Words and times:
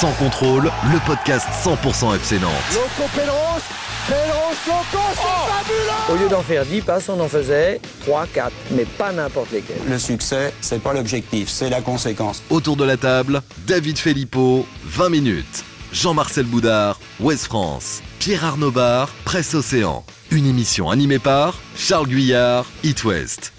Sans 0.00 0.12
contrôle, 0.12 0.72
le 0.90 0.98
podcast 1.06 1.46
100% 1.62 2.16
FC 2.16 2.38
Nantes. 2.38 2.50
Loco 2.72 3.06
Pedros, 3.14 3.60
Pedros 4.08 4.56
Loco, 4.66 5.04
c'est 5.12 5.52
fabuleux 5.52 5.90
Au 6.08 6.16
lieu 6.16 6.28
d'en 6.30 6.40
faire 6.40 6.64
10 6.64 6.80
passes, 6.80 7.10
on 7.10 7.20
en 7.20 7.28
faisait 7.28 7.82
3, 8.06 8.26
4, 8.32 8.50
mais 8.70 8.86
pas 8.86 9.12
n'importe 9.12 9.52
lesquels. 9.52 9.76
Le 9.86 9.98
succès, 9.98 10.54
c'est 10.62 10.82
pas 10.82 10.94
l'objectif, 10.94 11.50
c'est 11.50 11.68
la 11.68 11.82
conséquence. 11.82 12.42
Autour 12.48 12.76
de 12.76 12.84
la 12.84 12.96
table, 12.96 13.42
David 13.66 13.98
Filippo, 13.98 14.66
20 14.84 15.10
minutes. 15.10 15.64
Jean-Marcel 15.92 16.46
Boudard, 16.46 16.98
Ouest 17.20 17.44
France. 17.44 18.00
Pierre 18.20 18.46
Arnaud 18.46 18.70
Bar, 18.70 19.10
Presse 19.26 19.52
Océan. 19.52 20.06
Une 20.30 20.46
émission 20.46 20.88
animée 20.88 21.18
par 21.18 21.58
Charles 21.76 22.08
Guyard, 22.08 22.64
It 22.84 23.04
West. 23.04 23.52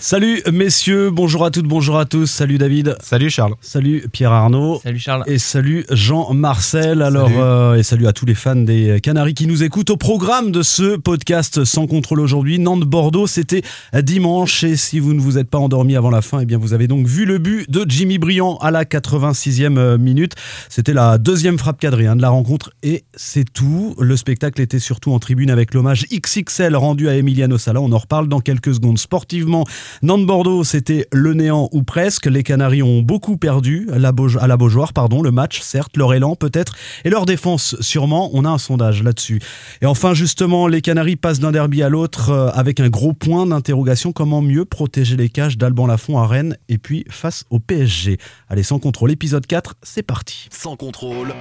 Salut 0.00 0.40
messieurs, 0.52 1.10
bonjour 1.10 1.44
à 1.44 1.50
toutes, 1.50 1.66
bonjour 1.66 1.98
à 1.98 2.04
tous. 2.04 2.26
Salut 2.26 2.56
David. 2.56 2.94
Salut 3.00 3.30
Charles. 3.30 3.54
Salut 3.60 4.06
Pierre 4.12 4.30
Arnaud. 4.30 4.78
Salut 4.80 5.00
Charles. 5.00 5.24
Et 5.26 5.38
salut 5.38 5.84
Jean-Marcel. 5.90 7.02
Alors 7.02 7.26
Salut. 7.26 7.40
euh, 7.40 7.74
et 7.74 7.82
salut 7.82 8.06
à 8.06 8.12
tous 8.12 8.24
les 8.24 8.36
fans 8.36 8.54
des 8.54 9.00
Canaries 9.02 9.34
qui 9.34 9.48
nous 9.48 9.64
écoutent 9.64 9.90
au 9.90 9.96
programme 9.96 10.52
de 10.52 10.62
ce 10.62 10.96
podcast 10.96 11.64
sans 11.64 11.88
contrôle 11.88 12.20
aujourd'hui. 12.20 12.60
Nantes 12.60 12.84
Bordeaux, 12.84 13.26
c'était 13.26 13.62
dimanche 13.92 14.62
et 14.62 14.76
si 14.76 15.00
vous 15.00 15.14
ne 15.14 15.20
vous 15.20 15.36
êtes 15.36 15.50
pas 15.50 15.58
endormi 15.58 15.96
avant 15.96 16.10
la 16.10 16.22
fin, 16.22 16.38
eh 16.38 16.46
bien 16.46 16.58
vous 16.58 16.74
avez 16.74 16.86
donc 16.86 17.08
vu 17.08 17.24
le 17.24 17.38
but 17.38 17.68
de 17.68 17.84
Jimmy 17.88 18.18
Briand 18.18 18.56
à 18.58 18.70
la 18.70 18.84
86e 18.84 19.96
minute. 19.96 20.34
C'était 20.68 20.94
la 20.94 21.18
deuxième 21.18 21.58
frappe 21.58 21.80
cadrée 21.80 22.06
hein, 22.06 22.14
de 22.14 22.22
la 22.22 22.30
rencontre 22.30 22.70
et 22.84 23.02
c'est 23.16 23.52
tout. 23.52 23.96
Le 23.98 24.16
spectacle 24.16 24.60
était 24.62 24.78
surtout 24.78 25.10
en 25.12 25.18
tribune 25.18 25.50
avec 25.50 25.74
l'hommage 25.74 26.06
XXL 26.12 26.76
rendu 26.76 27.08
à 27.08 27.16
Emiliano 27.16 27.58
Sala. 27.58 27.80
On 27.80 27.90
en 27.90 27.98
reparle 27.98 28.28
dans 28.28 28.38
quelques 28.38 28.74
secondes. 28.74 28.98
Sportivement, 29.00 29.64
Nantes-Bordeaux, 30.02 30.64
c'était 30.64 31.06
le 31.12 31.34
néant 31.34 31.68
ou 31.72 31.82
presque. 31.82 32.26
Les 32.26 32.42
Canaries 32.42 32.82
ont 32.82 33.02
beaucoup 33.02 33.36
perdu 33.36 33.88
à 33.92 33.98
la, 33.98 34.12
Beauj- 34.12 34.38
à 34.38 34.46
la 34.46 34.56
Beaujoire, 34.56 34.92
pardon, 34.92 35.22
le 35.22 35.30
match, 35.30 35.60
certes, 35.60 35.96
leur 35.96 36.14
élan 36.14 36.36
peut-être, 36.36 36.74
et 37.04 37.10
leur 37.10 37.26
défense 37.26 37.76
sûrement. 37.80 38.30
On 38.32 38.44
a 38.44 38.48
un 38.50 38.58
sondage 38.58 39.02
là-dessus. 39.02 39.40
Et 39.82 39.86
enfin, 39.86 40.14
justement, 40.14 40.66
les 40.66 40.80
Canaries 40.80 41.16
passent 41.16 41.40
d'un 41.40 41.52
derby 41.52 41.82
à 41.82 41.88
l'autre 41.88 42.30
euh, 42.30 42.50
avec 42.54 42.80
un 42.80 42.88
gros 42.88 43.12
point 43.12 43.46
d'interrogation. 43.46 44.12
Comment 44.12 44.42
mieux 44.42 44.64
protéger 44.64 45.16
les 45.16 45.28
cages 45.28 45.58
d'Alban 45.58 45.86
Lafont 45.86 46.18
à 46.18 46.26
Rennes 46.26 46.56
et 46.68 46.78
puis 46.78 47.04
face 47.10 47.44
au 47.50 47.58
PSG 47.58 48.18
Allez, 48.48 48.62
sans 48.62 48.78
contrôle, 48.78 49.10
épisode 49.10 49.46
4, 49.46 49.74
c'est 49.82 50.02
parti. 50.02 50.48
Sans 50.50 50.76
contrôle, 50.76 51.34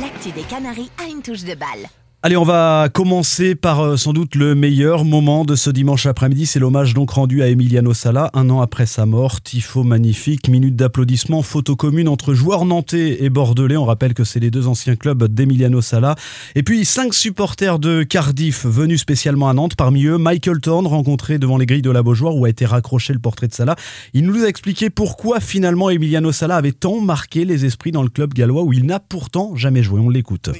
L'actu 0.00 0.30
des 0.30 0.42
Canaries 0.42 0.90
a 1.04 1.10
une 1.10 1.20
touche 1.20 1.42
de 1.42 1.54
balle. 1.54 1.88
Allez, 2.22 2.36
on 2.36 2.44
va 2.44 2.90
commencer 2.92 3.54
par 3.54 3.80
euh, 3.80 3.96
sans 3.96 4.12
doute 4.12 4.34
le 4.34 4.54
meilleur 4.54 5.06
moment 5.06 5.46
de 5.46 5.54
ce 5.54 5.70
dimanche 5.70 6.04
après-midi. 6.04 6.44
C'est 6.44 6.58
l'hommage 6.58 6.92
donc 6.92 7.12
rendu 7.12 7.42
à 7.42 7.48
Emiliano 7.48 7.94
Sala 7.94 8.28
un 8.34 8.50
an 8.50 8.60
après 8.60 8.84
sa 8.84 9.06
mort. 9.06 9.40
Tifo 9.40 9.84
magnifique, 9.84 10.50
minute 10.50 10.76
d'applaudissements, 10.76 11.40
photo 11.40 11.76
commune 11.76 12.08
entre 12.08 12.34
joueurs 12.34 12.66
nantais 12.66 13.24
et 13.24 13.30
bordelais. 13.30 13.78
On 13.78 13.86
rappelle 13.86 14.12
que 14.12 14.24
c'est 14.24 14.38
les 14.38 14.50
deux 14.50 14.66
anciens 14.66 14.96
clubs 14.96 15.28
d'Emiliano 15.28 15.80
Sala. 15.80 16.14
Et 16.54 16.62
puis 16.62 16.84
cinq 16.84 17.14
supporters 17.14 17.78
de 17.78 18.02
Cardiff 18.02 18.66
venus 18.66 19.00
spécialement 19.00 19.48
à 19.48 19.54
Nantes. 19.54 19.74
Parmi 19.74 20.04
eux, 20.04 20.18
Michael 20.18 20.60
Thorne, 20.60 20.86
rencontré 20.86 21.38
devant 21.38 21.56
les 21.56 21.64
grilles 21.64 21.80
de 21.80 21.90
la 21.90 22.02
Beaujoire 22.02 22.36
où 22.36 22.44
a 22.44 22.50
été 22.50 22.66
raccroché 22.66 23.14
le 23.14 23.18
portrait 23.18 23.48
de 23.48 23.54
Salah. 23.54 23.76
Il 24.12 24.26
nous 24.26 24.44
a 24.44 24.46
expliqué 24.46 24.90
pourquoi 24.90 25.40
finalement 25.40 25.88
Emiliano 25.88 26.32
Sala 26.32 26.56
avait 26.56 26.72
tant 26.72 27.00
marqué 27.00 27.46
les 27.46 27.64
esprits 27.64 27.92
dans 27.92 28.02
le 28.02 28.10
club 28.10 28.34
gallois 28.34 28.62
où 28.62 28.74
il 28.74 28.84
n'a 28.84 29.00
pourtant 29.00 29.56
jamais 29.56 29.82
joué. 29.82 30.00
On 30.00 30.10
l'écoute. 30.10 30.50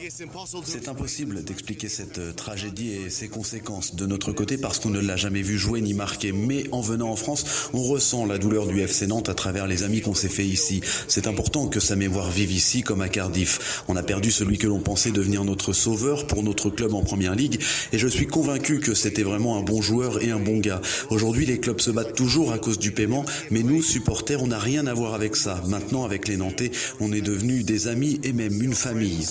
D'expliquer 1.51 1.89
cette 1.89 2.19
euh, 2.19 2.33
tragédie 2.33 2.93
et 2.93 3.11
ses 3.11 3.27
conséquences 3.27 3.97
de 3.97 4.07
notre 4.07 4.31
côté 4.31 4.57
parce 4.57 4.79
qu'on 4.79 4.91
ne 4.91 5.01
l'a 5.01 5.17
jamais 5.17 5.43
vu 5.43 5.59
jouer 5.59 5.81
ni 5.81 5.95
marquer. 5.95 6.31
Mais 6.31 6.65
en 6.71 6.81
venant 6.81 7.11
en 7.11 7.17
France, 7.17 7.69
on 7.73 7.83
ressent 7.83 8.25
la 8.25 8.39
douleur 8.39 8.67
du 8.67 8.81
FC 8.81 9.09
Nantes 9.09 9.29
à 9.29 9.35
travers 9.35 9.67
les 9.67 9.83
amis 9.83 10.01
qu'on 10.01 10.15
s'est 10.15 10.29
fait 10.29 10.45
ici. 10.45 10.81
C'est 11.09 11.27
important 11.27 11.67
que 11.67 11.81
sa 11.81 11.97
mémoire 11.97 12.31
vive 12.31 12.53
ici 12.53 12.83
comme 12.83 13.01
à 13.03 13.09
Cardiff. 13.09 13.83
On 13.89 13.97
a 13.97 14.03
perdu 14.05 14.31
celui 14.31 14.59
que 14.59 14.69
l'on 14.69 14.79
pensait 14.79 15.11
devenir 15.11 15.45
notre 15.45 15.73
sauveur 15.73 16.29
pour 16.29 16.45
notre 16.45 16.71
club 16.71 16.95
en 16.95 17.03
première 17.03 17.35
ligue 17.35 17.61
et 17.93 17.99
je 17.99 18.07
suis 18.07 18.29
convaincu 18.29 18.79
que 18.79 18.95
c'était 18.95 19.25
vraiment 19.25 19.59
un 19.59 19.63
bon 19.63 19.83
joueur 19.83 20.23
et 20.23 20.31
un 20.31 20.39
bon 20.39 20.59
gars. 20.59 20.81
Aujourd'hui, 21.11 21.47
les 21.47 21.59
clubs 21.59 21.81
se 21.81 21.91
battent 21.91 22.15
toujours 22.15 22.53
à 22.53 22.59
cause 22.59 22.79
du 22.79 22.93
paiement, 22.93 23.25
mais 23.51 23.65
nous, 23.65 23.83
supporters, 23.83 24.41
on 24.43 24.49
n'a 24.49 24.59
rien 24.59 24.87
à 24.87 24.95
voir 24.95 25.15
avec 25.15 25.35
ça. 25.35 25.61
Maintenant, 25.67 26.05
avec 26.05 26.29
les 26.29 26.37
Nantais, 26.37 26.71
on 27.01 27.13
est 27.13 27.23
devenus 27.23 27.65
des 27.65 27.89
amis 27.89 28.21
et 28.23 28.33
même 28.33 28.63
une 28.63 28.75
famille. 28.75 29.27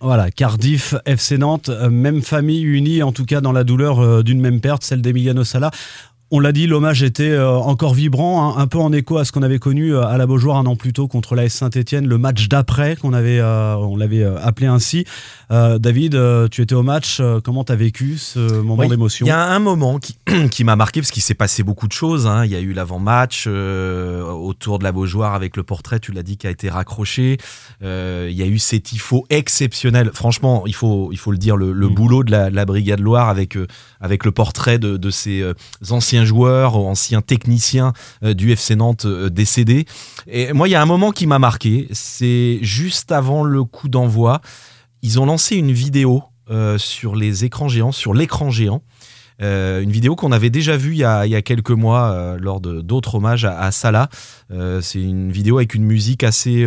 Voilà, 0.00 0.30
Cardiff, 0.30 0.83
FC 1.06 1.38
Nantes, 1.38 1.68
euh, 1.68 1.90
même 1.90 2.22
famille 2.22 2.62
unie 2.62 3.02
en 3.02 3.12
tout 3.12 3.24
cas 3.24 3.40
dans 3.40 3.52
la 3.52 3.64
douleur 3.64 4.00
euh, 4.00 4.22
d'une 4.22 4.40
même 4.40 4.60
perte, 4.60 4.84
celle 4.84 5.02
d'Emiliano 5.02 5.44
Sala. 5.44 5.70
On 6.36 6.40
l'a 6.40 6.50
dit, 6.50 6.66
l'hommage 6.66 7.04
était 7.04 7.30
euh, 7.30 7.48
encore 7.48 7.94
vibrant, 7.94 8.48
hein, 8.48 8.60
un 8.60 8.66
peu 8.66 8.78
en 8.78 8.92
écho 8.92 9.18
à 9.18 9.24
ce 9.24 9.30
qu'on 9.30 9.44
avait 9.44 9.60
connu 9.60 9.94
euh, 9.94 10.04
à 10.04 10.18
la 10.18 10.26
Beaujoire 10.26 10.56
un 10.56 10.66
an 10.66 10.74
plus 10.74 10.92
tôt 10.92 11.06
contre 11.06 11.36
l'AS 11.36 11.50
Saint-Etienne, 11.50 12.08
le 12.08 12.18
match 12.18 12.48
d'après 12.48 12.96
qu'on 12.96 13.12
avait, 13.12 13.38
euh, 13.38 13.76
on 13.76 13.96
l'avait 13.96 14.24
appelé 14.24 14.66
ainsi. 14.66 15.04
Euh, 15.52 15.78
David, 15.78 16.18
tu 16.50 16.62
étais 16.62 16.74
au 16.74 16.82
match, 16.82 17.22
comment 17.44 17.62
t'as 17.62 17.76
vécu 17.76 18.18
ce 18.18 18.40
moment 18.62 18.82
Oui, 18.82 18.88
d'émotion? 18.88 19.26
Il 19.26 19.28
y 19.28 19.32
a 19.32 19.44
un 19.44 19.60
moment 19.60 20.00
qui, 20.00 20.16
qui 20.50 20.64
m'a 20.64 20.74
marqué 20.74 21.00
parce 21.02 21.12
qu'il 21.12 21.22
s'est 21.22 21.34
passé 21.34 21.62
beaucoup 21.62 21.86
de 21.86 21.92
choses. 21.92 22.26
hein. 22.26 22.44
Il 22.44 22.50
y 22.50 22.56
a 22.56 22.60
eu 22.60 22.72
l'avant-match 22.72 23.44
euh, 23.46 24.22
autour 24.24 24.80
de 24.80 24.84
la 24.84 24.90
Beaujoire 24.90 25.34
avec 25.34 25.56
le 25.56 25.62
portrait, 25.62 26.00
tu 26.00 26.10
l'as 26.10 26.24
dit, 26.24 26.36
qui 26.36 26.48
a 26.48 26.50
été 26.50 26.68
raccroché. 26.68 27.36
Il 27.80 28.32
y 28.32 28.42
a 28.42 28.46
eu 28.46 28.58
ces 28.58 28.80
tifos 28.80 29.24
exceptionnels. 29.30 30.10
Franchement, 30.12 30.64
il 30.66 30.74
faut, 30.74 31.10
il 31.12 31.18
faut 31.18 31.30
le 31.30 31.38
dire, 31.38 31.56
le, 31.56 31.70
le 31.72 31.88
Mm. 31.88 31.94
boulot 31.94 32.24
de 32.24 32.32
la, 32.32 32.50
la 32.50 32.64
Brigade 32.64 32.98
Loire 32.98 33.28
avec, 33.28 33.56
avec 34.00 34.24
le 34.24 34.32
portrait 34.32 34.80
de, 34.80 34.96
de 34.96 35.10
ces 35.10 35.44
anciens 35.90 36.23
joueurs, 36.24 36.76
anciens 36.76 37.22
techniciens 37.22 37.92
euh, 38.22 38.34
du 38.34 38.52
FC 38.52 38.76
Nantes 38.76 39.06
euh, 39.06 39.30
décédés. 39.30 39.86
Et 40.26 40.52
moi, 40.52 40.68
il 40.68 40.72
y 40.72 40.74
a 40.74 40.82
un 40.82 40.86
moment 40.86 41.10
qui 41.10 41.26
m'a 41.26 41.38
marqué. 41.38 41.88
C'est 41.92 42.58
juste 42.62 43.12
avant 43.12 43.44
le 43.44 43.64
coup 43.64 43.88
d'envoi. 43.88 44.40
Ils 45.02 45.20
ont 45.20 45.26
lancé 45.26 45.56
une 45.56 45.72
vidéo 45.72 46.22
euh, 46.50 46.78
sur 46.78 47.16
les 47.16 47.44
écrans 47.44 47.68
géants, 47.68 47.92
sur 47.92 48.14
l'écran 48.14 48.50
géant. 48.50 48.82
Une 49.40 49.90
vidéo 49.90 50.14
qu'on 50.16 50.32
avait 50.32 50.48
déjà 50.48 50.76
vue 50.76 50.92
il 50.92 50.98
y 50.98 51.04
a, 51.04 51.42
quelques 51.42 51.72
mois 51.72 52.36
lors 52.38 52.60
d'autres 52.60 53.16
hommages 53.16 53.44
à, 53.44 53.70
Salah. 53.72 54.08
C'est 54.80 55.02
une 55.02 55.32
vidéo 55.32 55.58
avec 55.58 55.74
une 55.74 55.84
musique 55.84 56.22
assez, 56.22 56.64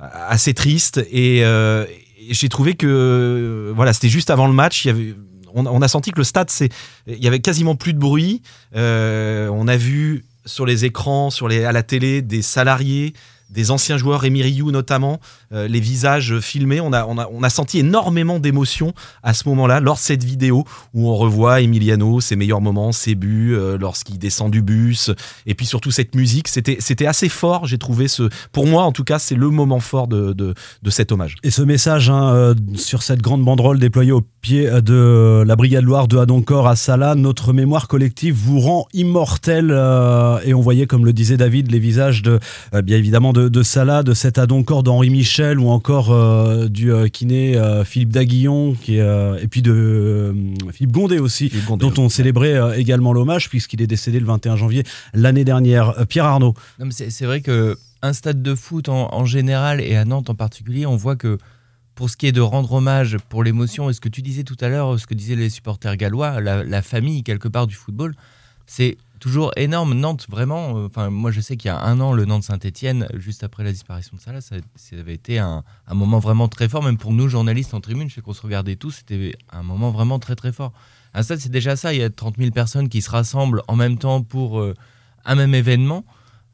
assez 0.00 0.52
triste 0.52 0.98
et, 1.10 1.38
et 1.38 2.34
j'ai 2.34 2.48
trouvé 2.48 2.74
que 2.74 3.72
voilà, 3.74 3.92
c'était 3.92 4.08
juste 4.08 4.28
avant 4.30 4.48
le 4.48 4.52
match. 4.52 4.84
Il 4.84 4.88
y 4.88 4.90
avait, 4.90 5.14
on, 5.54 5.82
a 5.82 5.88
senti 5.88 6.10
que 6.10 6.18
le 6.18 6.24
stade, 6.24 6.50
c'est, 6.50 6.68
il 7.06 7.22
y 7.22 7.26
avait 7.26 7.40
quasiment 7.40 7.76
plus 7.76 7.94
de 7.94 7.98
bruit. 7.98 8.42
Euh, 8.76 9.48
on 9.52 9.68
a 9.68 9.76
vu 9.76 10.24
sur 10.46 10.66
les 10.66 10.84
écrans, 10.84 11.30
sur 11.30 11.48
les, 11.48 11.64
à 11.64 11.72
la 11.72 11.82
télé, 11.82 12.22
des 12.22 12.42
salariés, 12.42 13.14
des 13.50 13.70
anciens 13.70 13.96
joueurs, 13.96 14.20
Rémi 14.20 14.42
Rioux 14.42 14.70
notamment, 14.70 15.20
euh, 15.52 15.68
les 15.68 15.80
visages 15.80 16.40
filmés. 16.40 16.80
On 16.80 16.92
a, 16.92 17.06
on 17.06 17.18
a, 17.18 17.28
on 17.30 17.42
a 17.42 17.50
senti 17.50 17.78
énormément 17.78 18.40
d'émotions 18.40 18.92
à 19.22 19.32
ce 19.32 19.48
moment-là, 19.48 19.80
lors 19.80 19.94
de 19.94 20.00
cette 20.00 20.24
vidéo 20.24 20.64
où 20.92 21.08
on 21.08 21.14
revoit 21.14 21.60
Emiliano, 21.60 22.20
ses 22.20 22.36
meilleurs 22.36 22.60
moments, 22.60 22.90
ses 22.90 23.14
buts, 23.14 23.54
euh, 23.54 23.78
lorsqu'il 23.78 24.18
descend 24.18 24.50
du 24.50 24.60
bus, 24.60 25.10
et 25.46 25.54
puis 25.54 25.66
surtout 25.66 25.90
cette 25.90 26.14
musique. 26.14 26.48
C'était, 26.48 26.78
c'était 26.80 27.06
assez 27.06 27.28
fort, 27.28 27.66
j'ai 27.66 27.78
trouvé 27.78 28.08
ce. 28.08 28.28
Pour 28.50 28.66
moi, 28.66 28.82
en 28.82 28.92
tout 28.92 29.04
cas, 29.04 29.18
c'est 29.18 29.36
le 29.36 29.50
moment 29.50 29.80
fort 29.80 30.08
de, 30.08 30.32
de, 30.32 30.54
de 30.82 30.90
cet 30.90 31.12
hommage. 31.12 31.36
Et 31.42 31.50
ce 31.50 31.62
message 31.62 32.10
hein, 32.10 32.54
sur 32.74 33.02
cette 33.02 33.22
grande 33.22 33.44
banderole 33.44 33.78
déployée 33.78 34.12
au 34.12 34.22
pied 34.44 34.68
de 34.82 35.42
la 35.46 35.56
Brigade 35.56 35.84
Loire 35.84 36.06
de 36.06 36.18
Adoncor 36.18 36.68
à 36.68 36.76
Salah, 36.76 37.14
notre 37.14 37.54
mémoire 37.54 37.88
collective 37.88 38.34
vous 38.34 38.60
rend 38.60 38.86
immortel. 38.92 39.70
euh, 39.70 40.38
et 40.44 40.52
on 40.52 40.60
voyait, 40.60 40.86
comme 40.86 41.06
le 41.06 41.14
disait 41.14 41.38
David, 41.38 41.72
les 41.72 41.78
visages 41.78 42.20
de, 42.20 42.38
euh, 42.74 42.82
bien 42.82 42.98
évidemment, 42.98 43.32
de, 43.32 43.48
de 43.48 43.62
Salah, 43.62 44.02
de 44.02 44.12
cet 44.12 44.36
Adoncor 44.36 44.82
d'Henri 44.82 45.08
Michel 45.08 45.58
ou 45.58 45.70
encore 45.70 46.12
euh, 46.12 46.68
du 46.68 46.92
euh, 46.92 47.08
kiné 47.08 47.58
Philippe 47.86 48.10
Daguillon, 48.10 48.74
qui 48.74 48.96
et 48.96 49.48
puis 49.50 49.62
de 49.62 50.34
Philippe 50.72 50.92
Gondet 50.92 51.20
aussi, 51.20 51.48
Philippe 51.48 51.78
dont 51.78 51.94
on 51.96 52.10
célébrait 52.10 52.78
également 52.78 53.14
l'hommage 53.14 53.48
puisqu'il 53.48 53.80
est 53.80 53.86
décédé 53.86 54.20
le 54.20 54.26
21 54.26 54.56
janvier 54.56 54.84
l'année 55.14 55.44
dernière. 55.44 55.94
Pierre 56.06 56.26
Arnaud. 56.26 56.52
C'est 56.90 57.10
c'est 57.10 57.24
vrai 57.24 57.40
que 57.40 57.78
un 58.02 58.12
stade 58.12 58.42
de 58.42 58.54
foot 58.54 58.90
en, 58.90 59.08
en 59.14 59.24
général 59.24 59.80
et 59.80 59.96
à 59.96 60.04
Nantes 60.04 60.28
en 60.28 60.34
particulier, 60.34 60.84
on 60.84 60.96
voit 60.96 61.16
que 61.16 61.38
pour 61.94 62.10
ce 62.10 62.16
qui 62.16 62.26
est 62.26 62.32
de 62.32 62.40
rendre 62.40 62.72
hommage 62.72 63.18
pour 63.28 63.44
l'émotion 63.44 63.88
et 63.90 63.92
ce 63.92 64.00
que 64.00 64.08
tu 64.08 64.22
disais 64.22 64.44
tout 64.44 64.56
à 64.60 64.68
l'heure, 64.68 64.98
ce 64.98 65.06
que 65.06 65.14
disaient 65.14 65.36
les 65.36 65.50
supporters 65.50 65.96
gallois, 65.96 66.40
la, 66.40 66.64
la 66.64 66.82
famille 66.82 67.22
quelque 67.22 67.48
part 67.48 67.66
du 67.66 67.74
football, 67.74 68.14
c'est 68.66 68.96
toujours 69.20 69.52
énorme. 69.56 69.94
Nantes, 69.94 70.26
vraiment, 70.28 70.76
euh, 70.76 70.86
enfin, 70.86 71.08
moi 71.08 71.30
je 71.30 71.40
sais 71.40 71.56
qu'il 71.56 71.68
y 71.68 71.72
a 71.72 71.80
un 71.80 71.98
an, 72.00 72.12
le 72.12 72.26
Nantes-Saint-Etienne, 72.26 73.08
juste 73.14 73.42
après 73.42 73.64
la 73.64 73.72
disparition 73.72 74.16
de 74.16 74.20
Salah, 74.20 74.42
ça, 74.42 74.56
ça 74.74 74.96
avait 74.96 75.14
été 75.14 75.38
un, 75.38 75.64
moment 75.90 76.18
vraiment 76.18 76.46
très 76.48 76.68
fort, 76.68 76.82
même 76.82 76.98
pour 76.98 77.12
nous 77.12 77.28
journalistes 77.28 77.72
en 77.72 77.80
tribune, 77.80 78.10
je 78.10 78.16
sais 78.16 78.20
qu'on 78.20 78.34
se 78.34 78.42
regardait 78.42 78.76
tous, 78.76 78.90
c'était 78.98 79.34
un 79.50 79.62
moment 79.62 79.90
vraiment 79.90 80.18
très 80.18 80.36
très 80.36 80.52
fort. 80.52 80.72
Un 81.14 81.22
stade, 81.22 81.38
c'est 81.38 81.50
déjà 81.50 81.74
ça, 81.74 81.94
il 81.94 82.00
y 82.00 82.02
a 82.02 82.10
30 82.10 82.36
000 82.36 82.50
personnes 82.50 82.90
qui 82.90 83.00
se 83.00 83.08
rassemblent 83.08 83.62
en 83.68 83.76
même 83.76 83.96
temps 83.96 84.22
pour 84.22 84.60
euh, 84.60 84.74
un 85.24 85.36
même 85.36 85.54
événement. 85.54 86.04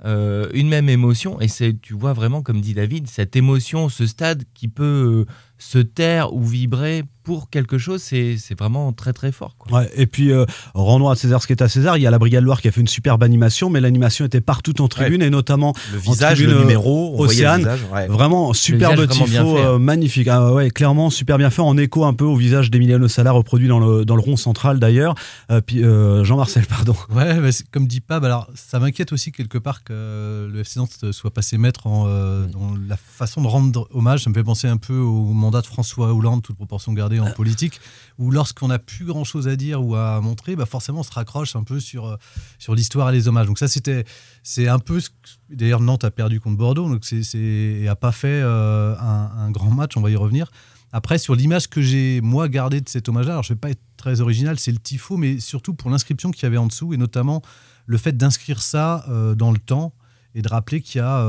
Euh, 0.05 0.49
une 0.55 0.69
même 0.69 0.89
émotion. 0.89 1.41
Et 1.41 1.49
c'est 1.49 1.79
tu 1.81 1.95
vois 1.95 2.13
vraiment 2.13 2.43
comme 2.43 2.61
dit 2.61 2.75
David 2.75 3.09
cette 3.09 3.37
émotion 3.37 3.89
ce 3.89 4.07
stade 4.07 4.45
qui 4.55 4.69
peut 4.69 5.27
euh, 5.29 5.33
se 5.61 5.79
taire 5.79 6.33
ou 6.35 6.43
vibrer 6.43 7.05
pour 7.23 7.51
quelque 7.51 7.77
chose 7.77 8.03
c'est 8.03 8.37
c'est 8.39 8.59
vraiment 8.59 8.93
très 8.95 9.13
très 9.13 9.31
fort 9.31 9.55
quoi. 9.59 9.81
Ouais, 9.81 9.91
et 9.95 10.07
puis, 10.07 10.33
euh, 10.33 10.47
rendons 10.75 11.11
à 11.11 11.17
César 11.17 11.43
ce 11.43 11.47
qui 11.47 11.53
est 11.53 11.63
à 11.63 11.69
César. 11.69 11.99
Il 11.99 12.03
y 12.03 12.07
a 12.07 12.11
la 12.11 12.19
Brigade 12.19 12.43
Loire 12.43 12.61
qui 12.63 12.69
a 12.69 12.73
fait 12.73 12.81
une 12.81 12.89
superbe 12.89 13.23
animation, 13.23 13.69
mais 13.69 13.79
l'animation 13.81 14.25
était 14.25 14.41
partout 14.41 14.81
en 14.81 14.89
tribune 14.89 15.21
et 15.23 15.29
notamment 15.31 15.75
Le 15.93 15.99
en 15.99 16.01
visage, 16.01 16.39
tribune, 16.39 16.55
le 16.55 16.61
euh, 16.61 16.63
numéro, 16.63 17.13
on 17.13 17.25
voyait 17.25 17.43
le 17.43 17.49
Océane. 17.49 17.59
visage, 17.61 17.81
ouais. 17.93 18.07
Vraiment 18.09 18.53
superbe 18.55 19.07
tifo, 19.07 19.59
euh, 19.59 19.79
magnifique. 19.79 20.29
Ah 20.29 20.53
ouais, 20.53 20.71
clairement 20.71 21.11
super 21.11 21.37
bien 21.37 21.51
fait, 21.51 21.61
en 21.63 21.77
écho 21.77 22.05
un 22.05 22.15
peu 22.15 22.25
au 22.25 22.37
visage 22.37 22.71
d'Emiliano 22.71 23.07
Sala 23.07 23.33
reproduit 23.33 23.69
dans 23.69 23.79
le, 23.81 24.05
dans 24.07 24.17
le 24.17 24.23
rond 24.23 24.37
central 24.37 24.79
d'ailleurs. 24.81 25.15
Euh, 25.51 25.61
puis 25.61 25.85
euh, 25.85 26.25
Jean-Marcel, 26.25 26.65
pardon. 26.67 26.97
Ouais, 27.11 27.35
mais 27.35 27.51
comme 27.71 27.87
dit 27.87 28.01
Pab, 28.01 28.25
alors 28.25 28.49
ça 28.55 28.79
m'inquiète 28.79 29.13
aussi 29.13 29.31
quelque 29.31 29.59
part 29.59 29.85
que 29.85 29.93
euh, 29.93 30.49
le 30.49 30.61
FC 30.61 30.79
Nantes 30.79 31.13
soit 31.13 31.33
passé 31.33 31.59
maître 31.59 31.87
en, 31.87 32.07
euh, 32.07 32.47
dans 32.47 32.73
la 32.89 32.97
façon 32.97 33.43
de 33.43 33.47
rendre 33.47 33.89
hommage. 33.93 34.25
Ça 34.25 34.31
me 34.31 34.35
fait 34.35 34.43
penser 34.45 34.69
un 34.69 34.79
peu 34.79 34.97
au 34.97 35.25
mandat 35.51 35.63
de 35.63 35.67
François 35.67 36.15
Hollande, 36.15 36.43
toute 36.43 36.57
proportion 36.57 36.93
gardée 36.93 37.19
en 37.19 37.33
politique, 37.33 37.81
où 38.19 38.31
lorsqu'on 38.31 38.69
n'a 38.69 38.79
plus 38.79 39.05
grand 39.05 39.25
chose 39.25 39.49
à 39.49 39.57
dire 39.57 39.85
ou 39.85 39.97
à 39.97 40.21
montrer, 40.21 40.55
bah 40.55 40.65
forcément 40.65 41.01
on 41.01 41.03
se 41.03 41.13
raccroche 41.13 41.57
un 41.57 41.65
peu 41.65 41.81
sur, 41.81 42.07
euh, 42.07 42.17
sur 42.59 42.77
l'histoire 42.77 43.11
et 43.11 43.13
les 43.13 43.27
hommages. 43.27 43.49
Donc 43.49 43.59
ça 43.59 43.67
c'était 43.67 44.05
c'est 44.45 44.69
un 44.69 44.79
peu 44.79 45.01
d'ailleurs 45.49 45.81
Nantes 45.81 46.05
a 46.05 46.13
perdu 46.13 46.39
contre 46.39 46.57
Bordeaux, 46.57 46.89
donc 46.89 47.05
c'est 47.05 47.21
et 47.35 47.89
a 47.89 47.97
pas 47.97 48.13
fait 48.13 48.41
euh, 48.43 48.95
un, 48.99 49.51
grand 49.51 49.71
match. 49.71 49.97
On 49.97 50.01
va 50.01 50.11
y 50.11 50.17
revenir. 50.17 50.51
Après, 50.93 51.19
sur 51.19 51.35
l'image 51.35 51.69
que 51.69 51.81
j'ai, 51.81 52.21
moi, 52.21 52.49
gardée 52.49 52.81
de 52.81 52.89
cet 52.89 53.09
hommage-là, 53.09 53.33
alors 53.33 53.43
je 53.45 53.53
ne 53.53 53.57
vais 53.57 53.61
pas 53.61 53.71
être 53.71 53.83
très 53.97 54.21
original, 54.21 54.59
c'est 54.59 54.73
le 54.73 54.79
tifo, 54.79 55.17
mais 55.17 55.39
surtout 55.39 55.73
pour 55.73 55.89
l'inscription 55.91 56.31
qu'il 56.33 56.43
y 56.43 56.47
avait 56.47 56.57
en 56.57 56.67
dessous, 56.67 56.93
et 56.95 56.97
notamment 56.97 57.43
le 57.87 57.97
fait 57.97 58.17
d'inscrire 58.17 58.61
ça 58.61 59.05
euh, 59.09 59.35
dans 59.37 59.53
le 59.53 59.59
temps 59.59 59.93
et 60.35 60.43
de 60.43 60.49
rappeler 60.49 60.81
qu'il 60.81 61.01
y 61.01 61.03
a 61.03 61.21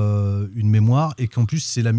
une 0.56 0.69
mémoire, 0.69 1.15
et 1.18 1.27
qu'en 1.27 1.45
plus, 1.45 1.59
c'est 1.59 1.81
la, 1.81 1.91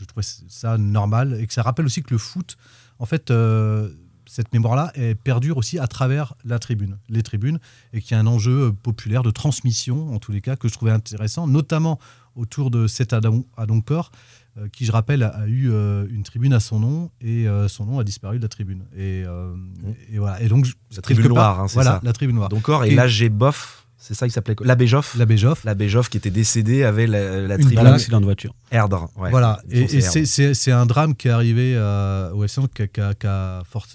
je 0.00 0.04
trouvais 0.06 0.26
ça 0.48 0.78
normal, 0.78 1.36
et 1.40 1.46
que 1.46 1.52
ça 1.52 1.62
rappelle 1.62 1.86
aussi 1.86 2.02
que 2.02 2.10
le 2.12 2.18
foot, 2.18 2.56
en 2.98 3.06
fait, 3.06 3.30
euh, 3.30 3.88
cette 4.26 4.52
mémoire-là, 4.52 4.92
perdure 5.24 5.56
aussi 5.56 5.78
à 5.78 5.86
travers 5.88 6.34
la 6.44 6.58
tribune, 6.60 6.98
les 7.08 7.22
tribunes, 7.22 7.58
et 7.92 8.00
qu'il 8.00 8.12
y 8.12 8.14
a 8.14 8.20
un 8.20 8.26
enjeu 8.28 8.66
euh, 8.68 8.72
populaire 8.72 9.22
de 9.24 9.30
transmission, 9.32 10.14
en 10.14 10.18
tous 10.20 10.30
les 10.32 10.40
cas, 10.40 10.54
que 10.56 10.68
je 10.68 10.72
trouvais 10.74 10.92
intéressant, 10.92 11.46
notamment 11.48 11.98
autour 12.36 12.70
de 12.70 12.86
cet 12.86 13.12
Adam 13.12 13.44
euh, 14.58 14.68
qui, 14.72 14.84
je 14.84 14.92
rappelle, 14.92 15.22
a, 15.24 15.28
a 15.28 15.46
eu 15.46 15.70
euh, 15.70 16.06
une 16.10 16.22
tribune 16.22 16.52
à 16.52 16.60
son 16.60 16.78
nom 16.80 17.10
et 17.20 17.48
euh, 17.48 17.66
son 17.68 17.86
nom 17.86 17.98
a 17.98 18.04
disparu 18.04 18.38
de 18.38 18.42
la 18.42 18.48
tribune. 18.48 18.84
Et, 18.96 19.24
et 20.12 20.18
voilà. 20.18 20.40
Et 20.42 20.48
donc, 20.48 20.66
La 20.94 21.02
tribune 21.02 21.28
noire, 21.28 21.60
hein, 21.60 21.68
c'est 21.68 21.74
voilà, 21.74 21.92
ça. 21.92 22.00
la 22.02 22.12
tribune 22.12 22.36
noire. 22.36 22.48
Donc, 22.48 22.68
or, 22.68 22.84
et 22.84 22.90
Et- 22.92 22.94
l'AG 22.94 23.28
Boff, 23.30 23.79
c'est 24.02 24.14
ça 24.14 24.26
qu'il 24.26 24.32
s'appelait 24.32 24.56
L'abbé 24.64 24.86
Joff 24.86 25.14
L'abbé 25.16 25.36
Joff. 25.36 25.62
L'abbé 25.64 25.88
Joff 25.88 26.08
qui 26.08 26.16
était 26.16 26.30
décédé 26.30 26.82
avait 26.84 27.06
la, 27.06 27.42
la 27.42 27.56
balle. 27.58 27.86
accident 27.94 28.18
de 28.20 28.24
voiture. 28.24 28.54
Erdre. 28.72 29.08
ouais. 29.16 29.30
Voilà, 29.30 29.60
et, 29.70 29.86
c'est- 29.88 30.24
c'est 30.24 30.54
c'est 30.54 30.72
un 30.72 30.86
drame 30.86 31.14
qui 31.14 31.28
est 31.28 31.30
arrivé 31.30 31.74
euh, 31.76 32.30
au 32.32 32.44
Nantes, 32.44 32.72
qui 32.74 32.82
a, 32.82 32.86
qui 32.88 33.00
a- 33.00 33.14
qui 33.14 33.26
a 33.26 33.62
fort- 33.70 33.86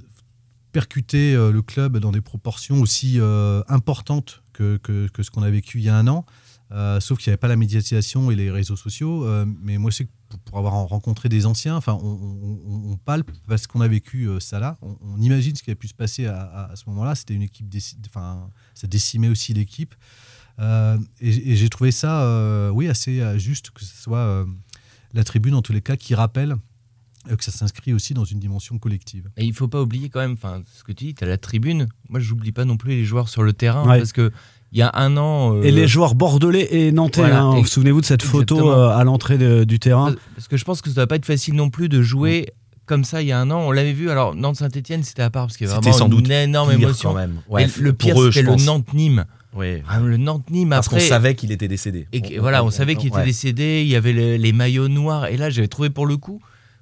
percuté 0.71 1.33
euh, 1.35 1.51
le 1.51 1.61
club 1.61 1.97
dans 1.97 2.11
des 2.11 2.21
proportions 2.21 2.81
aussi 2.81 3.15
euh, 3.19 3.61
importantes 3.67 4.43
que, 4.53 4.77
que- 4.77 5.07
que 5.07 5.23
ce 5.23 5.31
qu'on 5.31 5.43
a 5.43 5.49
vécu 5.49 5.79
il 5.79 5.85
y 5.85 5.89
a 5.89 5.95
un 5.95 6.07
an. 6.07 6.25
Euh, 6.71 6.99
sauf 6.99 7.19
qu'il 7.19 7.29
n'y 7.29 7.33
avait 7.33 7.37
pas 7.39 7.47
la 7.47 7.55
médiatisation 7.57 8.31
et 8.31 8.35
les 8.35 8.49
réseaux 8.51 8.75
sociaux. 8.75 9.23
mais 9.63 9.77
moi, 9.77 9.91
que 10.05 10.09
pour, 10.45 10.57
avoir 10.57 10.73
rencontré 10.73 11.29
des 11.29 11.45
anciens, 11.45 11.75
enfin, 11.75 11.97
on, 12.01 12.07
on- 12.07 12.59
on- 12.65 12.91
on 12.91 12.97
palpe 12.97 13.31
parce 13.47 13.67
qu'on 13.67 13.81
a 13.81 13.87
vécu 13.87 14.25
euh, 14.27 14.39
ça 14.39 14.59
là. 14.59 14.77
On, 14.81 14.97
on 15.01 15.21
imagine 15.21 15.55
ce 15.55 15.63
qui 15.63 15.71
a 15.71 15.75
pu 15.75 15.87
se 15.87 15.93
passer 15.93 16.25
à, 16.25 16.41
à- 16.41 16.71
à 16.71 16.75
ce 16.75 16.83
moment-là. 16.87 17.15
C'était 17.15 17.33
une 17.33 17.41
équipe, 17.43 17.69
déci- 17.69 17.95
enfin, 18.07 18.49
ça 18.73 18.87
décimait 18.87 19.29
aussi 19.29 19.53
l'équipe. 19.53 19.95
Euh, 20.59 20.97
et 21.19 21.51
et 21.51 21.55
j'ai 21.55 21.69
trouvé 21.69 21.91
ça, 21.91 22.23
euh, 22.23 22.69
oui, 22.69 22.87
assez 22.87 23.21
juste 23.39 23.71
que 23.71 23.83
ce 23.83 23.95
soit 24.01 24.19
euh, 24.19 24.45
la 25.13 25.23
tribune, 25.23 25.53
en 25.55 25.61
tous 25.61 25.73
les 25.73 25.81
cas, 25.81 25.95
qui 25.97 26.15
rappelle 26.15 26.55
que 27.37 27.43
ça 27.43 27.51
s'inscrit 27.51 27.91
aussi 27.91 28.13
dans 28.13 28.23
une 28.23 28.39
dimension 28.39 28.77
collective. 28.77 29.31
Et 29.35 29.45
il 29.45 29.53
faut 29.53 29.67
pas 29.67 29.81
oublier 29.81 30.09
quand 30.09 30.19
même, 30.19 30.33
enfin, 30.33 30.61
ce 30.71 30.83
que 30.83 30.91
tu 30.91 31.05
dis, 31.05 31.15
tu 31.15 31.23
as 31.23 31.27
la 31.27 31.39
tribune. 31.39 31.87
Moi, 32.09 32.19
j'oublie 32.19 32.51
pas 32.51 32.65
non 32.65 32.77
plus 32.77 32.91
les 32.91 33.03
joueurs 33.03 33.29
sur 33.29 33.41
le 33.41 33.51
terrain 33.51 33.87
Ouais. 33.87 33.97
parce 33.97 34.13
que 34.13 34.31
il 34.75 34.79
y 34.79 34.81
a 34.81 34.91
un 34.93 35.15
an. 35.15 35.55
euh, 35.55 35.61
Et 35.63 35.71
les 35.71 35.87
joueurs 35.87 36.15
bordelais 36.15 36.67
et 36.69 36.91
nantais. 36.91 37.21
Voilà, 37.21 37.41
hein. 37.43 37.55
et- 37.55 37.63
souvenez-vous 37.65 38.01
de 38.01 38.05
cette 38.05 38.23
photo 38.23 38.55
Exactement. 38.55 38.77
euh, 38.77 38.89
à 38.97 39.03
l'entrée 39.05 39.37
du 39.65 39.79
terrain 39.79 40.13
Parce 40.35 40.47
que 40.49 40.57
je 40.57 40.65
pense 40.65 40.81
que 40.81 40.89
ça 40.89 40.95
doit 40.95 41.07
pas 41.07 41.15
être 41.15 41.25
facile 41.25 41.53
non 41.55 41.69
plus 41.69 41.87
de 41.89 42.01
jouer 42.01 42.47
comme 42.85 43.03
ça 43.05 43.21
il 43.21 43.29
y 43.29 43.31
a 43.31 43.39
un 43.39 43.49
an. 43.51 43.61
On 43.61 43.71
l'avait 43.71 43.93
vu. 43.93 44.09
Alors 44.11 44.35
Nantes-Saint-Etienne, 44.35 45.01
c'était 45.03 45.21
à 45.23 45.29
part 45.29 45.45
parce 45.47 45.55
qu'il 45.57 45.65
y 45.65 45.69
avait 45.69 45.77
C'était 45.77 45.89
vraiment 45.91 46.05
sans 46.05 46.09
doute 46.09 46.25
une 46.27 46.31
énorme 46.33 46.69
pire 46.71 46.79
émotion. 46.89 47.09
quand 47.09 47.15
même. 47.15 47.35
Ouais, 47.49 47.67
le 47.79 47.93
pire, 47.93 48.15
c'était 48.25 48.41
le 48.41 48.49
pense. 48.49 48.65
Nantes-Nîmes. 48.65 49.25
Oui. 49.55 49.81
Ah, 49.87 50.01
le 50.01 50.17
Nantes-Nîmes 50.17 50.69
Parce 50.71 50.89
qu'on 50.89 50.99
savait 50.99 51.33
qu'il 51.35 51.53
était 51.53 51.69
décédé. 51.69 52.07
Et 52.11 52.21
que- 52.21 52.39
voilà, 52.41 52.63
on 52.65 52.69
savait 52.69 52.95
qu'il 52.95 53.07
était 53.07 53.17
ouais. 53.19 53.25
décédé, 53.25 53.81
il 53.85 53.87
y 53.89 53.95
avait 53.95 54.11
les, 54.11 54.37
les 54.37 54.51
maillots 54.51 54.89
noirs, 54.89 55.27
et 55.27 55.37
là 55.37 55.49
j'avais 55.49 55.69
trouvé 55.69 55.89
pour 55.89 56.05
le 56.05 56.17
coup, 56.17 56.41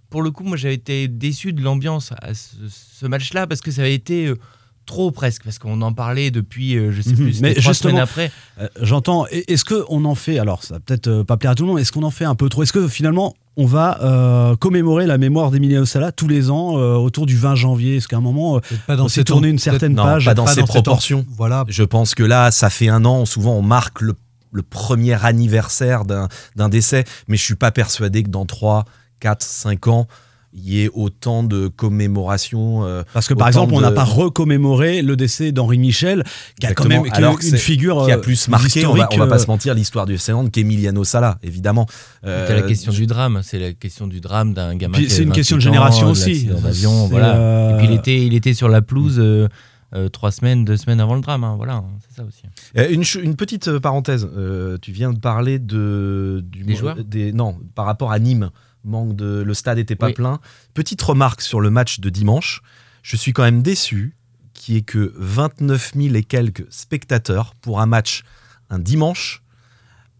pour 0.10 0.24
le 0.24 0.32
coup, 0.32 0.44
moi 0.44 0.58
j'avais 0.58 0.74
été 0.74 1.08
déçu 1.08 1.54
de 1.54 1.62
l'ambiance 1.62 2.12
à 2.24 2.34
ce, 2.34 2.56
ce 2.68 3.06
match-là 3.06 3.46
parce 3.46 3.62
que 3.62 3.70
ça 3.70 3.82
avait 3.82 3.94
été 3.94 4.26
euh, 4.26 4.36
trop 4.86 5.12
presque, 5.12 5.44
parce 5.44 5.60
qu'on 5.60 5.82
en 5.82 5.94
parlait 5.94 6.32
depuis, 6.32 6.76
euh, 6.78 6.92
je 6.92 7.02
sais 7.02 7.12
Mhm. 7.12 7.16
plus, 7.16 7.42
Mais 7.42 7.54
trois 7.56 7.74
semaines 7.74 7.98
après. 8.00 8.32
Euh, 8.60 8.68
J'entends. 8.82 9.26
Est-ce 9.28 9.64
qu'on 9.66 10.06
en 10.06 10.16
fait, 10.16 10.40
alors 10.40 10.64
ça 10.64 10.76
va 10.76 10.80
peut-être 10.80 11.08
euh, 11.08 11.24
pas 11.24 11.38
plaire 11.38 11.52
à 11.52 11.56
tout 11.56 11.64
le 11.64 11.70
monde, 11.70 11.80
est-ce 11.80 11.92
qu'on 11.92 12.04
en 12.04 12.12
fait 12.12 12.26
un 12.26 12.36
peu 12.36 12.50
trop? 12.50 12.64
Est-ce 12.64 12.74
que 12.74 12.88
finalement 12.88 13.34
on 13.56 13.66
va 13.68 14.00
euh, 14.04 14.56
commémorer 14.56 15.06
la 15.06 15.18
mémoire 15.20 15.52
d'Emiliano 15.52 15.86
Sala 15.86 16.12
tous 16.12 16.28
les 16.28 16.50
ans 16.50 16.78
euh, 16.80 16.96
autour 16.96 17.26
du 17.26 17.38
20 17.38 17.56
janvier? 17.56 17.98
Est-ce 17.98 18.08
qu'à 18.08 18.18
un 18.18 18.22
moment, 18.22 18.58
euh, 18.58 18.60
Peut-être 18.62 18.82
pas 18.86 18.96
dans 18.96 19.06
on 19.06 19.08
s'est 19.08 19.24
tourné 19.24 19.48
une 19.50 19.60
certaine 19.60 19.94
Non, 19.94 20.04
page? 20.04 20.26
pas 20.26 20.34
dans 20.34 20.46
pas 20.46 20.54
ces 20.54 20.62
dans 20.62 20.66
cette 20.68 20.74
proportions. 20.74 21.26
Voilà. 21.38 21.64
Je 21.68 21.84
pense 21.84 22.16
que 22.16 22.24
là, 22.24 22.50
ça 22.52 22.70
fait 22.70 22.90
un 22.90 23.06
an, 23.06 23.26
souvent 23.26 23.54
on 23.56 23.62
marque 23.62 24.02
le, 24.02 24.16
le 24.52 24.62
premier 24.64 25.24
anniversaire 25.26 26.04
d'un 26.06 26.28
d'un 26.56 26.70
décès, 26.70 27.06
mais 27.28 27.38
je 27.38 27.44
suis 27.44 27.56
pas 27.56 27.72
persuadé 27.72 28.24
que 28.24 28.30
dans 28.30 28.46
3, 28.46 28.86
4, 29.20 29.44
5 29.44 29.88
ans, 29.88 30.08
il 30.56 30.70
y 30.72 30.84
ait 30.84 30.90
autant 30.94 31.44
de 31.44 31.68
commémorations. 31.68 32.86
euh, 32.86 33.04
Parce 33.14 33.28
que 33.28 33.34
par 33.34 33.48
exemple, 33.48 33.74
on 33.74 33.78
de- 33.78 33.84
n'a 33.84 33.92
pas 33.92 34.04
recommémoré 34.04 35.02
le 35.02 35.16
décès 35.16 35.52
d'Henri 35.52 35.78
Michel, 35.80 36.24
qui 36.60 36.68
a 36.68 36.74
quand 36.74 36.86
même 36.86 37.04
qui 37.04 37.10
alors 37.12 37.34
une 37.36 37.42
c'est- 37.42 37.58
figure 37.58 38.06
qui 38.06 38.12
a 38.12 38.18
euh, 38.18 38.22
plus 38.22 38.48
marqué, 38.48 38.86
on 38.86 38.94
va, 38.94 39.10
on 39.12 39.18
va 39.18 39.28
pas 39.28 39.36
euh, 39.36 39.40
se 39.40 39.48
mentir, 39.48 39.74
l'histoire 39.74 40.06
du 40.06 40.14
FC 40.16 40.32
Nantes 40.32 40.52
qu'Emiliano 40.52 41.04
Sala, 41.04 41.38
évidemment. 41.44 41.88
Euh, 42.26 42.46
C'était 42.48 42.62
la 42.62 42.68
question 42.68 42.92
du 42.92 43.08
drame, 43.08 43.42
c'est 43.44 43.60
la 43.60 43.74
question 43.74 44.08
du 44.08 44.22
drame 44.22 44.54
d'un 44.54 44.76
gamin. 44.76 44.98
Puis 44.98 45.08
qui 45.08 45.12
c'est 45.12 45.24
une 45.24 45.32
question 45.32 45.58
de 45.58 45.62
28 45.64 45.70
ans, 45.70 45.74
génération 45.74 46.06
de 46.08 46.12
aussi. 46.12 46.50
C'est, 46.72 46.86
voilà. 47.10 47.36
euh, 47.38 47.74
Et 47.76 47.78
puis 47.78 47.88
il 47.88 47.94
était, 47.94 48.26
il 48.26 48.34
était 48.34 48.54
sur 48.54 48.70
la 48.70 48.82
pelouse 48.82 49.18
euh, 49.20 49.48
euh, 49.96 50.10
trois 50.10 50.32
semaines, 50.32 50.66
deux 50.66 50.78
semaines 50.78 51.00
avant 51.00 51.16
le 51.16 51.22
drame, 51.22 51.44
hein, 51.44 51.54
voilà, 51.56 51.84
c'est 52.10 52.16
ça 52.18 52.24
aussi. 52.28 52.42
Euh, 52.78 52.88
Une, 52.90 53.04
ch- 53.04 53.24
une 53.24 53.36
petite 53.36 53.68
euh, 53.68 53.80
parenthèse, 53.80 54.28
euh, 54.36 54.78
tu 54.82 54.92
viens 54.92 55.14
de 55.14 55.20
parler 55.20 55.60
de, 55.60 56.44
du, 56.48 56.64
Des 56.64 56.76
joueurs 56.76 56.96
des, 57.04 57.32
Non, 57.32 57.58
par 57.76 57.86
rapport 57.86 58.12
à 58.12 58.18
Nîmes, 58.20 58.50
manque 58.84 59.16
de, 59.16 59.42
le 59.46 59.54
stade 59.54 59.78
était 59.78 59.96
pas 59.96 60.08
Oui. 60.08 60.14
plein. 60.14 60.40
Petite 60.74 61.02
remarque 61.02 61.42
sur 61.42 61.62
le 61.62 61.70
match 61.70 62.00
de 62.00 62.10
dimanche, 62.10 62.62
je 63.02 63.16
suis 63.16 63.34
quand 63.34 63.44
même 63.44 63.62
déçu 63.62 64.16
qui 64.54 64.78
est 64.78 64.82
que 64.82 65.14
29 65.18 65.94
000 65.96 66.16
et 66.16 66.24
quelques 66.24 66.66
spectateurs 66.70 67.56
pour 67.56 67.82
un 67.82 67.86
match 67.86 68.24
un 68.70 68.80
dimanche, 68.80 69.44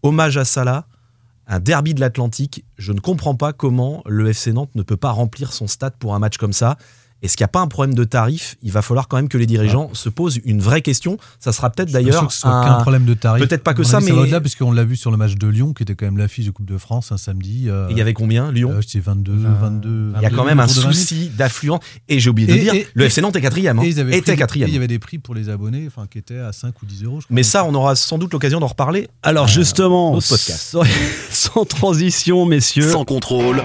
hommage 0.02 0.36
à 0.36 0.44
Salah, 0.44 0.86
un 1.46 1.60
derby 1.60 1.94
de 1.94 2.00
l'Atlantique. 2.00 2.64
Je 2.78 2.92
ne 2.92 3.00
comprends 3.00 3.34
pas 3.34 3.52
comment 3.52 4.02
le 4.06 4.28
FC 4.28 4.52
Nantes 4.52 4.74
ne 4.74 4.82
peut 4.82 4.96
pas 4.96 5.10
remplir 5.10 5.52
son 5.52 5.66
stade 5.66 5.94
pour 5.98 6.14
un 6.14 6.18
match 6.18 6.36
comme 6.36 6.52
ça. 6.52 6.76
Est-ce 7.24 7.36
qu'il 7.38 7.42
n'y 7.42 7.46
a 7.46 7.48
pas 7.48 7.60
un 7.60 7.68
problème 7.68 7.94
de 7.94 8.04
tarif 8.04 8.56
Il 8.62 8.70
va 8.70 8.82
falloir 8.82 9.08
quand 9.08 9.16
même 9.16 9.28
que 9.28 9.38
les 9.38 9.46
dirigeants 9.46 9.88
se 9.94 10.10
posent 10.10 10.38
une 10.44 10.60
vraie 10.60 10.82
question. 10.82 11.16
Ça 11.40 11.52
sera 11.52 11.70
peut-être 11.70 11.90
d'ailleurs 11.90 12.26
que 12.26 12.32
ce 12.34 12.40
soit 12.40 12.50
un- 12.50 12.64
qu'un 12.64 12.74
problème 12.82 13.06
de 13.06 13.14
tarif. 13.14 13.42
Peut-être 13.48 13.62
pas 13.64 13.72
que 13.72 13.82
ça, 13.82 14.00
mais 14.00 14.10
au-delà, 14.12 14.40
puisqu'on 14.42 14.70
l'a 14.72 14.84
vu 14.84 14.94
sur 14.94 15.10
le 15.10 15.16
match 15.16 15.34
de 15.36 15.46
Lyon, 15.48 15.72
qui 15.72 15.82
était 15.84 15.94
quand 15.94 16.04
même 16.04 16.18
l'affiche 16.18 16.44
de 16.44 16.50
Coupe 16.50 16.66
de 16.70 16.76
France 16.76 17.12
un 17.12 17.16
samedi. 17.16 17.64
euh, 17.68 17.88
Et 17.88 17.92
il 17.92 17.98
y 17.98 18.02
avait 18.02 18.12
combien 18.12 18.52
Lyon 18.52 18.72
euh, 18.74 18.82
C'était 18.82 19.00
22, 19.00 19.32
22. 19.34 20.12
Il 20.16 20.22
y 20.22 20.26
a 20.26 20.30
quand 20.30 20.44
même 20.44 20.60
un 20.60 20.68
souci 20.68 21.30
d'affluence. 21.36 21.80
Et 22.10 22.20
j'ai 22.20 22.28
oublié 22.28 22.46
de 22.46 22.52
Et- 22.52 22.58
dire, 22.60 22.74
et- 22.74 22.86
le 22.92 23.04
FC 23.06 23.22
Nantes 23.22 23.36
est 23.36 23.40
quatrième. 23.40 23.78
hein. 23.78 23.82
Était 24.12 24.36
quatrième. 24.36 24.68
Il 24.68 24.74
y 24.74 24.76
avait 24.76 24.86
des 24.86 24.98
prix 24.98 25.18
pour 25.18 25.34
les 25.34 25.48
abonnés, 25.48 25.84
enfin 25.86 26.06
qui 26.10 26.18
étaient 26.18 26.38
à 26.38 26.52
5 26.52 26.82
ou 26.82 26.86
10 26.86 27.04
euros. 27.04 27.20
je 27.20 27.24
crois. 27.26 27.34
Mais 27.34 27.42
ça, 27.42 27.64
on 27.64 27.74
aura 27.74 27.96
sans 27.96 28.18
doute 28.18 28.32
l'occasion 28.34 28.60
d'en 28.60 28.66
reparler. 28.66 29.08
Alors 29.22 29.48
justement, 29.48 30.12
podcast. 30.12 30.76
sans 31.30 31.64
transition, 31.64 32.44
messieurs. 32.44 32.90
Sans 32.90 33.04
contrôle. 33.06 33.62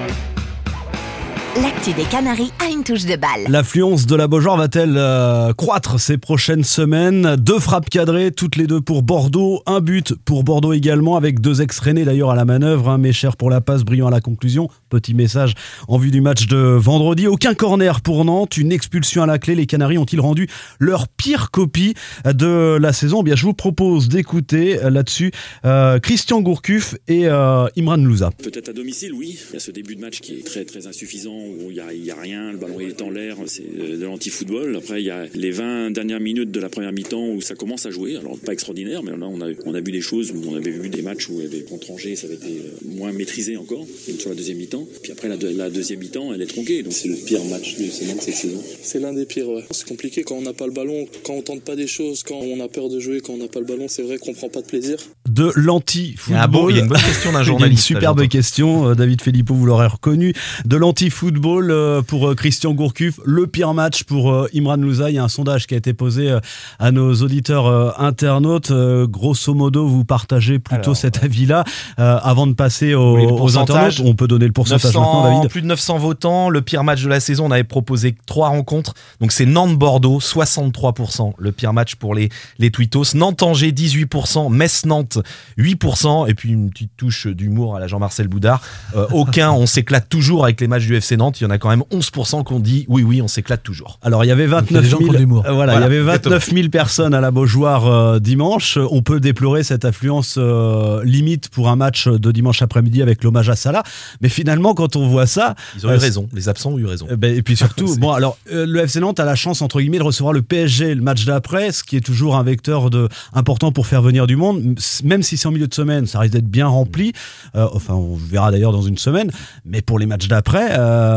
L'actu 1.62 1.92
des 1.94 2.04
Canaries 2.04 2.52
a 2.60 2.72
une 2.72 2.84
touche 2.84 3.06
de 3.06 3.18
balle. 3.18 3.44
L'affluence 3.50 4.06
de 4.06 4.16
la 4.16 4.28
Beaujoire 4.28 4.56
va-t-elle 4.56 4.96
euh, 4.96 5.52
croître 5.52 6.00
ces 6.00 6.18
prochaines 6.18 6.64
semaines? 6.64 7.36
Deux 7.36 7.60
frappes 7.60 7.90
cadrées, 7.90 8.32
toutes 8.32 8.56
les 8.56 8.66
deux 8.66 8.80
pour 8.80 9.04
Bordeaux. 9.04 9.62
Un 9.66 9.82
but 9.82 10.14
pour 10.24 10.46
Bordeaux 10.46 10.72
également, 10.72 11.18
avec 11.18 11.42
deux 11.42 11.62
ex-rennais 11.62 12.06
d'ailleurs 12.06 12.30
à 12.30 12.36
la 12.36 12.46
manœuvre. 12.46 12.90
Hein, 12.90 12.98
Mécher 12.98 13.32
pour 13.38 13.50
la 13.50 13.60
passe, 13.60 13.84
brillant 13.84 14.08
à 14.08 14.12
la 14.12 14.22
conclusion. 14.22 14.70
Petit 14.90 15.14
message 15.14 15.54
en 15.90 15.98
vue 15.98 16.12
du 16.12 16.22
match 16.22 16.48
de 16.48 16.58
vendredi. 16.58 17.28
Aucun 17.28 17.54
corner 17.56 18.00
pour 18.02 18.24
Nantes, 18.24 18.56
une 18.56 18.72
expulsion 18.72 19.24
à 19.24 19.26
la 19.26 19.38
clé. 19.38 19.56
Les 19.56 19.66
Canaries 19.66 19.98
ont-ils 19.98 20.22
rendu 20.22 20.48
leur 20.80 21.10
pire 21.10 21.52
copie 21.52 21.94
de 22.24 22.78
la 22.80 22.94
saison? 22.94 23.20
Eh 23.22 23.24
Bien, 23.26 23.36
je 23.36 23.44
vous 23.44 23.54
propose 23.54 24.08
d'écouter 24.08 24.82
euh, 24.82 24.90
là-dessus 24.90 25.32
euh, 25.66 26.00
Christian 26.00 26.40
Gourcuff 26.42 26.96
et 27.08 27.28
euh, 27.28 27.68
Imran 27.78 27.98
Louza. 27.98 28.30
Peut-être 28.42 28.70
à 28.70 28.74
domicile, 28.74 29.12
oui. 29.14 29.38
Il 29.50 29.54
y 29.56 29.58
a 29.58 29.60
ce 29.60 29.72
début 29.72 29.96
de 29.96 30.02
match 30.02 30.22
qui 30.22 30.36
est 30.36 30.46
très 30.46 30.64
très 30.64 30.88
insuffisant 30.88 31.49
où 31.50 31.70
il 31.70 31.74
n'y 31.74 31.80
a, 31.80 31.94
il 31.94 32.04
y 32.06 32.12
a 32.12 32.16
rien, 32.16 32.52
le 32.52 32.58
ballon 32.58 32.80
est 32.80 33.02
en 33.02 33.10
l'air, 33.10 33.38
c'est 33.48 33.64
euh, 33.80 33.98
de 33.98 34.06
l'anti-football. 34.06 34.76
Après, 34.76 35.02
il 35.02 35.06
y 35.06 35.10
a 35.10 35.26
les 35.34 35.52
20 35.52 35.92
dernières 35.92 36.20
minutes 36.20 36.52
de 36.52 36.60
la 36.60 36.70
première 36.70 36.92
mi-temps 36.92 37.28
où 37.30 37.42
ça 37.42 37.56
commence 37.56 37.86
à 37.86 37.92
jouer. 37.92 38.16
Alors, 38.18 38.38
pas 38.40 38.54
extraordinaire, 38.54 39.04
mais 39.04 39.12
là, 39.12 39.28
on 39.30 39.42
a, 39.42 39.48
on 39.66 39.74
a 39.74 39.82
vu 39.82 39.92
des 39.92 40.02
choses 40.02 40.32
où 40.32 40.42
on 40.50 40.56
avait 40.56 40.72
vu 40.72 40.90
des 40.90 41.02
matchs 41.02 41.30
où 41.30 41.34
il 41.40 41.44
y 41.44 41.46
avait 41.46 41.64
contre 41.64 41.92
Angers, 41.92 42.16
ça 42.16 42.28
avait 42.28 42.36
été 42.36 42.48
euh, 42.66 42.88
moins 42.98 43.12
maîtrisé 43.12 43.58
encore 43.58 43.86
sur 44.20 44.30
la 44.30 44.36
deuxième 44.36 44.58
mi-temps. 44.58 44.86
Puis 45.04 45.12
après, 45.12 45.28
la, 45.28 45.38
deux- 45.38 45.52
la 45.56 45.70
deuxième 45.70 46.00
mi-temps, 46.00 46.34
elle 46.34 46.42
est 46.42 46.46
tronquée. 46.48 46.84
Donc, 46.84 46.94
C'est 46.94 47.08
le 47.08 47.16
pire 47.16 47.44
match 47.46 47.76
du 47.76 47.84
Nantes 48.08 48.22
cette 48.22 48.36
saison. 48.36 48.62
C'est 48.82 49.00
l'un 49.00 49.14
des 49.14 49.26
pires, 49.26 49.50
ouais. 49.50 49.64
C'est 49.72 49.88
compliqué 49.88 50.24
quand 50.24 50.36
on 50.36 50.42
n'a 50.42 50.54
pas 50.54 50.68
le 50.68 50.74
ballon, 50.74 51.08
quand 51.24 51.34
on 51.34 51.42
tente 51.42 51.62
pas 51.64 51.76
des 51.76 51.88
choses, 51.88 52.24
quand 52.24 52.40
on 52.40 52.60
a 52.64 52.68
peur 52.68 52.90
de 52.90 53.00
jouer, 53.00 53.22
quand 53.22 53.34
on 53.34 53.38
n'a 53.38 53.48
pas 53.48 53.60
le 53.60 53.66
ballon. 53.66 53.88
C'est 53.88 54.04
vrai 54.04 54.18
qu'on 54.18 54.34
prend 54.34 54.50
pas 54.50 54.62
de 54.62 54.68
plaisir. 54.68 54.98
de 55.30 55.52
l'anti-football. 55.56 56.40
Ah 56.42 56.48
bon, 56.48 56.70
il 56.70 56.76
y 56.76 56.80
a 56.80 56.84
une 56.84 56.88
bonne 56.90 56.98
question 57.02 57.32
d'un 57.32 57.40
Il 57.40 57.42
y 57.42 57.42
a 57.42 57.46
journaliste, 57.46 57.90
Une 57.90 57.96
superbe 57.96 58.28
question, 58.28 58.90
euh, 58.90 58.96
David 58.96 59.22
Filippo, 59.22 59.54
vous 59.54 59.66
l'aurez 59.66 59.88
reconnu. 59.88 60.34
De 60.66 60.76
l'anti-football 60.78 61.29
euh, 61.38 62.02
pour 62.02 62.30
euh, 62.30 62.36
Christian 62.36 62.74
Gourcuff. 62.74 63.20
Le 63.26 63.48
pire 63.48 63.74
match 63.74 64.04
pour 64.04 64.32
euh, 64.32 64.50
Imran 64.56 64.78
Louza. 64.78 65.10
Il 65.10 65.16
y 65.16 65.20
a 65.20 65.24
un 65.24 65.30
sondage 65.30 65.68
qui 65.68 65.74
a 65.74 65.78
été 65.78 65.94
posé 65.94 66.38
à 66.80 66.92
nos 66.92 67.14
auditeurs 67.16 68.00
internautes. 68.00 68.72
Grosso 68.72 69.54
modo, 69.54 69.88
vous 69.88 70.06
partagez 70.06 70.60
plutôt 70.60 70.94
cet 70.94 71.24
avis-là. 71.24 71.64
Euh, 72.00 72.20
Avant 72.22 72.48
de 72.48 72.54
passer 72.54 72.94
aux, 72.94 73.58
internautes, 73.58 74.02
on 74.04 74.16
peut 74.16 74.28
donner 74.28 74.46
le 74.46 74.52
pourcentage 74.52 74.94
900 74.96 75.00
maintenant, 75.00 75.38
David. 75.38 75.50
Plus 75.50 75.62
de 75.62 75.68
900 75.68 75.98
votants. 75.98 76.50
Le 76.50 76.62
pire 76.62 76.84
match 76.84 77.04
de 77.04 77.10
la 77.10 77.20
saison, 77.20 77.46
on 77.46 77.52
avait 77.52 77.64
proposé 77.64 78.16
trois 78.26 78.50
rencontres. 78.50 78.94
Donc 79.20 79.32
c'est 79.32 79.46
Nantes-Bordeaux, 79.46 80.20
63%. 80.20 81.34
Le 81.38 81.52
pire 81.52 81.74
match 81.74 81.96
pour 81.96 82.16
les, 82.16 82.30
les 82.58 82.72
Twittos. 82.72 83.16
Nantes-Angers, 83.16 83.72
18%. 83.72 84.52
Metz-Nantes, 84.52 85.20
8%. 85.58 86.30
Et 86.30 86.34
puis 86.34 86.52
une 86.52 86.70
petite 86.70 86.92
touche 86.98 87.28
d'humour 87.28 87.76
à 87.76 87.80
la 87.80 87.88
Jean-Marcel 87.88 88.28
Boudard. 88.28 88.62
Euh, 88.96 89.08
aucun, 89.12 89.52
on 89.52 89.66
s'éclate 89.66 90.10
toujours 90.10 90.44
avec 90.44 90.62
les 90.62 90.68
matchs 90.68 90.86
du 90.86 90.96
FC 90.96 91.18
Il 91.40 91.44
y 91.44 91.48
en 91.48 91.50
a 91.50 91.58
quand 91.58 91.70
même 91.70 91.84
11% 91.92 92.46
qui 92.46 92.54
ont 92.54 92.60
dit 92.60 92.86
oui, 92.88 93.04
oui, 93.04 93.22
on 93.22 93.28
s'éclate 93.28 93.64
toujours. 93.64 94.00
Alors 94.02 94.24
il 94.24 94.28
y 94.28 94.32
avait 94.32 94.46
il 94.46 94.50
y 94.50 94.54
a 94.54 94.62
29 94.62 94.84
des 94.84 94.90
gens 94.90 94.98
000, 94.98 95.10
qui 95.10 95.10
ont 95.10 95.14
de 95.14 95.18
l'humour. 95.20 95.44
euh, 95.46 95.52
voilà, 95.52 95.76
il 95.76 95.82
y 95.82 95.84
avait 95.84 96.00
exactement. 96.00 96.36
29 96.36 96.54
000 96.54 96.70
personnes 96.70 97.14
à 97.14 97.22
la 97.22 97.32
Beaujoire 97.32 97.88
euh, 97.88 98.20
dimanche. 98.20 98.78
On 98.92 99.02
peut 99.02 99.20
déplorer 99.20 99.64
cette 99.64 99.86
affluence 99.86 100.36
euh, 100.38 101.04
limite 101.04 101.50
pour 101.50 101.70
un 101.70 101.76
match 101.76 102.08
de 102.08 102.32
dimanche 102.32 102.62
après-midi 102.62 103.02
avec 103.02 103.24
l'hommage 103.24 103.50
à 103.50 103.56
Salah. 103.56 103.84
Mais 104.22 104.30
finalement, 104.30 104.74
quand 104.74 104.96
on 104.96 105.08
voit 105.08 105.28
ça, 105.28 105.56
Ils 105.76 105.86
ont 105.86 105.90
eu 105.90 105.94
Euh, 105.94 105.98
raison. 105.98 106.30
Les 106.34 106.48
absents 106.50 106.72
ont 106.72 106.78
eu 106.80 106.86
raison. 106.86 107.08
Euh, 107.12 107.16
ben, 107.18 107.36
et 107.36 107.42
puis 107.42 107.56
surtout, 107.58 107.96
bon, 108.00 108.12
alors 108.12 108.38
euh, 108.52 108.66
le 108.66 108.80
FC 108.80 109.00
Nantes 109.00 109.20
a 109.20 109.26
la 109.26 109.36
chance 109.36 109.62
entre 109.62 109.80
guillemets 109.82 110.00
de 110.00 110.04
recevoir 110.04 110.34
le 110.34 110.42
PSG 110.42 110.96
le 110.96 111.02
match 111.02 111.26
d'après, 111.26 111.72
ce 111.72 111.84
qui 111.84 111.98
est 111.98 112.02
toujours 112.06 112.36
un 112.38 112.44
vecteur 112.44 112.90
de 112.90 113.10
important 113.34 113.72
pour 113.72 113.88
faire 113.88 114.02
venir 114.02 114.28
du 114.28 114.36
monde. 114.36 114.80
Même 115.04 115.24
si 115.24 115.36
c'est 115.38 115.48
en 115.48 115.52
milieu 115.52 115.68
de 115.68 115.74
semaine, 115.74 116.06
ça 116.06 116.20
risque 116.20 116.34
d'être 116.34 116.48
bien 116.50 116.68
rempli. 116.68 117.14
Euh, 117.56 117.68
enfin, 117.74 117.94
on 117.96 118.16
verra 118.16 118.52
d'ailleurs 118.52 118.72
dans 118.72 118.82
une 118.82 118.98
semaine. 118.98 119.32
Mais 119.66 119.82
pour 119.82 120.00
les 120.00 120.06
matchs 120.06 120.28
d'après, 120.28 120.70
euh, 120.78 121.09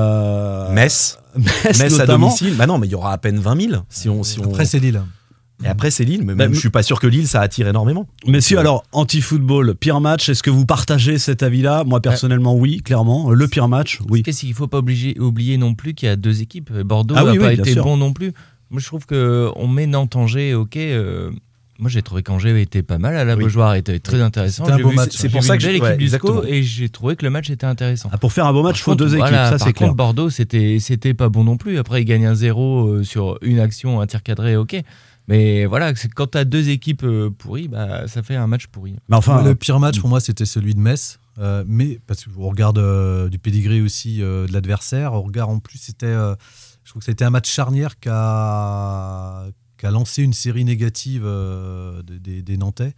Metz, 0.73 1.19
Metz, 1.37 1.79
Metz 1.79 2.01
à 2.01 2.07
domicile. 2.07 2.55
Bah 2.57 2.67
non, 2.67 2.79
mais 2.79 2.87
il 2.87 2.91
y 2.91 2.95
aura 2.95 3.13
à 3.13 3.19
peine 3.19 3.39
20 3.39 3.61
000 3.71 3.83
si 3.89 4.09
on, 4.09 4.23
si 4.23 4.41
on... 4.41 4.45
Après, 4.45 4.65
c'est 4.65 4.79
Lille. 4.79 5.03
Et 5.65 5.69
après, 5.69 5.93
c'est 5.93 6.05
Lille. 6.05 6.23
Mais 6.25 6.35
Bah, 6.35 6.45
même, 6.47 6.55
je 6.55 6.59
suis 6.59 6.71
pas 6.71 6.83
sûr 6.83 6.99
que 6.99 7.07
Lille, 7.07 7.29
ça 7.29 7.41
attire 7.41 7.69
énormément. 7.69 8.09
Messieurs, 8.27 8.59
alors, 8.59 8.83
anti-football, 8.91 9.77
pire 9.77 10.01
match, 10.01 10.29
est-ce 10.29 10.43
que 10.43 10.51
vous 10.51 10.67
partagez 10.67 11.19
cet 11.19 11.45
avis-là? 11.45 11.85
Moi, 11.85 12.01
personnellement, 12.01 12.57
oui, 12.57 12.83
clairement. 12.83 13.31
Le 13.31 13.47
pire 13.47 13.69
match, 13.69 14.01
oui. 14.11 14.23
Qu'est-ce 14.25 14.41
qu'il 14.41 14.55
faut 14.55 14.67
pas 14.67 14.79
obliger- 14.79 15.17
oublier 15.21 15.59
non 15.59 15.75
plus 15.75 15.95
qu'il 15.95 16.09
y 16.09 16.11
a 16.11 16.17
deux 16.17 16.43
équipes. 16.43 16.73
Bordeaux 16.73 17.15
Ah 17.17 17.23
n'a 17.25 17.31
oui, 17.33 17.39
pas 17.39 17.53
été 17.53 17.75
sûr. 17.75 17.85
bon 17.85 17.97
non 17.97 18.13
plus. 18.13 18.33
Moi, 18.71 18.81
je 18.81 18.87
trouve 18.87 19.07
que 19.07 19.51
on 19.55 19.69
met 19.69 19.87
Nantes-Angers, 19.87 20.55
ok. 20.55 20.77
euh, 20.79 21.31
moi, 21.83 21.91
j'ai 21.91 22.01
trouvé 22.01 22.23
qu'Angers 22.23 22.59
était 22.63 22.83
pas 22.85 22.97
mal 22.99 23.17
à 23.17 23.25
la 23.25 23.35
Oui. 23.35 23.43
Beaujoire, 23.43 23.75
était 23.75 23.99
très 23.99 24.21
intéressant. 24.23 24.65
C'était 24.65 24.79
un 24.81 24.83
beau 24.83 24.91
vu- 24.91 24.97
match. 24.97 25.11
C'est 25.13 25.29
pour 25.29 25.43
ça 25.43 25.57
que 25.57 25.63
j'ai- 25.63 25.71
équipe 25.73 25.83
ouais, 25.83 25.97
du 25.97 26.09
SCO 26.09 26.45
et 26.45 26.63
j'ai 26.63 26.89
trouvé 26.89 27.17
que 27.17 27.25
le 27.25 27.31
match 27.31 27.51
était 27.51 27.67
intéressant. 27.67 28.09
Ah, 28.13 28.19
pour 28.19 28.33
faire 28.33 28.47
un 28.47 28.53
beau 28.53 28.63
match, 28.63 28.79
il 28.79 28.83
faut 28.83 28.95
deux 28.95 29.09
équipes, 29.09 29.19
voilà, 29.19 29.51
ça 29.51 29.59
par 29.59 29.67
c'est 29.67 29.73
clair. 29.75 29.89
contre, 29.89 29.97
Bordeaux, 29.97 30.31
c'était 30.31 30.79
c'était 30.81 31.13
pas 31.13 31.29
bon 31.29 31.45
non 31.45 31.57
plus. 31.57 31.77
Après, 31.79 32.01
ils 32.01 32.05
gagnent 32.05 32.27
un 32.27 32.35
0 32.35 32.87
euh, 32.87 33.03
sur 33.05 33.37
une 33.43 33.59
action, 33.59 34.01
un 34.01 34.07
tir 34.07 34.23
cadré, 34.23 34.57
ok. 34.57 34.81
Mais 35.29 35.67
voilà, 35.67 35.93
quand 36.15 36.31
tu 36.33 36.39
as 36.39 36.45
deux 36.45 36.69
équipes 36.69 37.05
euh, 37.05 37.31
pourries, 37.31 37.69
bah, 37.69 38.07
ça 38.09 38.23
fait 38.23 38.37
un 38.37 38.47
match 38.47 38.69
pourri. 38.69 38.95
Mais 39.09 39.17
enfin, 39.17 39.43
le 39.43 39.55
pire 39.57 39.81
match 39.81 39.99
pour 40.01 40.09
moi, 40.09 40.21
c'était 40.21 40.47
celui 40.47 40.75
de 40.75 40.81
Metz. 40.81 41.19
Euh, 41.39 41.65
mais 41.67 41.99
parce 42.07 42.25
qu'on 42.27 42.49
regarde 42.49 42.79
euh, 42.79 43.29
du 43.29 43.39
pédigré 43.39 43.81
aussi 43.81 44.21
euh, 44.23 44.47
de 44.47 44.53
l'adversaire, 44.53 45.15
on 45.15 45.23
regarde 45.23 45.51
en 45.51 45.59
plus, 45.61 45.79
c'était, 45.79 46.05
euh, 46.07 46.35
je 46.85 46.91
trouve 46.91 47.01
que 47.01 47.07
c'était 47.07 47.25
un 47.25 47.31
match 47.31 47.51
charnière 47.51 47.99
qui 47.99 48.11
a, 48.11 49.45
qui 49.83 49.87
a 49.87 49.91
lancé 49.91 50.23
une 50.23 50.33
série 50.33 50.65
négative 50.65 51.23
euh, 51.25 52.03
des- 52.05 52.21
des, 52.21 52.41
des 52.43 52.57
Nantais, 52.57 52.93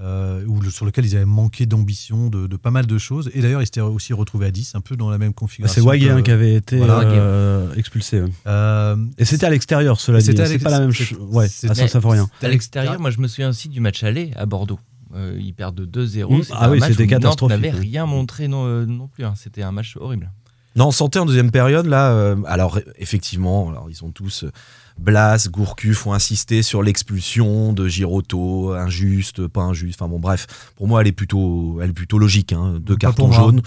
euh, 0.00 0.42
où 0.46 0.64
sur 0.70 0.86
lequel 0.86 1.04
ils 1.04 1.14
avaient 1.14 1.26
manqué 1.26 1.66
d'ambition, 1.66 2.30
de, 2.30 2.46
de 2.46 2.56
pas 2.56 2.70
mal 2.70 2.86
de 2.86 2.96
choses. 2.96 3.30
Et 3.34 3.42
d'ailleurs, 3.42 3.60
ils 3.60 3.66
s'étaient 3.66 3.82
aussi 3.82 4.14
retrouvés 4.14 4.46
à 4.46 4.50
10, 4.50 4.74
un 4.74 4.80
peu 4.80 4.96
dans 4.96 5.10
la 5.10 5.18
même 5.18 5.34
configuration. 5.34 5.82
c'est 5.82 6.08
hein, 6.08 6.16
que- 6.16 6.20
qui 6.22 6.30
avait 6.30 6.54
été 6.54 6.78
Voilà. 6.78 7.00
euh, 7.10 7.74
expulsé. 7.74 8.22
Euh, 8.46 8.96
Et 9.18 9.26
c'était 9.26 9.44
à 9.44 9.50
l'extérieur, 9.50 10.00
cela 10.00 10.20
dit. 10.20 10.24
C'était 10.24 10.40
à 10.40 10.46
C'est 10.46 10.58
pas 10.60 10.70
la 10.70 10.80
même 10.80 10.92
chose. 10.92 11.18
Ouais, 11.30 11.44
à 11.68 11.74
Saint-Symphorien. 11.74 12.26
À 12.40 12.48
l'extérieur, 12.48 12.98
moi 12.98 13.10
je 13.10 13.18
me 13.20 13.28
souviens 13.28 13.50
aussi 13.50 13.68
du 13.68 13.80
match 13.80 14.02
aller 14.02 14.30
à 14.36 14.46
Bordeaux. 14.46 14.80
Euh, 15.14 15.36
ils 15.38 15.52
perdent 15.52 15.82
2-0. 15.86 16.38
Mm. 16.38 16.42
C'était 16.44 16.54
Ah 16.56 16.68
un 16.68 16.70
oui, 16.70 16.78
match 16.78 16.92
c'était 16.92 17.02
où 17.02 17.06
Nantes 17.10 17.20
catastrophique, 17.22 17.56
n'avait 17.60 17.74
ouais. 17.74 17.80
rien 17.80 18.06
montré 18.06 18.48
non, 18.48 18.64
euh, 18.64 18.86
non 18.86 19.08
plus. 19.08 19.24
hein. 19.26 19.34
C'était 19.36 19.60
un 19.62 19.72
match 19.72 19.98
horrible. 20.00 20.32
Non, 20.76 20.86
on 20.86 20.90
sentait 20.92 21.18
en 21.18 21.26
deuxième 21.26 21.50
période, 21.50 21.84
là, 21.86 22.12
euh, 22.12 22.36
alors 22.46 22.78
effectivement, 22.96 23.68
alors, 23.70 23.90
ils 23.90 23.96
sont 23.96 24.12
tous, 24.12 24.44
euh, 24.44 24.52
Blas, 25.00 25.48
Gourcuff 25.50 26.06
ont 26.06 26.12
insisté 26.12 26.62
sur 26.62 26.82
l'expulsion 26.82 27.72
de 27.72 27.88
Giroto, 27.88 28.72
injuste, 28.72 29.46
pas 29.46 29.62
injuste, 29.62 30.00
enfin 30.00 30.10
bon, 30.10 30.18
bref, 30.18 30.46
pour 30.76 30.86
moi, 30.88 31.00
elle 31.00 31.08
est 31.08 31.12
plutôt, 31.12 31.78
elle 31.82 31.90
est 31.90 31.94
plutôt 31.94 32.18
logique, 32.18 32.52
hein, 32.52 32.74
deux 32.80 32.94
Pas 32.94 33.06
cartons 33.08 33.32
jaunes. 33.32 33.62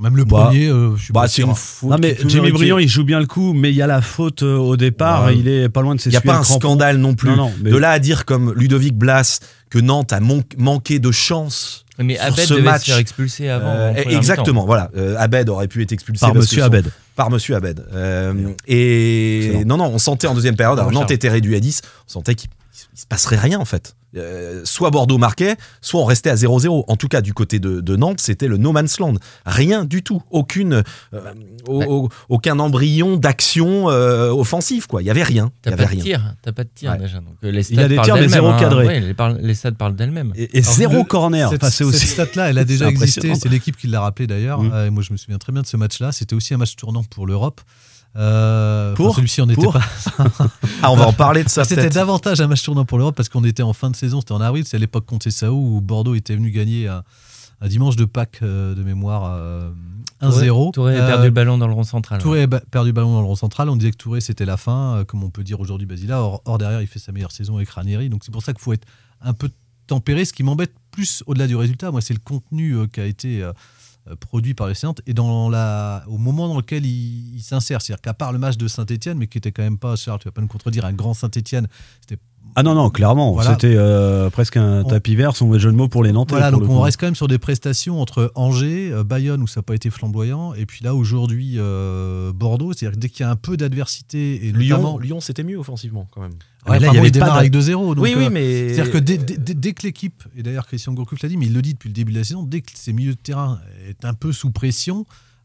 Même 0.00 0.16
le 0.16 0.24
Bah, 0.24 0.46
premier, 0.46 0.66
euh, 0.68 0.96
je 0.96 1.04
suis 1.04 1.12
bah, 1.12 1.20
pas 1.20 1.28
c'est 1.28 1.42
sûr. 1.42 1.48
une 1.50 1.54
faute. 1.54 1.90
Non 1.90 1.98
mais 2.00 2.16
Jimmy. 2.26 2.50
Briand 2.50 2.78
il 2.78 2.88
joue 2.88 3.04
bien 3.04 3.20
le 3.20 3.26
coup 3.26 3.52
mais 3.52 3.70
il 3.70 3.76
y 3.76 3.82
a 3.82 3.86
la 3.86 4.02
faute 4.02 4.42
euh, 4.42 4.56
au 4.56 4.76
départ 4.76 5.26
Ouais. 5.26 5.38
il 5.38 5.46
est 5.46 5.68
pas 5.68 5.82
loin 5.82 5.94
de 5.94 6.00
Il 6.04 6.08
n'y 6.08 6.16
a 6.16 6.20
pas 6.20 6.32
un 6.38 6.40
crampon. 6.42 6.58
scandale 6.58 6.96
non 6.96 7.14
plus. 7.14 7.28
Non, 7.28 7.36
non, 7.36 7.52
mais- 7.62 7.70
De 7.70 7.76
là 7.76 7.90
à 7.92 8.00
dire 8.00 8.24
comme 8.24 8.52
Ludovic 8.54 8.96
Blas 8.96 9.38
que 9.70 9.78
Nantes 9.78 10.12
a 10.12 10.18
manqué 10.18 10.98
de 10.98 11.12
chance. 11.12 11.83
Mais 11.98 12.16
sur 12.16 12.24
Abed 12.24 12.44
ce 12.46 12.54
devait 12.54 12.62
match. 12.64 12.80
se 12.82 12.86
faire 12.86 12.98
expulser 12.98 13.48
avant. 13.48 13.68
Euh, 13.68 13.92
exactement, 13.94 14.64
voilà. 14.66 14.90
Euh, 14.96 15.16
Abed 15.18 15.48
aurait 15.48 15.68
pu 15.68 15.82
être 15.82 15.92
expulsé 15.92 16.20
Par 16.20 16.32
parce 16.32 16.44
Monsieur 16.44 16.56
que 16.56 16.62
son- 16.62 16.66
Abed. 16.66 16.90
Par 17.14 17.30
Monsieur 17.30 17.54
Abed. 17.56 17.84
Euh, 17.94 18.52
et 18.66 19.46
Excellent. 19.46 19.64
non, 19.66 19.76
non, 19.76 19.86
on 19.94 19.98
sentait 19.98 20.26
en 20.26 20.34
deuxième 20.34 20.56
période. 20.56 20.78
Alors. 20.78 20.90
Nantes 20.92 21.10
était 21.12 21.28
réduit 21.28 21.54
à 21.54 21.60
10. 21.60 21.82
On 22.08 22.10
sentait 22.12 22.34
qu'il 22.34 22.50
il 22.92 22.98
se 23.00 23.06
passerait 23.06 23.36
rien 23.38 23.58
en 23.60 23.64
fait. 23.64 23.94
Euh, 24.16 24.60
soit 24.64 24.90
Bordeaux 24.90 25.18
marquait, 25.18 25.56
soit 25.80 26.00
on 26.00 26.04
restait 26.04 26.30
à 26.30 26.34
0-0. 26.36 26.84
En 26.86 26.96
tout 26.96 27.08
cas, 27.08 27.20
du 27.20 27.34
côté 27.34 27.58
de, 27.58 27.80
de 27.80 27.96
Nantes, 27.96 28.20
c'était 28.20 28.46
le 28.48 28.56
no 28.56 28.72
man's 28.72 28.98
land. 29.00 29.14
Rien 29.44 29.84
du 29.84 30.02
tout. 30.02 30.22
Aucune, 30.30 30.82
euh, 31.14 31.20
au- 31.66 31.82
au- 31.84 32.08
aucun 32.28 32.58
embryon 32.58 33.16
d'action 33.16 33.90
euh, 33.90 34.30
offensive. 34.30 34.86
Quoi. 34.86 35.02
Il 35.02 35.06
y 35.06 35.10
avait 35.10 35.22
rien. 35.22 35.50
T'as 35.62 35.72
avait 35.72 35.84
pas 35.84 35.90
de 35.90 35.94
rien. 35.96 36.02
tir, 36.04 36.34
t'as 36.42 36.52
pas 36.52 36.64
de 36.64 36.70
tir 36.74 36.92
Ouais. 36.92 36.98
déjà. 36.98 37.18
Donc 37.18 37.34
Il 37.42 37.54
y 37.54 37.58
a 37.58 37.62
stats 37.62 37.88
des 37.88 38.00
tirs, 38.00 38.14
mais 38.16 38.28
zéro 38.28 38.48
hein. 38.48 38.56
cadré. 38.58 38.86
Ouais, 38.86 39.00
les, 39.00 39.14
les 39.46 39.54
stats 39.54 39.72
parlent 39.72 39.96
d'elles-mêmes. 39.96 40.32
Et, 40.36 40.58
et 40.58 40.62
Alors, 40.62 40.74
zéro 40.74 40.96
le- 40.98 41.04
corner. 41.04 41.50
Cette, 41.50 41.62
Enfin, 41.64 41.70
c'est 41.72 41.84
aussi. 41.84 42.06
cette 42.06 42.28
stat-là, 42.30 42.50
elle 42.50 42.58
a 42.58 42.64
déjà 42.64 42.84
C'est 42.86 42.90
existé. 42.92 43.34
C'est 43.34 43.48
l'équipe 43.48 43.76
qui 43.76 43.86
l'a 43.88 44.00
rappelé 44.00 44.26
d'ailleurs. 44.26 44.62
Mm. 44.62 44.70
Euh, 44.72 44.90
moi, 44.90 45.02
je 45.02 45.12
me 45.12 45.16
souviens 45.16 45.38
très 45.38 45.52
bien 45.52 45.62
de 45.62 45.66
ce 45.66 45.76
match-là. 45.76 46.12
C'était 46.12 46.34
aussi 46.34 46.54
un 46.54 46.58
match 46.58 46.76
tournant 46.76 47.02
pour 47.04 47.26
l'Europe. 47.26 47.60
Euh, 48.16 48.94
Pour 48.94 49.06
enfin, 49.06 49.16
Celui-ci, 49.16 49.40
on 49.42 49.46
n'était 49.46 49.66
pas. 49.66 49.80
Ah, 50.82 50.92
on 50.92 50.96
va 50.96 51.06
en 51.08 51.12
parler 51.12 51.42
de 51.44 51.48
ça 51.48 51.64
C'était 51.64 51.88
davantage 51.90 52.40
un 52.40 52.46
match 52.46 52.62
tournant 52.62 52.84
pour 52.84 52.98
l'Europe 52.98 53.16
parce 53.16 53.28
qu'on 53.28 53.44
était 53.44 53.62
en 53.62 53.72
fin 53.72 53.90
de 53.90 53.96
saison. 53.96 54.20
C'était 54.20 54.32
en 54.32 54.40
avril. 54.40 54.64
C'est 54.66 54.76
à 54.76 54.80
l'époque 54.80 55.06
contre 55.06 55.28
Sao 55.30 55.54
où 55.54 55.80
Bordeaux 55.80 56.14
était 56.14 56.36
venu 56.36 56.50
gagner 56.50 56.86
un, 56.88 57.02
un 57.60 57.68
dimanche 57.68 57.96
de 57.96 58.04
Pâques 58.04 58.40
euh, 58.42 58.74
de 58.74 58.82
mémoire 58.82 59.24
euh, 59.36 59.70
1-0. 60.22 60.72
Touré 60.72 60.96
a 60.96 61.02
Euh, 61.04 61.06
perdu 61.08 61.24
le 61.26 61.30
ballon 61.32 61.58
dans 61.58 61.66
le 61.66 61.72
rond 61.74 61.82
central. 61.84 62.20
Touré 62.20 62.42
a 62.42 62.48
perdu 62.48 62.90
le 62.90 62.92
ballon 62.92 63.12
dans 63.14 63.20
le 63.20 63.26
rond 63.26 63.34
central. 63.36 63.68
On 63.68 63.76
disait 63.76 63.90
que 63.90 63.96
Touré 63.96 64.20
c'était 64.20 64.44
la 64.46 64.56
fin, 64.56 64.96
euh, 64.98 65.04
comme 65.04 65.24
on 65.24 65.30
peut 65.30 65.42
dire 65.42 65.60
aujourd'hui 65.60 65.86
Basila. 65.86 66.20
Or, 66.22 66.42
or, 66.44 66.58
derrière, 66.58 66.82
il 66.82 66.86
fait 66.86 66.98
sa 67.00 67.10
meilleure 67.12 67.32
saison 67.32 67.56
avec 67.56 67.68
Ranieri. 67.70 68.08
Donc 68.10 68.22
c'est 68.24 68.32
pour 68.32 68.42
ça 68.42 68.52
qu'il 68.52 68.62
faut 68.62 68.72
être 68.72 68.86
un 69.22 69.32
peu 69.32 69.50
tempéré. 69.86 70.24
Ce 70.24 70.32
qui 70.32 70.42
m'embête 70.44 70.72
plus 70.92 71.22
au-delà 71.26 71.46
du 71.46 71.56
résultat, 71.56 71.90
moi, 71.90 72.00
c'est 72.00 72.14
le 72.14 72.20
contenu 72.22 72.72
euh, 72.76 72.86
qui 72.86 73.00
a 73.00 73.06
été 73.06 73.42
produit 74.20 74.54
par 74.54 74.68
les 74.68 74.74
séances 74.74 74.96
et 75.06 75.14
dans 75.14 75.48
la, 75.48 76.04
au 76.08 76.18
moment 76.18 76.48
dans 76.48 76.56
lequel 76.56 76.84
il, 76.84 77.40
s'insère. 77.40 77.80
C'est-à-dire 77.80 78.02
qu'à 78.02 78.14
part 78.14 78.32
le 78.32 78.38
match 78.38 78.56
de 78.56 78.68
Saint-Etienne, 78.68 79.18
mais 79.18 79.26
qui 79.26 79.38
était 79.38 79.52
quand 79.52 79.62
même 79.62 79.78
pas, 79.78 79.96
tu 79.96 80.10
vas 80.10 80.18
pas 80.18 80.40
nous 80.40 80.48
contredire, 80.48 80.84
un 80.84 80.92
grand 80.92 81.14
Saint-Etienne, 81.14 81.68
c'était 82.00 82.20
Ah 82.56 82.62
non, 82.62 82.74
non, 82.74 82.88
clairement. 82.90 83.32
Voilà. 83.32 83.50
C'était 83.50 83.74
euh, 83.76 84.30
presque 84.30 84.56
un 84.56 84.82
On- 84.82 84.84
tapis 84.88 85.16
vert, 85.16 85.34
son 85.34 85.56
jeu 85.58 85.70
de 85.72 85.76
mots 85.76 85.88
pour 85.88 86.04
les 86.04 86.12
Nantais. 86.12 86.32
Voilà, 86.34 86.50
donc 86.52 86.62
on 86.62 86.66
coup. 86.66 86.80
reste 86.80 87.00
quand 87.00 87.06
même 87.06 87.14
sur 87.16 87.26
des 87.28 87.38
prestations 87.38 88.00
entre 88.00 88.30
Angers, 88.36 88.90
euh, 88.92 89.02
Bayonne 89.04 89.42
où 89.42 89.46
ça 89.46 89.58
n'a 89.60 89.62
pas 89.64 89.74
été 89.74 89.90
flamboyant, 89.90 90.54
et 90.54 90.64
puis 90.66 90.84
là 90.84 90.94
aujourd'hui 90.94 91.54
euh, 91.58 92.32
Bordeaux. 92.32 92.72
C'est-à-dire 92.72 92.94
que 92.96 93.00
dès 93.00 93.08
qu'il 93.08 93.20
y 93.20 93.22
a 93.26 93.30
un 93.30 93.36
peu 93.36 93.56
d'adversité 93.56 94.46
et 94.46 94.52
Lyon, 94.52 94.76
notamment 94.78 94.98
Lyon 94.98 95.20
c'était 95.20 95.42
mieux 95.42 95.58
offensivement 95.58 96.06
quand 96.12 96.20
même. 96.20 96.32
Ouais, 96.68 96.78
là, 96.78 96.88
il 96.92 96.94
y 96.94 96.98
avait 96.98 97.10
démarre 97.10 97.36
avec 97.36 97.50
de- 97.50 97.58
2-0. 97.60 97.94
donc, 97.94 98.02
Oui, 98.04 98.14
oui, 98.16 98.24
euh, 98.26 98.30
mais- 98.30 98.68
C'est-à-dire 98.72 98.92
que 98.92 98.98
dès, 98.98 99.18
dès- 99.18 99.36
dès- 99.36 99.52
dès 99.54 99.72
que 99.74 99.82
l'équipe, 99.82 100.22
et 100.36 100.42
d'ailleurs 100.42 100.66
Christian 100.66 100.94
Gourcuff 100.94 101.22
l'a 101.22 101.28
dit, 101.28 101.36
mais 101.36 101.46
il 101.46 101.52
le 101.52 101.60
dit 101.60 101.74
depuis 101.74 101.88
le 101.88 101.94
début 101.94 102.12
de 102.12 102.18
la 102.18 102.24
saison, 102.24 102.42
dès 102.42 102.60
que 102.62 102.70
ces 102.74 102.92
milieux 102.94 103.12
de 103.14 103.18
terrain 103.18 103.58
est 103.88 104.04
un 104.04 104.14
peu 104.14 104.32
sous 104.32 104.50
pression, 104.50 105.04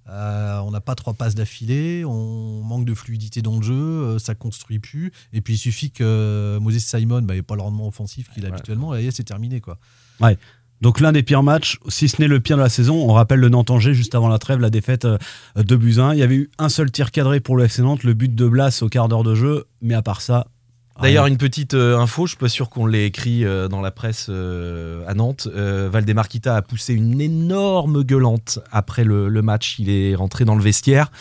euh, 0.10 0.60
on 0.60 0.72
n'a 0.72 0.82
pas 0.82 0.96
trois 0.96 1.14
passes 1.14 1.36
d'affilée, 1.36 2.04
on 2.06 2.62
manque 2.64 2.86
de 2.86 2.94
fluidité 2.94 3.42
dans 3.42 3.58
le 3.58 3.64
jeu, 3.64 3.74
euh, 3.74 4.20
ça 4.20 4.36
construit 4.36 4.80
plus. 4.80 5.12
Et 5.34 5.42
puis 5.42 5.54
il 5.54 5.58
suffit 5.58 5.92
que 5.92 6.04
euh, 6.04 6.60
Moses 6.60 6.80
Simon 6.80 7.22
n'ait 7.22 7.42
pas 7.42 7.56
le 7.56 7.62
rendement 7.62 7.88
offensif 7.88 8.30
qu'il 8.34 8.46
a 8.46 8.50
habituellement, 8.50 8.96
et 8.96 9.06
là, 9.06 9.12
c'est 9.14 9.24
terminé. 9.24 9.62
quoi. 9.62 9.78
Ouais. 10.20 10.38
Donc 10.82 11.02
l'un 11.02 11.12
des 11.12 11.24
pires 11.24 11.44
matchs, 11.44 11.78
si 11.90 12.08
ce 12.08 12.22
n'est 12.22 12.28
le 12.28 12.40
pire 12.40 12.56
de 12.56 12.62
la 12.62 12.70
saison, 12.70 12.96
on 12.96 13.14
rappelle 13.14 13.40
le 13.40 13.50
Nantes-Angers 13.50 13.94
juste 13.94 14.16
avant 14.16 14.30
la 14.30 14.40
trêve, 14.40 14.60
la 14.60 14.70
défaite 14.70 15.06
euh, 15.06 15.18
de 15.56 15.76
buts 15.76 16.00
1. 16.00 16.14
Il 16.14 16.20
y 16.20 16.24
avait 16.24 16.36
eu 16.36 16.50
un 16.58 16.70
seul 16.70 16.90
tir 16.92 17.12
cadré 17.12 17.40
pour 17.40 17.58
le 17.58 17.66
FC 17.66 17.82
Nantes, 17.82 18.04
le 18.04 18.14
but 18.14 18.34
de 18.34 18.48
Blas 18.48 18.82
au 18.82 18.88
quart 18.88 19.10
d'heure 19.10 19.24
de 19.24 19.36
jeu, 19.36 19.66
mais 19.82 19.94
à 19.94 20.02
part 20.02 20.22
ça. 20.22 20.48
D'ailleurs, 21.02 21.26
rien. 21.26 21.32
une 21.34 21.38
petite 21.38 21.74
euh, 21.76 21.98
info, 21.98 22.26
je 22.26 22.32
suis 22.32 22.38
pas 22.38 22.50
sûr 22.50 22.70
qu'on 22.70 22.86
l'ait 22.86 23.06
écrit 23.06 23.46
euh, 23.46 23.68
dans 23.68 23.82
la 23.82 23.92
presse 23.92 24.28
euh, 24.30 25.04
à 25.08 25.14
Nantes. 25.14 25.48
Euh, 25.56 25.90
Valdemar 25.92 26.28
Kita 26.28 26.56
a 26.56 26.62
poussé 26.62 26.94
une 26.94 27.22
énorme 27.22 28.04
gueulante 28.04 28.60
après 28.72 29.04
le, 29.04 29.30
le 29.30 29.42
match. 29.42 29.78
Il 29.80 29.90
est 29.90 30.16
rentré 30.16 30.46
dans 30.46 30.56
le 30.56 30.62
vestiaire. 30.62 31.12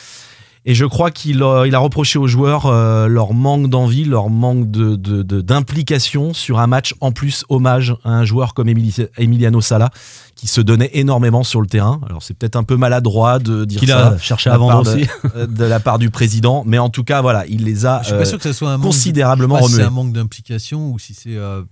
Et 0.71 0.75
je 0.75 0.85
crois 0.85 1.11
qu'il 1.11 1.43
a, 1.43 1.65
il 1.67 1.75
a 1.75 1.79
reproché 1.79 2.19
aux 2.19 2.27
joueurs 2.27 2.67
euh, 2.67 3.07
leur 3.09 3.33
manque 3.33 3.69
d'envie, 3.71 4.05
leur 4.05 4.29
manque 4.29 4.71
de- 4.71 4.97
de- 4.97 5.23
de- 5.23 5.41
d'implication 5.41 6.35
sur 6.35 6.59
un 6.61 6.67
match 6.67 6.95
en 7.01 7.11
plus 7.11 7.47
hommage 7.49 7.97
à 8.05 8.11
un 8.11 8.27
joueur 8.27 8.53
comme 8.53 8.69
Emili- 8.69 9.09
Emiliano 9.17 9.63
Sala 9.63 9.89
qui 10.35 10.47
se 10.47 10.61
donnait 10.61 10.91
énormément 10.93 11.43
sur 11.43 11.63
le 11.63 11.67
terrain. 11.69 12.01
Alors 12.07 12.23
c'est 12.23 12.35
peut-être 12.35 12.57
un 12.57 12.65
peu 12.65 12.77
maladroit 12.77 13.39
de 13.39 13.65
dire 13.65 13.81
Qu'il 13.81 13.89
ça 13.89 14.09
a 14.09 14.19
cherché 14.19 14.51
à 14.51 14.53
la 14.53 14.59
vendre 14.59 14.83
de- 14.85 14.91
aussi. 14.91 15.07
euh, 15.37 15.47
de 15.47 15.65
la 15.65 15.81
part 15.81 15.99
du 15.99 16.11
président, 16.11 16.65
mais 16.67 16.77
en 16.79 16.91
tout 16.91 17.03
cas 17.03 17.23
voilà, 17.23 17.47
il 17.47 17.65
les 17.65 17.87
a 17.87 18.01
Je 18.03 18.09
suis 18.09 18.15
pas 18.15 18.21
euh, 18.21 18.25
sûr 18.27 18.37
que 18.37 18.45
ce 18.45 18.53
soit 18.53 18.69
un 18.69 18.73
manque 18.73 18.83
de- 18.83 18.87
considérablement 18.89 19.57
je 19.57 19.63
sais 19.63 19.65
pas 19.65 19.69
si 19.69 19.73
remués. 19.75 19.85
c'est 19.85 19.89
un 19.89 19.95
manque 20.05 20.13
d'implication 20.13 20.91
ou 20.91 20.99
si 20.99 21.15
c'est. 21.15 21.35
euh, 21.37 21.63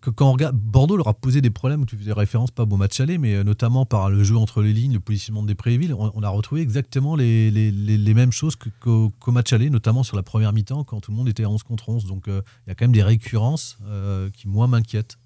que 0.00 0.10
quand 0.10 0.28
on 0.28 0.32
regarde, 0.32 0.56
Bordeaux 0.56 0.96
leur 0.96 1.08
a 1.08 1.14
posé 1.14 1.40
des 1.40 1.50
problèmes 1.50 1.84
tu 1.86 1.96
faisais 1.96 2.12
référence, 2.12 2.50
pas 2.50 2.62
au 2.64 2.76
match 2.76 2.98
aller, 3.00 3.18
mais 3.18 3.34
euh, 3.34 3.44
notamment 3.44 3.84
par 3.84 4.08
le 4.10 4.24
jeu 4.24 4.36
entre 4.36 4.62
les 4.62 4.72
lignes, 4.72 4.94
le 4.94 5.00
positionnement 5.00 5.42
des 5.42 5.54
Prévilles. 5.54 5.92
On, 5.92 6.10
on 6.14 6.22
a 6.22 6.28
retrouvé 6.28 6.60
exactement 6.62 7.16
les, 7.16 7.50
les- 7.50 7.70
les- 7.70 8.14
mêmes 8.14 8.32
choses 8.32 8.56
qu'au 8.80 9.10
qu'au 9.20 9.32
match 9.32 9.52
aller, 9.52 9.68
notamment 9.70 10.02
sur 10.02 10.16
la 10.16 10.22
première 10.22 10.52
mi-temps 10.52 10.84
quand 10.84 11.00
tout 11.00 11.10
le 11.10 11.16
monde 11.16 11.28
était 11.28 11.44
à 11.44 11.50
11 11.50 11.62
contre 11.64 11.88
11. 11.90 12.06
Donc 12.06 12.28
euh, 12.28 12.40
il 12.66 12.70
y 12.70 12.72
a 12.72 12.74
quand 12.74 12.84
même 12.84 12.92
des 12.92 13.02
récurrences 13.02 13.78
euh, 13.86 14.30
qui, 14.30 14.48
moi, 14.48 14.66
m'inquiètent. 14.68 15.18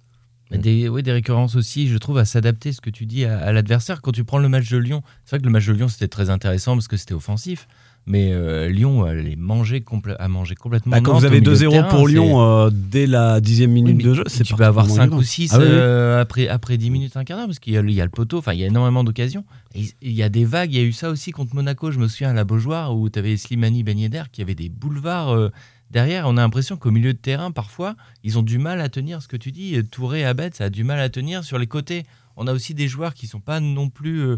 Des, 0.50 0.88
oui, 0.88 1.03
des 1.03 1.12
récurrences 1.12 1.57
aussi, 1.57 1.88
je 1.88 1.99
trouve, 1.99 2.17
à 2.17 2.25
s'adapter 2.25 2.73
ce 2.73 2.81
que 2.81 2.88
tu 2.88 3.05
dis 3.05 3.27
à, 3.27 3.38
à 3.38 3.53
l'adversaire. 3.53 4.00
Quand 4.00 4.12
tu 4.12 4.25
prends 4.25 4.38
le 4.38 4.49
match 4.49 4.71
de 4.71 4.79
Lyon, 4.79 5.03
c'est 5.27 5.37
vrai 5.37 5.41
que 5.41 5.45
le 5.45 5.50
match 5.53 5.67
de 5.67 5.75
Lyon, 5.75 5.88
c'était 5.88 6.09
très 6.09 6.31
intéressant 6.31 6.73
parce 6.75 6.88
que 6.88 6.97
c'était 6.97 7.12
offensif. 7.12 7.69
Mais 8.07 8.33
euh, 8.33 8.69
Lyon 8.69 9.05
a, 9.05 9.12
les 9.12 9.37
mangé 9.37 9.81
complè- 9.81 10.17
a 10.19 10.28
mangé 10.28 10.55
complètement. 10.55 10.97
Quand 11.02 11.12
Nantes 11.12 11.21
vous 11.21 11.26
avez 11.26 11.40
milieu 11.40 11.52
de 11.52 11.57
2-0 11.59 11.71
terrain, 11.71 11.88
pour 11.88 12.09
Lyon 12.09 12.40
euh, 12.43 12.71
dès 12.73 13.07
la 13.07 13.40
dixième 13.40 13.71
minute 13.71 13.97
Oui, 13.99 14.02
de 14.02 14.14
jeu, 14.14 14.25
c'est 14.28 14.45
tu 14.45 14.55
peux 14.55 14.64
avoir 14.64 14.87
5 14.87 15.11
particulièrement 15.11 15.17
ou 15.19 15.21
évident. 15.21 15.31
6 15.31 15.50
Ah 15.52 15.59
oui, 15.59 15.64
oui. 15.67 16.21
après, 16.21 16.49
après 16.49 16.76
10 16.78 16.90
minutes, 16.90 17.17
un 17.19 17.25
quart 17.25 17.37
d'heure, 17.37 17.47
parce 17.47 17.59
qu'il 17.59 17.75
y, 17.75 17.76
a 17.76 17.83
le- 17.83 17.90
il 17.90 17.95
y 17.95 18.00
a 18.00 18.05
le 18.05 18.11
poteau, 18.11 18.38
enfin 18.38 18.55
il 18.55 18.61
y 18.61 18.64
a 18.64 18.67
énormément 18.67 19.05
d'occasions. 19.05 19.45
Il 19.75 19.93
y 20.12 20.23
a 20.23 20.31
des 20.31 20.47
vagues, 20.47 20.73
il 20.73 20.78
y 20.78 20.81
a 20.81 20.85
eu 20.85 20.93
ça 20.93 21.11
aussi 21.11 21.33
contre 21.33 21.55
Monaco, 21.55 21.90
je 21.90 21.99
me 21.99 22.09
souviens 22.09 22.31
à 22.31 22.33
la 22.35 22.45
Beaujoire, 22.45 22.97
où 22.97 23.11
tu 23.11 23.19
avais 23.19 23.37
Slimani 23.37 23.83
Ben 23.83 23.99
Yedder 23.99 24.23
qui 24.33 24.40
avait 24.40 24.55
des 24.55 24.71
boulevards 24.71 25.35
euh, 25.35 25.50
derrière. 25.90 26.25
On 26.28 26.38
a 26.38 26.40
l'impression 26.40 26.78
qu'au 26.78 26.90
milieu 26.90 27.12
de 27.12 27.19
terrain, 27.19 27.50
parfois, 27.50 27.95
ils 28.25 28.38
ont 28.38 28.43
du 28.43 28.57
mal 28.57 28.81
à 28.81 28.88
tenir 28.88 29.21
ce 29.21 29.28
que 29.28 29.37
tu 29.37 29.52
dis. 29.52 29.76
Touré, 29.90 30.25
Abed, 30.25 30.55
ça 30.55 30.64
a 30.64 30.71
du 30.71 30.83
mal 30.83 30.99
à 30.99 31.11
tenir 31.11 31.45
sur 31.45 31.59
les 31.59 31.67
côtés. 31.67 32.05
On 32.38 32.47
a 32.47 32.55
aussi 32.55 32.73
des 32.73 32.88
joueurs 32.88 33.12
qui 33.12 33.26
sont 33.26 33.40
pas 33.40 33.61
non 33.61 33.90
plus 33.90 34.21
euh, 34.21 34.37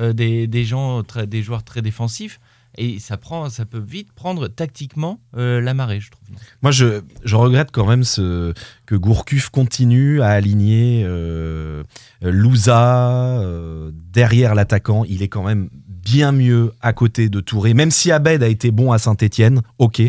euh, 0.00 0.12
des, 0.12 0.48
des 0.48 0.64
gens 0.64 1.04
très- 1.04 1.28
des 1.28 1.42
joueurs 1.42 1.62
très 1.62 1.80
défensifs. 1.82 2.40
Et 2.76 2.98
ça, 2.98 3.16
prend, 3.16 3.48
ça 3.50 3.64
peut 3.64 3.82
vite 3.84 4.12
prendre 4.12 4.48
tactiquement 4.48 5.20
euh, 5.36 5.60
la 5.60 5.74
marée, 5.74 6.00
je 6.00 6.10
trouve. 6.10 6.26
Moi, 6.62 6.72
je, 6.72 7.02
je 7.24 7.36
regrette 7.36 7.70
quand 7.70 7.86
même 7.86 8.02
que 8.04 8.94
Gourcuff 8.94 9.50
continue 9.50 10.22
à 10.22 10.30
aligner 10.30 11.04
euh, 11.06 11.84
Louza 12.20 13.40
euh, 13.40 13.92
derrière 14.12 14.54
l'attaquant. 14.54 15.04
Il 15.04 15.22
est 15.22 15.28
quand 15.28 15.44
même 15.44 15.68
bien 15.88 16.32
mieux 16.32 16.72
à 16.80 16.92
côté 16.92 17.28
de 17.28 17.40
Touré. 17.40 17.74
Même 17.74 17.90
si 17.90 18.10
Abed 18.10 18.42
a 18.42 18.48
été 18.48 18.70
bon 18.70 18.92
à 18.92 18.98
Saint-Etienne, 18.98 19.62
ok. 19.78 20.02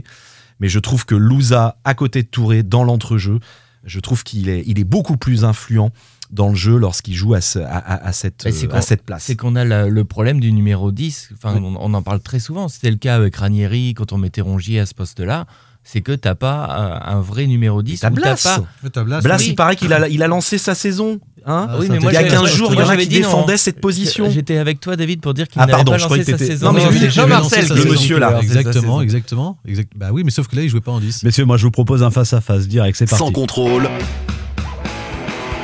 Mais 0.60 0.70
je 0.70 0.80
trouve 0.80 1.06
que 1.06 1.16
Louza 1.16 1.78
à 1.84 1.94
côté 1.94 2.24
de 2.24 2.28
Touré 2.28 2.64
dans 2.64 2.84
l'entrejeu, 2.84 3.40
je 3.84 4.00
trouve 4.00 4.24
qu'il 4.24 4.50
est, 4.50 4.64
il 4.66 4.80
est 4.80 4.86
beaucoup 4.86 5.18
plus 5.18 5.46
influent 5.46 5.92
dans 6.36 6.50
le 6.50 6.56
jeu 6.56 6.78
lorsqu'il 6.78 7.16
joue 7.16 7.34
à, 7.34 7.42
ce- 7.42 7.60
à- 7.60 7.78
à- 7.78 8.08
à 8.08 8.12
cette, 8.12 8.44
c'est 8.44 8.72
euh, 8.72 8.76
à 8.76 8.82
cette 8.82 9.04
place. 9.04 9.24
C'est 9.24 9.36
qu'on 9.36 9.56
a 9.56 9.64
la- 9.66 9.88
le 9.88 10.04
problème 10.06 10.40
du 10.40 10.52
numéro 10.52 10.92
10. 10.92 11.30
Enfin, 11.36 11.60
on, 11.62 11.76
on 11.80 11.94
en 11.94 12.02
parle 12.02 12.20
très 12.20 12.40
souvent. 12.40 12.68
C'était 12.68 12.92
le 12.92 12.98
cas 12.98 13.16
avec 13.16 13.36
Ranieri 13.38 13.94
quand 13.96 14.14
on 14.14 14.18
mettait 14.18 14.42
Rongier 14.42 14.80
à 14.80 14.86
ce 14.86 14.94
poste-là. 14.94 15.46
C'est 15.88 16.02
que 16.02 16.14
t'as 16.14 16.34
pas 16.34 17.00
euh, 17.06 17.12
un 17.18 17.22
vrai 17.22 17.46
numéro 17.46 17.84
10. 17.84 18.00
T'as 18.00 18.10
Blas. 18.10 18.42
pas... 18.44 19.04
Blas, 19.04 19.38
Oui. 19.40 19.46
il 19.50 19.56
paraît 19.56 19.76
qu'il 19.76 19.94
a, 19.94 20.08
il 20.10 20.24
a 20.24 20.28
lancé 20.28 20.58
sa 20.58 20.74
saison. 20.74 21.20
Hein 21.46 21.68
Ah 21.70 21.78
oui, 21.80 21.86
mais 21.92 22.00
moi, 22.00 22.12
il 22.12 22.16
y 22.16 22.18
a 22.18 22.22
j'avais- 22.28 22.36
15 22.36 22.56
jours, 22.56 22.74
il 22.74 22.80
y 22.80 22.82
en 22.82 22.90
a 22.90 22.98
qui 22.98 23.06
non. 23.08 23.18
défendaient 23.28 23.58
cette 23.58 23.80
position. 23.80 24.32
J'étais 24.32 24.58
avec 24.58 24.80
toi, 24.80 24.96
David, 24.96 25.22
pour 25.22 25.36
dire 25.36 25.48
qu'il 25.48 25.62
Ah, 25.62 25.68
n'avait 25.68 25.84
pas 25.84 25.98
lancé 26.00 26.24
sa 26.24 26.40
saison. 26.40 26.66
Non, 26.68 26.74
mais 26.74 26.80
Non, 26.84 26.92
j'ai 26.92 26.98
vu 26.98 27.06
il 27.06 27.12
Jean 27.12 27.28
Marcel, 27.28 27.68
le 27.70 27.86
monsieur 27.86 28.18
là. 28.18 28.40
Exactement, 28.42 29.00
exactement, 29.02 29.60
exact- 29.64 29.92
Bah 29.96 30.08
oui, 30.12 30.24
mais 30.26 30.32
sauf 30.32 30.48
que 30.48 30.56
là, 30.56 30.64
il 30.64 30.70
jouait 30.70 30.82
pas 30.82 30.92
en 30.92 31.00
10. 31.00 31.22
Messieurs, 31.24 31.46
moi 31.46 31.58
je 31.58 31.64
vous 31.66 31.72
propose 31.72 32.02
un 32.02 32.10
face-à-face 32.10 32.68
direct, 32.68 32.98
c'est 32.98 33.08
parti. 33.08 33.24
Sans 33.24 33.32
contrôle. 33.32 33.88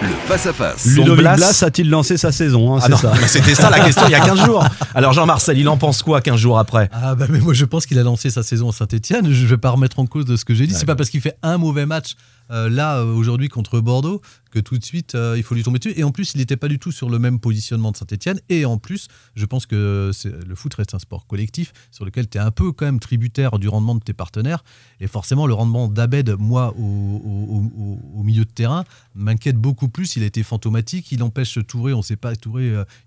Le 0.02 0.08
face-à-face. 0.28 0.86
Ludovic 0.86 1.22
Blas- 1.22 1.36
Blas, 1.38 1.64
a-t-il 1.64 1.90
lancé 1.90 2.18
sa 2.18 2.32
saison 2.32 2.76
hein, 2.76 2.80
Ah 2.84 2.96
ça. 2.98 3.14
C'était 3.28 3.54
ça 3.54 3.70
la 3.70 3.80
question 3.80 4.04
il 4.08 4.12
y 4.12 4.16
a 4.16 4.20
15 4.20 4.46
jours. 4.46 4.66
Alors 4.96 5.14
Jean-Marcel, 5.14 5.58
il 5.60 5.68
en 5.70 5.78
pense 5.78 6.02
quoi 6.02 6.22
15 6.22 6.40
jours 6.40 6.58
après? 6.58 6.90
Ah 6.92 7.14
bah 7.16 7.26
mais 7.30 7.40
moi 7.40 7.54
je 7.54 7.66
pense 7.66 7.86
qu'il 7.86 8.00
a 8.00 8.04
lancé 8.04 8.30
sa 8.30 8.42
saison 8.44 8.70
à 8.70 8.72
Saint-Etienne. 8.72 9.32
Je 9.32 9.46
vais 9.46 9.58
pas 9.58 9.70
remettre 9.70 10.00
en 10.00 10.06
cause 10.08 10.26
de 10.26 10.36
ce 10.36 10.46
que 10.46 10.54
j'ai 10.56 10.66
dit. 10.66 10.74
C'est 10.74 10.86
pas 10.86 10.96
parce 10.96 11.10
qu'il 11.10 11.22
fait 11.22 11.38
un 11.44 11.58
mauvais 11.58 11.86
match 11.86 12.16
euh, 12.52 12.70
là 12.70 12.98
euh, 12.98 13.14
aujourd'hui 13.14 13.48
contre 13.48 13.80
Bordeaux 13.80 14.22
que 14.52 14.60
tout 14.60 14.78
de 14.78 14.84
suite 14.84 15.16
euh, 15.16 15.36
il 15.38 15.44
faut 15.44 15.56
lui 15.56 15.64
tomber 15.64 15.80
dessus. 15.80 15.94
Et 15.98 16.04
en 16.04 16.12
plus 16.12 16.34
il 16.34 16.40
n'était 16.40 16.58
pas 16.58 16.68
du 16.68 16.80
tout 16.80 16.92
sur 16.92 17.10
le 17.10 17.20
même 17.20 17.40
positionnement 17.40 17.92
de 17.92 17.98
Saint-Etienne. 17.98 18.40
Et 18.50 18.66
en 18.66 18.78
plus 18.78 19.08
je 19.36 19.46
pense 19.46 19.66
que 19.66 20.12
le 20.46 20.56
foot 20.56 20.74
reste 20.74 20.94
un 20.94 21.00
sport 21.00 21.26
collectif 21.28 21.72
sur 21.92 22.04
lequel 22.04 22.28
tu 22.28 22.38
es 22.38 22.42
un 22.42 22.52
peu 22.52 22.72
quand 22.74 22.86
même 22.86 23.00
tributaire 23.00 23.58
du 23.60 23.70
rendement 23.70 23.96
de 23.96 24.02
tes 24.02 24.14
partenaires. 24.14 24.64
Et 25.00 25.08
forcément 25.08 25.48
le 25.48 25.54
rendement 25.54 25.88
d'Abed, 25.88 26.36
moi 26.38 26.76
au, 26.78 28.24
milieu 28.24 28.46
de 28.46 28.52
terrain, 28.52 28.84
m'inquiète 29.16 29.58
beaucoup 29.58 29.90
plus. 29.90 30.16
Il 30.16 30.24
a 30.24 30.26
été 30.26 30.44
fantomatique. 30.44 31.12
Il 31.12 31.24
empêche 31.24 31.60
Touré. 31.68 31.94
On 31.94 31.98
ne 31.98 32.04
sait 32.04 32.16
pas 32.16 32.34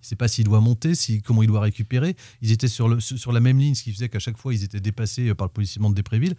sait 0.00 0.16
pas 0.16 0.28
s'il 0.28 0.44
doit 0.44 0.60
monter, 0.60 0.94
si, 0.94 1.22
comment 1.22 1.42
il 1.42 1.46
doit 1.46 1.60
récupérer. 1.60 2.16
Ils 2.42 2.52
étaient 2.52 2.68
sur, 2.68 2.88
la 2.88 3.40
même 3.40 3.58
ligne, 3.58 3.74
ce 3.74 3.82
qui 3.82 3.92
faisait 3.92 4.08
qu'à 4.08 4.18
chaque 4.18 4.38
fois, 4.38 4.54
ils 4.54 4.64
étaient 4.64 4.80
dépassés 4.80 5.34
par 5.34 5.46
le 5.46 5.52
positionnement 5.52 5.90
de 5.90 5.94
Dépréville. 5.94 6.34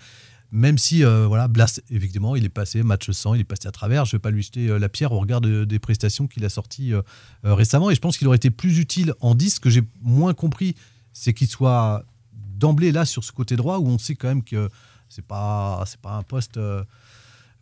Même 0.52 0.78
si, 0.78 1.04
euh, 1.04 1.26
voilà, 1.28 1.48
Blas, 1.48 1.82
effectivement, 1.92 2.36
il 2.36 2.46
est 2.46 2.50
passé 2.50 2.82
match 2.84 3.10
100, 3.12 3.34
il 3.34 3.42
est 3.42 3.44
passé 3.46 3.68
à 3.68 3.72
travers. 3.72 4.06
Je 4.06 4.16
ne 4.16 4.18
vais 4.20 4.22
pas 4.22 4.32
lui 4.32 4.42
jeter 4.42 4.68
euh, 4.70 4.78
la 4.80 4.88
pierre 4.90 5.12
au 5.12 5.20
regard 5.20 5.42
de- 5.42 5.66
des 5.66 5.80
prestations 5.80 6.28
qu'il 6.28 6.46
a 6.46 6.50
sorties 6.50 6.94
euh, 6.94 7.02
récemment. 7.44 7.90
Et 7.92 7.96
je 7.96 8.00
pense 8.00 8.18
qu'il 8.18 8.28
aurait 8.28 8.38
été 8.38 8.52
plus 8.52 8.80
utile 8.80 9.14
en 9.20 9.36
10. 9.36 9.56
Ce 9.56 9.60
que 9.60 9.70
j'ai 9.70 9.82
moins 10.02 10.34
compris, 10.34 10.76
c'est 11.12 11.34
qu'il 11.34 11.48
soit 11.48 12.04
d'emblée 12.58 12.92
là 12.94 13.06
sur 13.06 13.24
ce 13.24 13.32
côté 13.34 13.56
droit 13.58 13.80
où 13.80 13.88
on 13.88 13.98
sait 13.98 14.16
quand 14.16 14.28
même 14.30 14.44
que 14.44 14.70
c'est 15.10 15.26
pas 15.26 15.84
c'est 15.88 16.00
pas 16.00 16.14
un 16.14 16.24
poste 16.24 16.56
euh, 16.58 16.84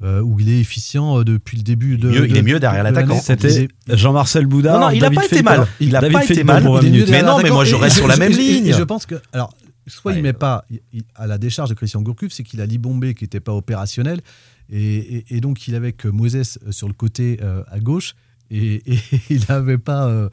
euh, 0.04 0.22
où 0.22 0.40
il 0.40 0.50
est 0.50 0.60
efficient 0.60 1.24
depuis 1.24 1.58
le 1.58 1.64
début 1.64 1.98
de. 1.98 2.10
mieux- 2.10 2.30
il 2.30 2.36
est 2.38 2.42
mieux 2.44 2.60
derrière 2.60 2.84
de 2.84 2.90
l'attaquant. 2.90 3.20
C'était 3.20 3.70
Jean-Marcel 3.88 4.46
Boudard. 4.46 4.80
Non, 4.80 4.86
non, 4.88 4.92
il 4.92 4.98
a 5.04 5.10
David 5.10 5.20
pas 5.20 5.26
été 5.26 5.42
mal. 5.44 5.68
Il 5.80 5.96
a 5.96 6.02
David 6.02 6.18
pas 6.18 6.24
été 6.26 6.44
mal. 6.44 6.64
pour 6.64 6.78
Il 6.78 6.78
est 6.78 6.82
20 6.82 6.86
mieux 6.90 6.92
minutes. 6.92 7.10
Mais 7.10 7.24
non, 7.24 7.40
mais 7.42 7.50
moi, 7.50 7.66
je 7.66 7.76
reste 7.76 7.96
sur 7.98 8.08
la 8.08 8.18
même 8.18 8.32
et- 8.32 8.36
et- 8.36 8.38
ligne. 8.38 8.68
Et 8.68 8.74
je 8.74 8.84
pense 8.84 9.06
que, 9.06 9.16
alors, 9.32 9.54
soit 9.88 10.14
il 10.14 10.16
Ouais. 10.18 10.22
met 10.22 10.34
pas, 10.34 10.66
il- 10.70 10.82
il- 10.94 11.04
à 11.16 11.28
la 11.28 11.38
décharge 11.38 11.70
de 11.70 11.74
Christian 11.76 12.02
Gourcuff, 12.02 12.32
c'est 12.34 12.44
qu'il 12.44 12.62
a 12.62 12.66
Libombé 12.66 13.14
qui 13.16 13.24
n'était 13.24 13.40
pas 13.40 13.54
opérationnel, 13.54 14.22
et, 14.70 15.18
et- 15.18 15.36
et 15.38 15.42
donc 15.42 15.68
il 15.68 15.76
avait 15.76 15.94
que 15.94 16.08
Moses 16.08 16.58
euh, 16.66 16.72
sur 16.72 16.88
le 16.88 16.94
côté 16.94 17.40
euh, 17.42 17.64
à 17.68 17.80
gauche, 17.80 18.16
et, 18.52 18.82
et 18.94 18.98
il 19.30 19.44
n'avait 19.50 19.78
pas 19.78 20.08
euh, 20.08 20.30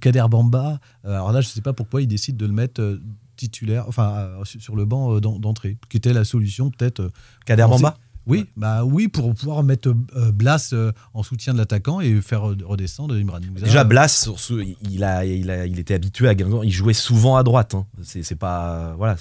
Kader 0.00 0.24
Bamba. 0.30 0.80
Alors 1.04 1.32
là, 1.32 1.40
je 1.40 1.48
ne 1.48 1.52
sais 1.52 1.60
pas 1.62 1.72
pourquoi 1.72 2.02
il 2.02 2.08
décide 2.08 2.36
de 2.36 2.46
le 2.46 2.52
mettre 2.52 2.80
euh, 2.80 3.00
titulaire, 3.36 3.84
enfin 3.86 4.30
sur 4.44 4.76
le 4.76 4.84
banc 4.86 5.20
d'en- 5.20 5.38
d'entrée, 5.38 5.76
qui 5.90 5.98
était 5.98 6.12
la 6.14 6.24
solution 6.24 6.70
peut-être. 6.70 7.10
Kader 7.44 7.66
Bamba? 7.68 7.96
Oui, 8.26 8.46
bah 8.56 8.84
oui, 8.84 9.08
pour 9.08 9.34
pouvoir 9.34 9.62
mettre 9.62 9.94
euh, 10.16 10.32
Blas 10.32 10.70
euh, 10.72 10.92
en 11.14 11.22
soutien 11.22 11.52
de 11.52 11.58
l'attaquant 11.58 12.00
et 12.00 12.20
faire 12.20 12.48
euh, 12.48 12.56
redescendre 12.64 13.14
Imran 13.14 13.38
Moussa. 13.52 13.66
Déjà, 13.66 13.84
Blas, 13.84 14.28
il, 14.90 15.04
a, 15.04 15.24
il, 15.24 15.50
a, 15.50 15.66
il 15.66 15.78
était 15.78 15.94
habitué 15.94 16.28
à. 16.28 16.34
Il 16.64 16.72
jouait 16.72 16.92
souvent 16.92 17.36
à 17.36 17.42
droite. 17.42 17.74
hein. 17.74 17.86
C'est 18.02 18.34
pas, 18.38 18.94
voilà, 18.96 19.16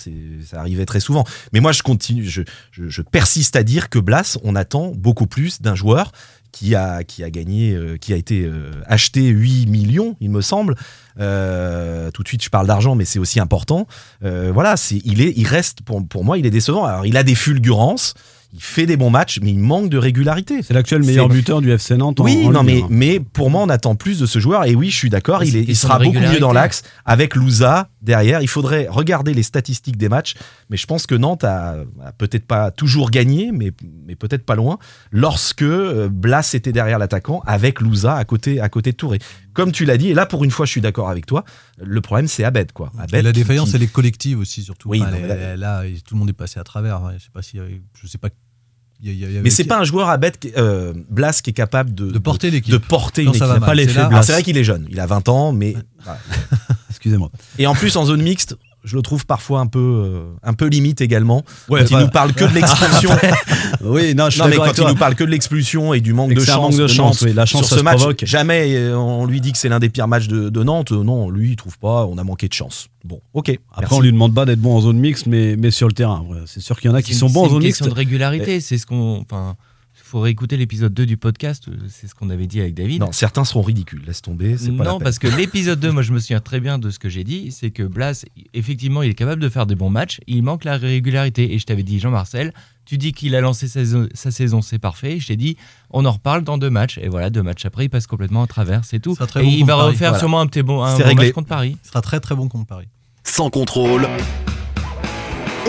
ça 0.46 0.60
arrivait 0.60 0.86
très 0.86 1.00
souvent. 1.00 1.24
Mais 1.54 1.60
moi, 1.60 1.72
je 1.72 1.84
continue, 1.84 2.26
je, 2.26 2.42
je, 2.72 2.90
je 2.90 3.02
persiste 3.02 3.56
à 3.56 3.64
dire 3.64 3.90
que 3.90 4.00
Blas, 4.00 4.38
on 4.44 4.56
attend 4.56 4.92
beaucoup 4.96 5.28
plus 5.28 5.62
d'un 5.62 5.76
joueur 5.76 6.12
qui 6.56 6.74
a, 6.74 7.04
qui 7.04 7.22
a 7.22 7.30
gagné, 7.30 7.74
euh, 7.74 7.98
qui 7.98 8.14
a 8.14 8.16
été 8.16 8.46
euh, 8.46 8.72
acheté 8.86 9.28
8 9.28 9.66
millions, 9.66 10.16
il 10.22 10.32
me 10.32 10.40
semble. 10.40 10.76
Euh, 11.20 12.12
tout 12.12 12.24
de 12.24 12.28
suite, 12.30 12.44
je 12.44 12.50
parle 12.50 12.66
d'argent, 12.66 12.96
mais 12.96 13.04
c'est 13.04 13.20
aussi 13.20 13.42
important. 13.42 13.88
Voilà, 14.22 14.78
c'est, 14.78 15.02
il 15.04 15.22
est, 15.22 15.34
il 15.36 15.46
reste 15.48 15.82
pour, 15.82 16.06
pour 16.08 16.24
moi, 16.24 16.38
il 16.38 16.46
est 16.46 16.52
décevant. 16.52 16.86
Alors, 16.86 17.06
il 17.06 17.18
a 17.18 17.24
des 17.24 17.36
fulgurances. 17.36 18.14
Il 18.56 18.62
fait 18.62 18.86
des 18.86 18.96
bons 18.96 19.10
matchs, 19.10 19.40
mais 19.42 19.50
il 19.52 19.60
manque 19.60 19.90
de 19.90 19.98
régularité. 19.98 20.64
C'est 20.64 20.74
l'actuel 20.74 21.04
meilleur 21.04 21.28
buteur 21.36 21.60
du 21.62 21.72
FC 21.72 21.98
Nantes. 21.98 22.20
Oui, 22.22 22.44
en, 22.46 22.48
en 22.48 22.52
non, 22.54 22.64
mais, 22.64 22.82
mais 22.90 23.20
pour 23.20 23.50
moi, 23.50 23.62
on 23.64 23.70
attend 23.70 23.96
plus 23.96 24.18
de 24.20 24.26
ce 24.26 24.40
joueur. 24.40 24.64
Et 24.66 24.76
oui, 24.76 24.90
je 24.90 24.96
suis 24.96 25.10
d'accord, 25.10 25.44
il, 25.44 25.56
est- 25.58 25.74
sera 25.76 26.00
beaucoup 26.06 26.20
mieux 26.34 26.40
dans 26.40 26.54
l'axe 26.54 26.84
avec 27.04 27.36
Louza 27.36 27.90
derrière. 28.02 28.42
Il 28.42 28.48
faudrait 28.48 28.88
regarder 28.90 29.34
les 29.34 29.44
statistiques 29.44 29.98
des 29.98 30.08
matchs. 30.10 30.36
Mais 30.70 30.78
je 30.78 30.86
pense 30.88 31.06
que 31.06 31.16
Nantes 31.16 31.44
a, 31.44 31.76
a 32.04 32.12
peut-être 32.14 32.46
pas 32.48 32.72
toujours 32.72 33.12
gagné, 33.12 33.52
mais, 33.52 33.72
mais 34.08 34.16
peut-être 34.16 34.46
pas 34.46 34.56
loin, 34.56 34.80
lorsque 35.12 35.62
euh, 35.62 36.08
Blas 36.10 36.52
était 36.54 36.72
derrière 36.72 36.98
l'attaquant 36.98 37.42
avec 37.46 37.82
Louza 37.82 38.16
à 38.16 38.24
côté, 38.26 38.60
à 38.62 38.70
côté 38.70 38.92
de 38.94 38.96
Touré. 38.98 39.20
Comme 39.54 39.72
tu 39.72 39.86
l'as 39.86 39.98
dit, 39.98 40.10
et 40.10 40.14
là, 40.14 40.26
pour 40.26 40.44
une 40.44 40.52
fois, 40.52 40.66
je 40.66 40.72
suis 40.72 40.82
d'accord 40.82 41.10
avec 41.10 41.26
toi, 41.26 41.44
le 41.82 42.02
problème, 42.02 42.28
c'est 42.28 42.44
Abed. 42.44 42.72
Quoi. 42.74 42.92
Et 42.98 43.02
Abed 43.04 43.24
la 43.24 43.32
défaillance, 43.32 43.70
qui- 43.70 43.76
elle 43.78 43.84
est 43.84 43.88
collective 43.92 44.40
aussi, 44.40 44.64
surtout. 44.64 44.90
Oui, 44.90 45.02
Enfin, 45.02 45.12
non, 45.12 45.18
elle- 45.18 45.22
mais 45.24 45.28
là- 45.28 45.36
elle- 45.54 45.60
là, 45.60 45.84
tout 46.06 46.16
le 46.16 46.20
monde 46.20 46.30
est 46.30 46.34
passé 46.34 46.60
à 46.60 46.64
travers. 46.64 47.02
Je 47.18 47.24
sais 47.24 47.30
pas 47.34 47.42
si, 47.42 47.58
je 48.02 48.08
sais 48.08 48.18
pas. 48.18 48.30
Il 49.02 49.08
y 49.08 49.10
a- 49.10 49.14
il 49.14 49.20
y 49.20 49.26
a- 49.26 49.28
il 49.28 49.34
y 49.34 49.36
avait 49.38 49.44
Mais 49.44 49.50
c'est 49.50 49.64
pas 49.66 49.78
un 49.80 49.84
joueur 49.84 50.10
à 50.10 50.18
bête, 50.18 50.40
euh, 50.58 50.94
Blas 51.10 51.42
qui 51.44 51.50
est 51.50 51.54
capable 51.54 51.94
de, 51.94 52.10
De 52.12 52.20
porter 52.20 52.50
l'équipe. 52.52 52.72
De 52.72 52.78
porter 52.78 53.24
Non, 53.26 53.34
une 53.34 53.38
ça 53.40 53.46
équipe. 53.46 53.60
va 53.62 53.68
mal. 53.68 53.80
C'est 53.80 53.94
là- 53.94 54.06
Alors, 54.08 54.24
C'est 54.24 54.32
vrai 54.34 54.44
qu'il 54.44 54.58
est 54.58 54.64
jeune, 54.64 54.88
il 54.90 55.00
a 55.00 55.06
20 55.06 55.28
ans, 55.30 55.52
mais. 55.52 55.76
Excusez-moi. 56.90 57.30
Et 57.60 57.68
en 57.68 57.76
plus 57.76 57.96
en 57.98 58.06
zone 58.06 58.22
mixte, 58.22 58.56
je 58.86 58.96
le 58.96 59.02
trouve 59.02 59.26
parfois 59.26 59.60
un 59.60 59.68
peu, 59.68 59.80
euh, 60.06 60.24
un 60.44 60.54
peu 60.54 60.68
limite 60.68 61.02
également. 61.02 61.44
Ouais, 61.68 61.82
quand 61.82 61.90
il 61.90 61.96
enfin- 61.96 62.04
nous 62.06 62.10
parle 62.12 62.34
que 62.34 62.46
de 62.46 62.54
l'expulsion. 62.54 63.10
Oui, 63.84 64.16
non, 64.16 64.30
je 64.30 64.40
non, 64.40 64.48
mais 64.48 64.56
quand 64.56 64.64
avec 64.64 64.78
il 64.78 64.88
nous 64.88 64.96
parle 64.96 65.16
que 65.16 65.24
de 65.24 65.30
l'expulsion 65.30 65.94
et 65.94 66.00
du 66.02 66.14
manque 66.14 66.32
Et 66.32 66.36
de 66.36 66.40
chance, 66.40 66.72
manque 66.72 66.76
de 66.82 66.88
chance, 66.88 67.22
Nantes 67.22 67.30
oui, 67.30 67.34
la 67.34 67.46
chance, 67.46 67.66
sur 67.68 67.78
ce 67.78 67.84
match, 67.84 67.98
provoque. 67.98 68.24
jamais 68.26 68.90
on 68.94 69.26
lui 69.26 69.42
dit 69.42 69.52
que 69.52 69.58
c'est 69.58 69.70
l'un 69.70 69.80
des 69.80 69.90
pires 69.90 70.08
matchs 70.08 70.28
de, 70.28 70.50
de 70.50 70.64
Nantes. 70.64 70.92
Euh, 70.92 71.04
Non, 71.04 71.30
lui 71.30 71.52
il 71.52 71.56
trouve 71.56 71.78
pas. 71.78 72.06
On 72.06 72.18
a 72.18 72.24
manqué 72.24 72.48
de 72.48 72.54
chance. 72.54 72.88
Bon, 73.04 73.20
ok. 73.34 73.50
Après, 73.72 73.82
merci. 73.82 73.94
on 73.96 74.00
lui 74.02 74.12
demande 74.12 74.34
pas 74.34 74.46
d'être 74.46 74.60
bon 74.62 74.76
en 74.76 74.82
zone 74.82 74.98
mixte, 74.98 75.28
mais, 75.28 75.56
mais 75.58 75.72
sur 75.72 75.88
le 75.88 75.94
terrain. 75.94 76.26
C'est 76.46 76.62
sûr 76.62 76.80
qu'il 76.80 76.90
y 76.90 76.94
en 76.94 76.96
a 76.96 77.02
qui 77.02 77.14
sont 77.14 77.30
bons 77.30 77.42
en 77.42 77.44
c'est 77.44 77.48
une 77.50 77.54
zone 77.56 77.64
question 77.64 77.86
mixte. 77.86 77.96
de 77.96 78.00
régularité. 78.00 78.62
C'est 78.62 78.78
ce 78.78 78.86
qu'on. 78.86 79.26
Faut 80.16 80.22
réécouter 80.22 80.56
l'épisode 80.56 80.94
2 80.94 81.06
du 81.06 81.18
podcast. 81.18 81.68
euh, 81.68 81.74
C'est 81.90 82.08
ce 82.08 82.16
qu'on 82.16 82.30
avait 82.30 82.48
dit 82.48 82.62
avec 82.62 82.74
David. 82.74 83.02
Non, 83.02 83.12
certains 83.12 83.44
seront 83.44 83.62
ridicules. 83.62 84.02
Laisse 84.08 84.22
tomber. 84.22 84.58
C'est 84.58 84.72
pas 84.72 84.86
la 84.86 84.92
Non, 84.92 84.98
peine. 85.00 85.04
parce 85.04 85.20
que 85.20 85.28
l'épisode 85.28 85.78
2, 85.78 85.92
moi 85.92 86.04
je 86.04 86.14
me 86.14 86.20
souviens 86.20 86.40
très 86.40 86.62
bien 86.62 86.80
de 86.80 86.90
ce 86.90 87.00
que 87.00 87.10
j'ai 87.10 87.26
dit, 87.26 87.52
c'est 87.52 87.70
que 87.70 87.84
Blas, 87.84 88.24
effectivement, 88.54 89.04
il 89.04 89.10
est 89.10 89.14
capable 89.14 89.42
de 89.42 89.50
faire 89.50 89.66
des 89.66 89.76
bons 89.76 89.90
matchs, 89.90 90.22
il 90.26 90.42
manque 90.42 90.64
la 90.64 90.78
régularité. 90.78 91.54
Et 91.54 91.60
je 91.60 91.66
t'avais 91.66 91.84
dit, 91.84 92.00
Jean-Marcel, 92.00 92.54
tu 92.86 92.98
dis 92.98 93.12
qu'il 93.12 93.36
a 93.36 93.42
lancé 93.42 93.68
sa, 93.68 93.82
saison- 93.82 94.08
sa 94.14 94.32
saison, 94.32 94.62
c'est 94.62 94.80
parfait. 94.80 95.20
Je 95.20 95.28
t'ai 95.28 95.36
dit, 95.36 95.58
on 95.90 96.06
en 96.06 96.12
reparle 96.14 96.46
dans 96.46 96.58
deux 96.58 96.70
matchs. 96.70 96.98
Et 97.00 97.10
voilà, 97.10 97.30
deux 97.30 97.44
matchs 97.44 97.66
après, 97.66 97.84
il 97.84 97.90
passe 97.90 98.08
complètement 98.08 98.44
à 98.44 98.48
travers, 98.48 98.86
c'est 98.86 99.00
tout. 99.02 99.16
et 99.16 99.18
bon 99.18 99.42
il 99.50 99.66
va 99.66 99.76
Paris. 99.76 99.88
refaire 99.92 100.10
Voilà. 100.12 100.20
sûrement 100.20 100.40
un, 100.40 100.48
petit 100.48 100.64
bon, 100.64 100.82
un 100.82 100.96
C'est 100.96 101.04
bon 101.04 101.16
match 101.16 101.32
contre 101.34 101.50
Paris. 101.50 101.76
Il 101.84 101.88
sera 101.90 102.00
très 102.00 102.22
très 102.22 102.36
bon 102.36 102.48
contre 102.48 102.68
Paris. 102.68 102.88
Sans 103.26 103.50
contrôle, 103.50 104.08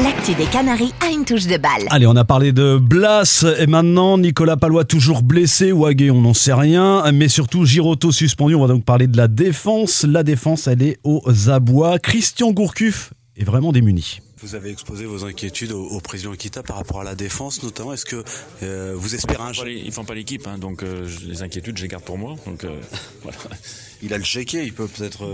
L'actu 0.03 0.35
des 0.35 0.45
Canaries 0.45 0.93
a 1.01 1.11
une 1.11 1.25
touche 1.25 1.47
de 1.47 1.57
balle. 1.57 1.87
Allez, 1.89 2.07
on 2.07 2.17
a 2.17 2.25
parlé 2.25 2.53
de 2.53 2.77
Blas 2.77 3.47
et 3.59 3.67
maintenant 3.67 4.19
Nicolas 4.19 4.59
Palois 4.59 4.85
toujours 4.85 5.23
blessé 5.23 5.73
Aguet, 5.73 6.11
on 6.11 6.21
n'en 6.21 6.35
sait 6.35 6.53
rien, 6.53 7.11
mais 7.13 7.29
surtout 7.29 7.65
Giroto 7.65 8.13
suspendu. 8.13 8.55
On 8.55 8.61
va 8.61 8.69
donc 8.69 8.85
parler 8.85 9.07
de 9.07 9.17
la 9.17 9.27
défense. 9.27 10.05
La 10.05 10.23
défense, 10.23 10.67
elle 10.67 10.83
est 10.83 10.99
aux 11.03 11.49
abois. 11.49 11.99
Christian 11.99 12.53
Gourcuff 12.53 13.15
est 13.39 13.45
vraiment 13.45 13.73
démuni. 13.73 14.21
Vous 14.47 14.55
avez 14.55 14.71
exposé 14.71 15.07
vos 15.07 15.25
inquiétudes 15.25 15.73
au, 15.73 15.83
au 15.89 16.01
président 16.01 16.31
Kita 16.33 16.63
par 16.63 16.77
rapport 16.77 17.01
à 17.01 17.05
la 17.05 17.17
défense 17.17 17.65
notamment. 17.65 17.93
Est-ce 17.93 18.05
que 18.05 18.23
euh, 18.63 18.95
vous 18.95 19.17
espérez 19.17 19.43
un 19.43 19.51
Ils 19.67 19.91
font 19.91 20.05
pas 20.05 20.15
l'équipe, 20.15 20.47
hein, 20.47 20.57
donc 20.57 20.85
euh, 20.85 21.11
les 21.27 21.43
inquiétudes, 21.43 21.77
je 21.77 21.83
les 21.83 21.89
garde 21.89 22.05
pour 22.05 22.17
moi. 22.17 22.37
Donc 22.47 22.63
euh, 22.63 22.81
voilà. 23.23 23.39
Il 24.03 24.15
a 24.15 24.19
le 24.19 24.23
chéquier, 24.23 24.63
il 24.63 24.73
peut 24.73 24.87
peut-être 24.87 25.29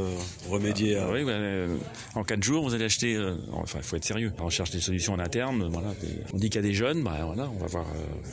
remédier 0.48 0.96
à... 0.96 1.08
Ah 1.08 1.12
oui, 1.12 1.24
ouais, 1.24 1.32
euh, 1.34 1.76
en 2.14 2.24
4 2.24 2.42
jours, 2.42 2.64
vous 2.64 2.72
allez 2.72 2.86
acheter. 2.86 3.20
enfin, 3.52 3.80
il 3.80 3.84
faut 3.84 3.96
être 3.96 4.04
sérieux. 4.06 4.32
On 4.38 4.48
cherche 4.48 4.70
des 4.70 4.80
solutions 4.80 5.12
en 5.12 5.18
interne. 5.18 5.68
Voilà. 5.70 5.92
On 6.32 6.38
dit 6.38 6.48
qu'il 6.48 6.62
y 6.62 6.64
a 6.64 6.66
des 6.66 6.72
jeunes, 6.72 7.02
bah, 7.02 7.18
voilà, 7.26 7.50
on 7.54 7.58
va 7.58 7.66
voir, 7.66 7.86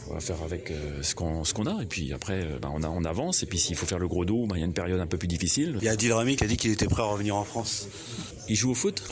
on 0.09 0.13
va 0.13 0.21
faire 0.21 0.41
avec 0.43 0.71
ce 1.01 1.13
qu'on 1.13 1.43
ce 1.43 1.53
qu'on 1.53 1.65
a. 1.65 1.83
Et 1.83 1.87
puis 1.87 2.13
après, 2.13 2.47
bah, 2.61 2.69
on, 2.73 2.83
a, 2.83 2.87
on 2.87 3.03
avance. 3.03 3.43
Et 3.43 3.47
puis 3.47 3.59
s'il 3.59 3.75
faut 3.75 3.85
faire 3.85 3.99
le 3.99 4.07
gros 4.07 4.23
dos, 4.23 4.45
bah, 4.45 4.55
il 4.55 4.59
y 4.59 4.63
a 4.63 4.65
une 4.65 4.73
période 4.73 5.01
un 5.01 5.07
peu 5.07 5.17
plus 5.17 5.27
difficile. 5.27 5.75
Il 5.81 5.83
y 5.83 5.89
a 5.89 5.91
Adil 5.91 6.13
Rami 6.13 6.37
qui 6.37 6.45
a 6.45 6.47
dit 6.47 6.55
qu'il 6.55 6.71
était 6.71 6.87
prêt 6.87 7.01
à 7.01 7.07
revenir 7.07 7.35
en 7.35 7.43
France. 7.43 7.89
Il 8.49 8.55
joue 8.55 8.71
au 8.71 8.73
foot 8.75 9.03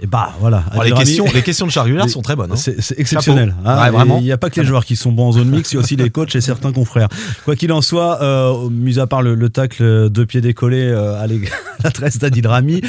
Et 0.00 0.06
bah 0.06 0.32
voilà. 0.40 0.64
Oh, 0.76 0.82
les, 0.82 0.90
questions, 0.92 1.24
les 1.32 1.42
questions 1.42 1.66
de 1.66 1.70
Charles 1.70 2.08
sont 2.10 2.20
très 2.22 2.34
bonnes. 2.34 2.50
hein. 2.52 2.56
C'est 2.56 2.98
exceptionnel. 2.98 3.54
Hein. 3.64 3.92
Ouais, 3.92 4.04
Il 4.18 4.24
n'y 4.24 4.32
a 4.32 4.38
pas 4.38 4.50
que 4.50 4.60
les 4.60 4.66
joueurs 4.66 4.84
qui 4.84 4.96
sont 4.96 5.12
bons 5.12 5.28
en 5.28 5.32
zone 5.32 5.48
mixte, 5.50 5.72
il 5.72 5.76
y 5.76 5.78
a 5.78 5.82
aussi 5.82 5.94
les 5.96 6.10
coachs 6.10 6.34
et 6.34 6.40
certains 6.40 6.72
confrères. 6.72 7.08
Quoi 7.44 7.54
qu'il 7.54 7.72
en 7.72 7.80
soit, 7.82 8.20
euh, 8.22 8.68
mis 8.70 8.98
à 8.98 9.06
part 9.06 9.22
le, 9.22 9.34
le 9.34 9.48
tacle 9.50 10.10
de 10.10 10.24
pied 10.24 10.40
décollé 10.40 10.80
euh, 10.82 11.20
à 11.22 11.26
la 11.28 11.90
tresse 11.92 12.18
d'Adil 12.18 12.46
Rami, 12.46 12.80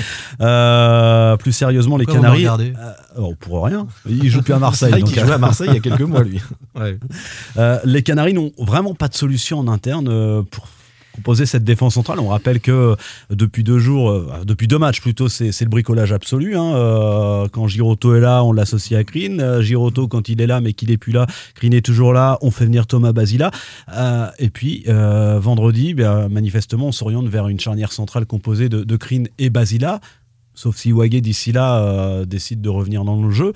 euh, 0.41 1.37
plus 1.37 1.51
sérieusement, 1.51 1.97
les 1.97 2.05
Pourquoi 2.05 2.23
Canaries. 2.23 2.47
euh, 2.47 2.93
on 3.17 3.35
pourra 3.35 3.67
rien. 3.67 3.87
Il 4.09 4.29
joue 4.29 4.41
plus 4.41 4.53
à 4.53 4.59
Marseille. 4.59 4.91
Vrai 4.91 5.01
donc, 5.01 5.17
euh, 5.17 5.21
jouait 5.25 5.33
à 5.33 5.37
Marseille 5.37 5.67
il 5.69 5.75
y 5.75 5.77
a 5.77 5.81
quelques 5.81 6.01
mois, 6.01 6.23
lui. 6.23 6.41
Ouais. 6.79 6.97
euh, 7.57 7.79
les 7.83 8.01
Canaries 8.01 8.33
n'ont 8.33 8.51
vraiment 8.57 8.93
pas 8.95 9.09
de 9.09 9.13
solution 9.15 9.59
en 9.59 9.67
interne 9.67 10.05
pour 10.49 10.67
composer 11.13 11.45
cette 11.45 11.63
défense 11.63 11.95
centrale. 11.95 12.19
On 12.19 12.29
rappelle 12.29 12.59
que 12.59 12.71
euh, 12.71 12.95
depuis 13.29 13.63
deux 13.63 13.79
jours, 13.79 14.09
euh, 14.09 14.43
depuis 14.45 14.67
deux 14.67 14.77
matchs 14.77 15.01
plutôt, 15.01 15.29
c'est 15.29 15.61
le 15.61 15.69
bricolage 15.69 16.11
absolu. 16.11 16.55
hein. 16.55 16.73
Euh, 16.75 17.47
quand 17.49 17.67
Giroto 17.67 18.15
est 18.15 18.19
là, 18.19 18.43
on 18.43 18.53
l'associe 18.53 18.99
à 18.99 19.03
Green. 19.03 19.61
Giroto, 19.61 20.07
quand 20.07 20.29
il 20.29 20.41
est 20.41 20.47
là, 20.47 20.61
mais 20.61 20.73
qu'il 20.73 20.91
est 20.91 20.97
plus 20.97 21.11
là, 21.11 21.27
Green 21.55 21.73
est 21.73 21.85
toujours 21.85 22.13
là, 22.13 22.37
on 22.41 22.51
fait 22.51 22.65
venir 22.65 22.87
Thomas 22.87 23.11
Basila. 23.11 23.51
Et 24.39 24.49
puis, 24.49 24.85
vendredi, 24.87 25.93
ben, 25.93 26.29
manifestement, 26.29 26.87
on 26.87 26.91
s'oriente 26.91 27.27
vers 27.27 27.47
une 27.47 27.59
charnière 27.59 27.91
centrale 27.91 28.25
composée 28.25 28.69
de, 28.69 28.83
de 28.83 28.99
et 29.39 29.49
Basila. 29.49 29.99
Sauf 30.53 30.77
si 30.77 30.91
Wagé, 30.91 31.21
d'ici 31.21 31.51
là, 31.51 32.23
décide 32.25 32.61
de 32.61 32.69
revenir 32.69 33.03
dans 33.03 33.21
le 33.21 33.31
jeu. 33.31 33.53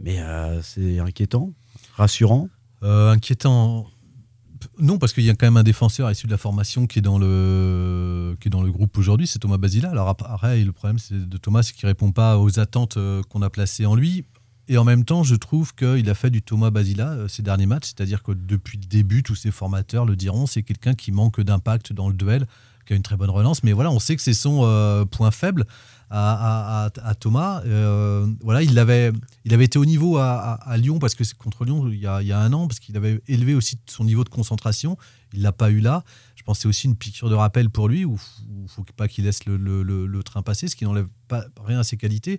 Mais 0.00 0.18
c'est 0.62 0.98
inquiétant, 0.98 1.52
rassurant. 1.96 2.48
Inquiétant. 2.82 3.86
Non, 4.78 4.98
parce 4.98 5.12
qu'il 5.12 5.24
y 5.24 5.30
a 5.30 5.34
quand 5.34 5.46
même 5.46 5.56
un 5.56 5.62
défenseur 5.62 6.10
issu 6.10 6.26
de 6.26 6.32
la 6.32 6.38
formation 6.38 6.86
qui 6.86 6.98
est 6.98 7.02
dans 7.02 7.18
le, 7.18 8.36
groupe 8.70 8.98
aujourd'hui, 8.98 9.26
c'est 9.26 9.38
Thomas 9.38 9.58
Basila. 9.58 9.90
Alors 9.90 10.08
après, 10.08 10.64
le 10.64 10.72
problème 10.72 10.98
de 11.10 11.36
Thomas, 11.36 11.62
c'est 11.62 11.74
qu'il 11.74 11.86
répond 11.86 12.12
pas 12.12 12.38
aux 12.38 12.58
attentes 12.58 12.96
euh, 12.96 13.22
qu'on 13.28 13.42
a 13.42 13.50
placées 13.50 13.86
en 13.86 13.94
lui. 13.94 14.24
Et 14.66 14.78
en 14.78 14.84
même 14.84 15.04
temps, 15.04 15.22
je 15.22 15.34
trouve 15.34 15.74
qu'il 15.74 16.08
a 16.08 16.14
fait 16.14 16.30
du 16.30 16.42
Thomas 16.42 16.70
Basila 16.70 17.10
euh, 17.10 17.28
ces 17.28 17.42
derniers 17.42 17.66
matchs, 17.66 17.92
c'est-à-dire 17.94 18.22
que 18.22 18.32
depuis 18.32 18.78
le 18.78 18.86
début, 18.86 19.22
tous 19.22 19.34
ses 19.34 19.50
formateurs 19.50 20.06
le 20.06 20.16
diront, 20.16 20.46
c'est 20.46 20.62
quelqu'un 20.62 20.94
qui 20.94 21.12
manque 21.12 21.40
d'impact 21.40 21.92
dans 21.92 22.08
le 22.08 22.14
duel, 22.14 22.46
qui 22.86 22.94
a 22.94 22.96
une 22.96 23.02
très 23.02 23.16
bonne 23.16 23.30
relance, 23.30 23.62
mais 23.62 23.72
voilà, 23.72 23.90
on 23.90 23.98
sait 23.98 24.16
que 24.16 24.22
c'est 24.22 24.34
son 24.34 24.60
euh, 24.64 25.04
point 25.04 25.30
faible 25.30 25.66
à, 26.16 26.84
à- 26.84 26.86
à- 26.86 27.08
à 27.08 27.14
Thomas. 27.14 27.62
Euh, 27.66 28.26
voilà, 28.40 28.62
il 28.62 28.78
avait, 28.78 29.12
il 29.44 29.52
avait 29.52 29.64
été 29.64 29.78
au 29.78 29.84
niveau 29.84 30.16
à, 30.18 30.58
Lyon 30.76 30.98
parce 30.98 31.14
que 31.14 31.24
c'est 31.24 31.36
contre 31.36 31.64
Lyon 31.64 31.88
il 31.88 31.98
y, 31.98 32.06
a, 32.06 32.22
il 32.22 32.28
y 32.28 32.32
a 32.32 32.38
un 32.38 32.52
an 32.52 32.66
parce 32.68 32.78
qu'il 32.78 32.96
avait 32.96 33.20
élevé 33.26 33.54
aussi 33.54 33.78
son 33.90 34.04
niveau 34.04 34.22
de 34.24 34.28
concentration. 34.28 34.96
Il 35.32 35.42
l'a 35.42 35.52
pas 35.52 35.70
eu 35.70 35.80
là. 35.80 36.04
Je 36.36 36.42
pense 36.44 36.58
que 36.58 36.62
c'est 36.62 36.68
aussi 36.68 36.86
une 36.86 36.96
piqûre 36.96 37.28
de 37.30 37.34
rappel 37.34 37.68
pour 37.70 37.88
lui 37.88 38.04
où 38.04 38.16
il 38.62 38.68
faut 38.68 38.84
pas 38.96 39.08
qu'il 39.08 39.24
laisse 39.24 39.44
le, 39.46 39.56
le- 39.56 39.82
le- 39.82 40.06
le 40.06 40.22
train 40.22 40.42
passer, 40.42 40.68
ce 40.68 40.76
qui 40.76 40.84
n'enlève 40.84 41.08
pas 41.28 41.44
rien 41.64 41.80
à 41.80 41.84
ses 41.84 41.96
qualités. 41.96 42.38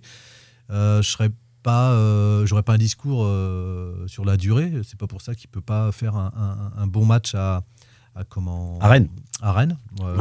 Euh, 0.70 1.02
je 1.02 1.08
serais 1.10 1.30
pas, 1.62 1.90
euh, 1.92 2.46
j'aurais 2.46 2.62
pas 2.62 2.74
un 2.74 2.78
discours 2.78 3.24
euh, 3.24 4.06
sur 4.06 4.24
la 4.24 4.36
durée. 4.36 4.72
C'est 4.84 4.98
pas 4.98 5.06
pour 5.08 5.20
ça 5.20 5.34
qu'il 5.34 5.50
peut 5.50 5.60
pas 5.60 5.92
faire 5.92 6.16
un, 6.16 6.32
un- 6.36 6.82
un 6.82 6.86
bon 6.86 7.04
match 7.04 7.34
à, 7.34 7.62
à 8.14 8.24
comment? 8.24 8.78
À 8.80 8.88
Rennes. 8.88 9.08
À 9.42 9.52
Rennes, 9.52 9.76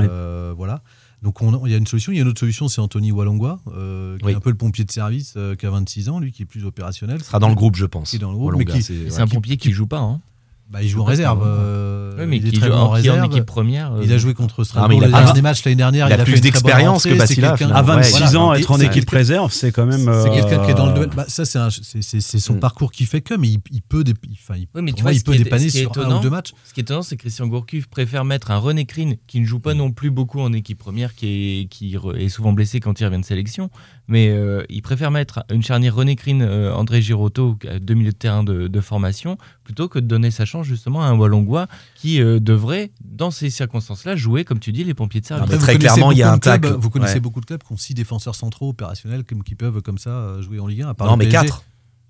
euh, 0.10 0.54
voilà. 0.58 0.82
Donc 1.25 1.41
on- 1.41 1.65
il 1.65 1.71
y 1.71 1.75
a 1.75 1.77
une 1.77 1.88
solution. 1.88 2.11
Il 2.11 2.15
y 2.15 2.19
a 2.19 2.21
une 2.21 2.27
autre 2.29 2.39
solution, 2.39 2.67
c'est 2.67 2.79
Anthony 2.81 3.11
Walongwa, 3.11 3.59
euh, 3.73 4.15
qui 4.19 4.25
Oui. 4.25 4.31
est 4.31 4.35
un 4.35 4.39
peu 4.39 4.51
le 4.51 4.55
pompier 4.55 4.85
de 4.85 4.91
service, 4.91 5.33
euh, 5.38 5.55
qui 5.55 5.65
a 5.65 5.71
26 5.71 6.07
ans, 6.07 6.19
lui, 6.19 6.31
qui 6.31 6.43
est 6.43 6.45
plus 6.45 6.65
opérationnel. 6.65 7.21
sera 7.23 7.39
dans 7.39 7.49
le 7.49 7.55
groupe, 7.55 7.75
je 7.75 7.85
pense. 7.85 8.11
Qui 8.11 8.17
est 8.17 8.19
dans 8.19 8.29
le 8.29 8.38
groupe, 8.38 8.53
Walongwa, 8.53 8.73
mais 8.73 8.79
qui, 8.79 8.83
c'est- 8.83 9.09
C'est 9.09 9.21
un 9.21 9.27
pompier 9.27 9.57
qui 9.57 9.71
joue 9.71 9.88
pas. 9.88 9.99
Hein. 9.99 10.21
Bah, 10.69 10.82
il 10.82 10.89
joue 10.89 11.01
en 11.01 11.06
réserve. 11.06 11.41
euh, 11.45 12.15
Oui, 12.19 12.25
mais 12.28 12.38
il 12.38 12.47
est 12.47 12.51
très 12.58 12.67
joue 12.67 12.73
bon 12.73 12.80
en- 12.80 12.89
réserve. 12.89 13.25
équipe 13.25 13.45
première, 13.45 13.93
euh, 13.93 14.01
Il 14.04 14.12
a 14.12 14.17
joué 14.17 14.34
contre 14.34 14.62
Ah, 14.62 14.65
Strasbourg 14.65 14.99
il 15.04 15.13
a 15.13 15.23
derniers 15.23 15.41
matchs 15.41 15.63
l'année 15.63 15.75
dernière. 15.75 16.08
il 16.10 16.13
a 16.13 16.23
plus 16.23 16.41
d'expérience 16.41 17.04
que 17.04 17.10
quelqu'un- 17.10 17.51
À 17.51 17.58
finalement. 17.58 17.84
26 17.84 18.12
voilà. 18.12 18.39
ans, 18.39 18.54
être 18.54 18.71
en 18.71 18.80
équipe 18.80 19.10
réserve, 19.10 19.51
c'est 19.51 19.71
quand 19.71 19.86
même. 19.86 20.10
C'est 20.23 20.30
quelqu'un 20.32 20.65
qui 20.65 20.71
est 20.71 20.75
dans 20.75 20.86
le 20.88 20.91
euh, 20.93 20.95
duel. 21.06 21.10
Bah, 21.15 21.25
ça, 21.28 21.45
c'est 21.45 22.39
son 22.39 22.56
Mm. 22.56 22.60
parcours 22.60 22.91
qui 22.91 23.06
fait 23.06 23.21
que, 23.21 23.34
mais 23.36 23.47
il, 23.49 23.60
il 23.71 23.82
peut, 23.82 24.04
dé- 24.04 24.13
enfin, 24.34 24.56
il, 24.58 24.67
Oui, 24.75 24.82
mais 24.82 24.91
tu 24.93 25.04
moi, 25.04 25.12
vois, 25.12 25.17
il 25.17 25.23
peut 25.23 25.36
dépanner 25.36 25.69
sur 25.69 25.91
un 25.99 26.17
ou 26.17 26.21
deux 26.21 26.30
matchs. 26.30 26.54
Ce 26.65 26.73
qui 26.73 26.80
est 26.80 26.84
étonnant, 26.84 27.01
c'est 27.04 27.15
que 27.15 27.21
Christian 27.21 27.47
Gourcuff 27.47 27.88
préfère 27.88 28.25
mettre 28.25 28.51
un 28.51 28.58
René 28.58 28.86
Krine 28.86 29.17
qui 29.28 29.39
ne 29.41 29.45
joue 29.45 29.60
pas 29.60 29.73
non 29.73 29.91
plus 29.91 30.10
beaucoup 30.12 30.39
en 30.41 30.51
équipe 30.54 30.78
première, 30.80 31.13
qui 31.15 31.28
est, 31.62 31.65
qui 31.69 31.95
re- 31.95 32.15
est 32.17 32.30
souvent 32.30 32.54
blessé 32.54 32.80
quand 32.80 32.99
il 32.99 33.06
revient 33.06 33.19
de 33.19 33.25
sélection, 33.25 33.69
mais 34.08 34.30
euh, 34.30 34.63
il 34.69 34.82
préfère 34.82 35.12
mettre 35.12 35.43
une 35.51 35.62
charnière 35.63 35.95
René 35.95 36.15
euh, 36.28 36.73
André 36.73 37.01
Girotto, 37.01 37.58
deux 37.82 37.93
milieux 37.93 38.12
de 38.12 38.15
terrain 38.17 38.43
de 38.43 38.82
formation, 38.82 39.38
plutôt 39.63 39.88
que 39.89 39.99
de 39.99 40.08
donner 40.08 40.32
sa 40.32 40.45
chance 40.45 40.55
justement 40.63 41.04
à 41.04 41.08
un 41.08 41.18
Wallongois 41.18 41.68
qui 41.96 42.22
euh, 42.22 42.39
devrait, 42.39 42.91
dans 43.04 43.32
ces 43.32 43.50
circonstances-là, 43.50 44.15
jouer, 44.15 44.44
comme 44.46 44.60
tu 44.60 44.72
dis, 44.72 44.84
les 44.84 44.94
pompiers 44.94 45.22
de 45.22 45.26
service. 45.26 45.44
Après, 45.46 45.58
très 45.58 45.78
clairement, 45.78 46.12
il 46.12 46.18
y 46.18 46.24
a 46.24 46.32
un 46.32 46.38
tacle. 46.39 46.74
Vous 46.80 46.89
connaissez 46.89 47.15
Ouais. 47.15 47.20
beaucoup 47.20 47.41
de 47.41 47.46
clubs 47.46 47.62
qui 47.63 47.72
ont 47.74 47.78
six 47.78 47.94
défenseurs 47.94 48.36
centraux 48.36 48.70
opérationnels 48.70 49.24
comme, 49.24 49.44
qui 49.44 49.56
peuvent 49.56 49.82
comme 49.82 49.98
ça 49.98 50.10
euh, 50.12 50.41
jouer 50.41 50.60
en 50.60 50.68
Ligue 50.68 50.82
1. 50.84 50.89
À 50.89 50.94
part 50.94 51.08
Non, 51.08 51.18
mais 51.18 51.26
PSG. 51.28 51.38
quatre. 51.48 51.63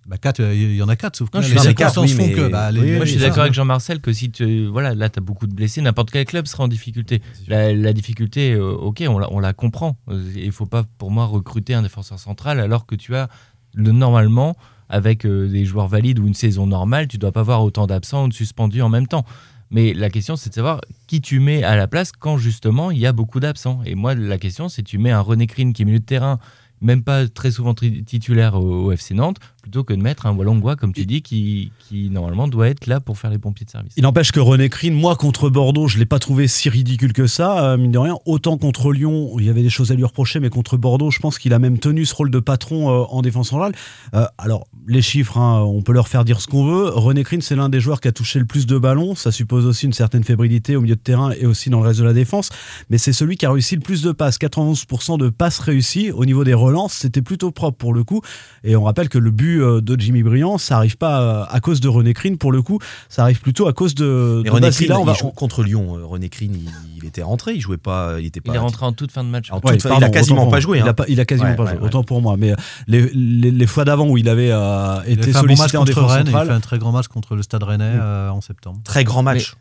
Bah, 0.07 0.17
quatre, 0.19 0.39
euh, 0.39 0.53
il 0.53 0.75
y 0.75 0.83
en 0.83 0.87
a 0.87 0.95
quatre, 0.95 1.15
sauf 1.15 1.31
que 1.31 1.37
Non, 1.37 1.41
là, 1.41 1.47
je 1.47 1.53
les 1.55 1.59
suis 1.59 1.67
d'accord, 1.73 1.91
circonstances 1.91 2.15
oui, 2.19 2.29
font 2.29 2.35
que. 2.35 2.41
mais- 2.41 2.49
bah, 2.49 2.71
les- 2.71 2.79
oui, 2.79 2.85
les- 2.91 2.95
Moi, 2.97 3.05
je 3.05 3.11
suis 3.11 3.19
d'accord 3.19 3.39
avec 3.41 3.53
Jean-Marcel 3.55 4.01
que 4.01 4.13
si 4.13 4.29
tu 4.29 4.67
voilà, 4.67 4.93
là, 4.93 5.09
tu 5.09 5.17
as 5.17 5.21
beaucoup 5.23 5.47
de 5.47 5.53
blessés, 5.55 5.81
n'importe 5.81 6.11
quel 6.11 6.25
club 6.25 6.45
sera 6.45 6.63
en 6.63 6.67
difficulté. 6.67 7.23
La, 7.47 7.73
la 7.73 7.91
difficulté, 7.91 8.53
euh, 8.53 8.71
ok, 8.71 9.03
on 9.09 9.17
la, 9.17 9.33
on 9.33 9.39
la 9.39 9.53
comprend. 9.53 9.97
Il 10.35 10.51
faut 10.51 10.67
pas, 10.67 10.83
pour 10.99 11.09
moi, 11.09 11.25
recruter 11.25 11.73
un 11.73 11.81
défenseur 11.81 12.19
central 12.19 12.59
alors 12.59 12.85
que 12.85 12.93
tu 12.93 13.15
as 13.15 13.29
le, 13.73 13.91
normalement 13.91 14.55
avec 14.89 15.25
euh, 15.25 15.47
des 15.47 15.65
joueurs 15.65 15.87
valides 15.87 16.19
ou 16.19 16.27
une 16.27 16.33
saison 16.33 16.67
normale, 16.67 17.07
tu 17.07 17.17
dois 17.17 17.31
pas 17.31 17.41
avoir 17.41 17.63
autant 17.63 17.87
d'absents 17.87 18.25
ou 18.25 18.27
de 18.29 18.33
suspendus 18.33 18.81
en 18.81 18.89
même 18.89 19.07
temps. 19.07 19.25
Mais 19.71 19.93
la 19.93 20.09
question, 20.09 20.35
c'est 20.35 20.49
de 20.49 20.55
savoir 20.55 20.81
qui 21.07 21.21
tu 21.21 21.39
mets 21.39 21.63
à 21.63 21.75
la 21.75 21.87
place 21.87 22.11
quand 22.11 22.37
justement 22.37 22.91
il 22.91 22.99
y 22.99 23.07
a 23.07 23.13
beaucoup 23.13 23.39
d'absents. 23.39 23.81
Et 23.85 23.95
moi, 23.95 24.13
la 24.13 24.37
question, 24.37 24.69
c'est 24.69 24.83
tu 24.83 24.97
mets 24.97 25.11
un 25.11 25.21
René 25.21 25.47
Crine 25.47 25.73
qui 25.73 25.81
est 25.81 25.85
milieu 25.85 25.99
de 25.99 26.05
terrain, 26.05 26.39
même 26.81 27.03
pas 27.03 27.27
très 27.27 27.51
souvent 27.51 27.73
titulaire 27.73 28.55
au 28.55 28.91
FC 28.91 29.13
Nantes, 29.13 29.37
plutôt 29.65 29.83
que 29.83 29.95
de 29.95 29.99
mettre 29.99 30.27
un 30.27 30.35
Wallongois, 30.35 30.75
comme 30.75 30.93
tu 30.93 31.07
dis, 31.07 31.23
qui, 31.23 31.71
qui 31.79 32.11
normalement 32.11 32.47
doit 32.47 32.67
être 32.67 32.85
là 32.85 32.99
pour 32.99 33.17
faire 33.17 33.31
les 33.31 33.39
pompiers 33.39 33.65
de 33.65 33.71
service. 33.71 33.93
Il 33.97 34.03
n'empêche 34.03 34.31
que 34.31 34.39
René 34.39 34.69
Crine, 34.69 34.93
moi 34.93 35.15
contre 35.15 35.49
Bordeaux, 35.49 35.87
je 35.87 35.97
l'ai 35.97 36.05
pas 36.05 36.19
trouvé 36.19 36.47
si 36.47 36.69
ridicule 36.69 37.13
que 37.13 37.25
ça, 37.25 37.71
euh, 37.71 37.77
mine 37.77 37.91
de 37.91 37.97
rien. 37.97 38.15
Autant 38.27 38.59
contre 38.59 38.91
Lyon, 38.91 39.31
il 39.39 39.45
y 39.45 39.49
avait 39.49 39.63
des 39.63 39.71
choses 39.71 39.91
à 39.91 39.95
lui 39.95 40.03
reprocher, 40.03 40.39
mais 40.39 40.51
contre 40.51 40.77
Bordeaux, 40.77 41.09
je 41.09 41.17
pense 41.17 41.39
qu'il 41.39 41.51
a 41.51 41.57
même 41.57 41.79
tenu 41.79 42.05
ce 42.05 42.13
rôle 42.13 42.29
de 42.29 42.39
patron 42.39 42.91
euh, 42.91 43.05
en 43.09 43.23
défense 43.23 43.49
centrale. 43.49 43.73
Euh, 44.13 44.27
alors, 44.37 44.67
les 44.87 45.01
chiffres, 45.01 45.39
hein, 45.39 45.63
on 45.63 45.81
peut 45.81 45.93
leur 45.93 46.09
faire 46.09 46.25
dire 46.25 46.41
ce 46.41 46.45
qu'on 46.45 46.63
veut. 46.63 46.89
René 46.89 47.23
Crine, 47.23 47.41
c'est 47.41 47.55
l'un 47.55 47.69
des 47.69 47.79
joueurs 47.79 48.01
qui 48.01 48.07
a 48.07 48.11
touché 48.11 48.37
le 48.37 48.45
plus 48.45 48.67
de 48.67 48.77
ballons. 48.77 49.15
Ça 49.15 49.31
suppose 49.31 49.65
aussi 49.65 49.87
une 49.87 49.93
certaine 49.93 50.23
fébrilité 50.23 50.75
au 50.75 50.81
milieu 50.81 50.95
de 50.95 51.01
terrain 51.01 51.31
et 51.31 51.47
aussi 51.47 51.71
dans 51.71 51.79
le 51.79 51.87
reste 51.87 52.01
de 52.01 52.05
la 52.05 52.13
défense. 52.13 52.49
Mais 52.91 52.99
c'est 52.99 53.13
celui 53.13 53.35
qui 53.35 53.47
a 53.47 53.51
réussi 53.51 53.73
le 53.73 53.81
plus 53.81 54.03
de 54.03 54.11
passes. 54.11 54.37
91% 54.37 55.17
de 55.17 55.29
passes 55.29 55.57
réussies. 55.57 56.11
Au 56.11 56.23
niveau 56.23 56.43
des 56.43 56.53
relances, 56.53 56.93
c'était 56.93 57.23
plutôt 57.23 57.49
propre 57.49 57.79
pour 57.79 57.95
le 57.95 58.03
coup. 58.03 58.21
Et 58.63 58.75
on 58.75 58.83
rappelle 58.83 59.09
que 59.09 59.17
le 59.17 59.31
but 59.31 59.54
euh, 59.61 59.81
de 59.81 59.99
Jimmy 59.99 60.23
Briand, 60.23 60.57
ça 60.57 60.77
arrive 60.77 60.97
pas 60.97 61.21
euh, 61.21 61.45
à 61.49 61.59
cause 61.59 61.79
de 61.81 61.87
René 61.87 62.13
Crine 62.13 62.37
pour 62.37 62.51
le 62.51 62.61
coup. 62.61 62.79
Ça 63.09 63.23
arrive 63.23 63.39
plutôt 63.41 63.67
à 63.67 63.73
cause 63.73 63.95
de, 63.95 64.43
René. 64.49 64.69
Crine, 64.71 64.89
Là, 64.89 64.99
on 64.99 65.03
va- 65.05 65.13
il 65.13 65.17
joue 65.19 65.29
contre 65.29 65.63
Lyon. 65.63 65.97
euh, 65.97 66.05
René 66.05 66.29
Crine, 66.29 66.53
il, 66.55 66.69
il 66.97 67.05
était 67.05 67.21
rentré, 67.23 67.53
il 67.53 67.61
jouait 67.61 67.77
pas, 67.77 68.15
il 68.19 68.25
était 68.25 68.41
pas. 68.41 68.51
Il 68.51 68.55
est 68.55 68.59
rentré 68.59 68.85
en 68.85 68.93
toute 68.93 69.11
fin 69.11 69.23
de 69.23 69.29
match. 69.29 69.51
En 69.51 69.55
Ouais, 69.55 69.73
toute 69.73 69.81
fin- 69.83 69.89
pardon, 69.89 70.05
il 70.05 70.09
a 70.09 70.09
quasiment 70.09 70.47
pas 70.47 70.59
joué. 70.59 70.79
Il 70.79 70.87
a, 70.87 70.93
pas- 70.93 71.05
il 71.07 71.19
a 71.19 71.25
quasiment 71.25 71.49
Ouais, 71.49 71.55
pas 71.55 71.63
ouais, 71.63 71.69
joué. 71.71 71.79
ouais. 71.79 71.85
Autant 71.85 72.03
pour 72.03 72.21
moi. 72.21 72.35
Mais 72.37 72.53
les, 72.87 73.09
les- 73.13 73.51
les 73.51 73.67
fois 73.67 73.85
d'avant 73.85 74.07
où 74.07 74.17
il 74.17 74.27
avait 74.29 74.51
euh, 74.51 74.97
Il 75.07 75.13
été 75.13 75.31
fait 75.31 75.37
un 75.37 75.41
bon 75.41 75.47
match 75.47 75.57
sollicité 75.57 75.77
en 75.77 75.85
défense 75.85 76.11
Rennes, 76.11 76.25
il 76.27 76.31
fait 76.31 76.51
un 76.51 76.59
très 76.59 76.77
grand 76.77 76.91
match 76.91 77.07
contre 77.07 77.35
le 77.35 77.41
Stade 77.43 77.63
Rennais 77.63 77.83
euh, 77.99 78.29
en 78.29 78.41
septembre. 78.41 78.79
Très 78.83 79.03
grand 79.03 79.23
match. 79.23 79.55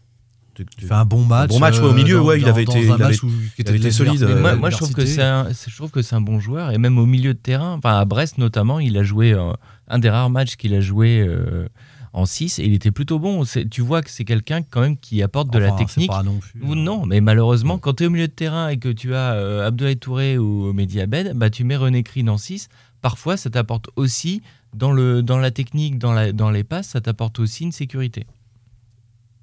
Il 0.80 0.86
fait 0.86 0.94
un 0.94 1.04
bon 1.04 1.24
match. 1.24 1.48
bon 1.50 1.58
match, 1.58 1.78
ouais, 1.78 1.84
au 1.84 1.90
euh, 1.90 1.94
milieu, 1.94 2.16
dans- 2.18 2.24
ouais, 2.24 2.40
il 2.40 2.48
avait 2.48 2.64
dans 2.64 2.72
été- 2.72 2.80
un 2.80 2.82
il 2.94 2.98
match 2.98 3.00
avait- 3.02 3.16
où- 3.24 3.28
qui 3.28 3.34
il 3.58 3.60
était 3.62 3.68
avait 3.70 3.78
été 3.78 3.88
de 3.88 3.92
solide, 3.92 4.12
l'adversité. 4.20 4.34
Mais 4.34 4.40
moi, 4.40 4.50
euh, 4.52 4.56
moi, 4.56 4.70
je 4.70 4.76
trouve 4.76 4.92
que 4.92 5.06
c'est 5.06 5.22
un, 5.22 5.48
je 5.68 5.74
trouve 5.76 5.90
que 5.90 6.02
c'est 6.02 6.14
un 6.16 6.20
bon 6.20 6.38
joueur 6.40 6.70
et 6.70 6.78
même 6.78 6.98
au 6.98 7.06
milieu 7.06 7.34
de 7.34 7.38
terrain, 7.38 7.74
enfin 7.78 7.98
à 7.98 8.04
Brest 8.04 8.38
notamment, 8.38 8.78
il 8.80 8.96
a 8.96 9.02
joué 9.02 9.32
euh, 9.32 9.52
un 9.88 9.98
des 9.98 10.10
rares 10.10 10.30
matchs 10.30 10.56
qu'il 10.56 10.74
a 10.74 10.80
joué 10.80 11.20
euh, 11.26 11.66
en 12.12 12.26
6 12.26 12.58
et 12.60 12.64
il 12.64 12.74
était 12.74 12.92
plutôt 12.92 13.18
bon. 13.18 13.42
Tu 13.70 13.80
vois 13.80 14.00
que 14.02 14.10
c'est 14.10 14.24
quelqu'un 14.24 14.62
quand 14.62 14.80
même 14.82 14.96
qui 14.96 15.20
apporte 15.22 15.50
de 15.52 15.58
la 15.58 15.72
Enfin, 15.72 15.84
technique. 15.84 16.08
pas 16.10 16.22
non 16.22 16.38
plus, 16.38 16.62
Ou 16.62 16.74
non, 16.76 17.06
mais 17.06 17.20
malheureusement, 17.20 17.76
quand 17.78 17.94
tu 17.94 18.04
es 18.04 18.06
au 18.06 18.10
milieu 18.10 18.28
de 18.28 18.32
terrain 18.32 18.68
et 18.68 18.76
que 18.78 18.88
tu 18.88 19.14
as 19.14 19.32
euh, 19.34 19.66
Abdoulaye 19.66 19.96
Touré 19.96 20.38
ou 20.38 20.72
Mehdi 20.72 21.00
Abed, 21.00 21.32
bah, 21.34 21.50
tu 21.50 21.64
mets 21.64 21.76
René 21.76 22.02
Crine 22.04 22.28
en 22.30 22.38
6. 22.38 22.68
Parfois, 23.02 23.36
ça 23.36 23.50
t'apporte 23.50 23.90
aussi, 23.96 24.42
dans, 24.74 24.92
le, 24.92 25.22
dans 25.22 25.38
la 25.38 25.50
technique, 25.50 25.98
dans, 25.98 26.12
la, 26.12 26.32
dans 26.32 26.50
les 26.50 26.64
passes, 26.64 26.88
ça 26.88 27.00
t'apporte 27.00 27.38
aussi 27.40 27.64
une 27.64 27.72
sécurité. 27.72 28.26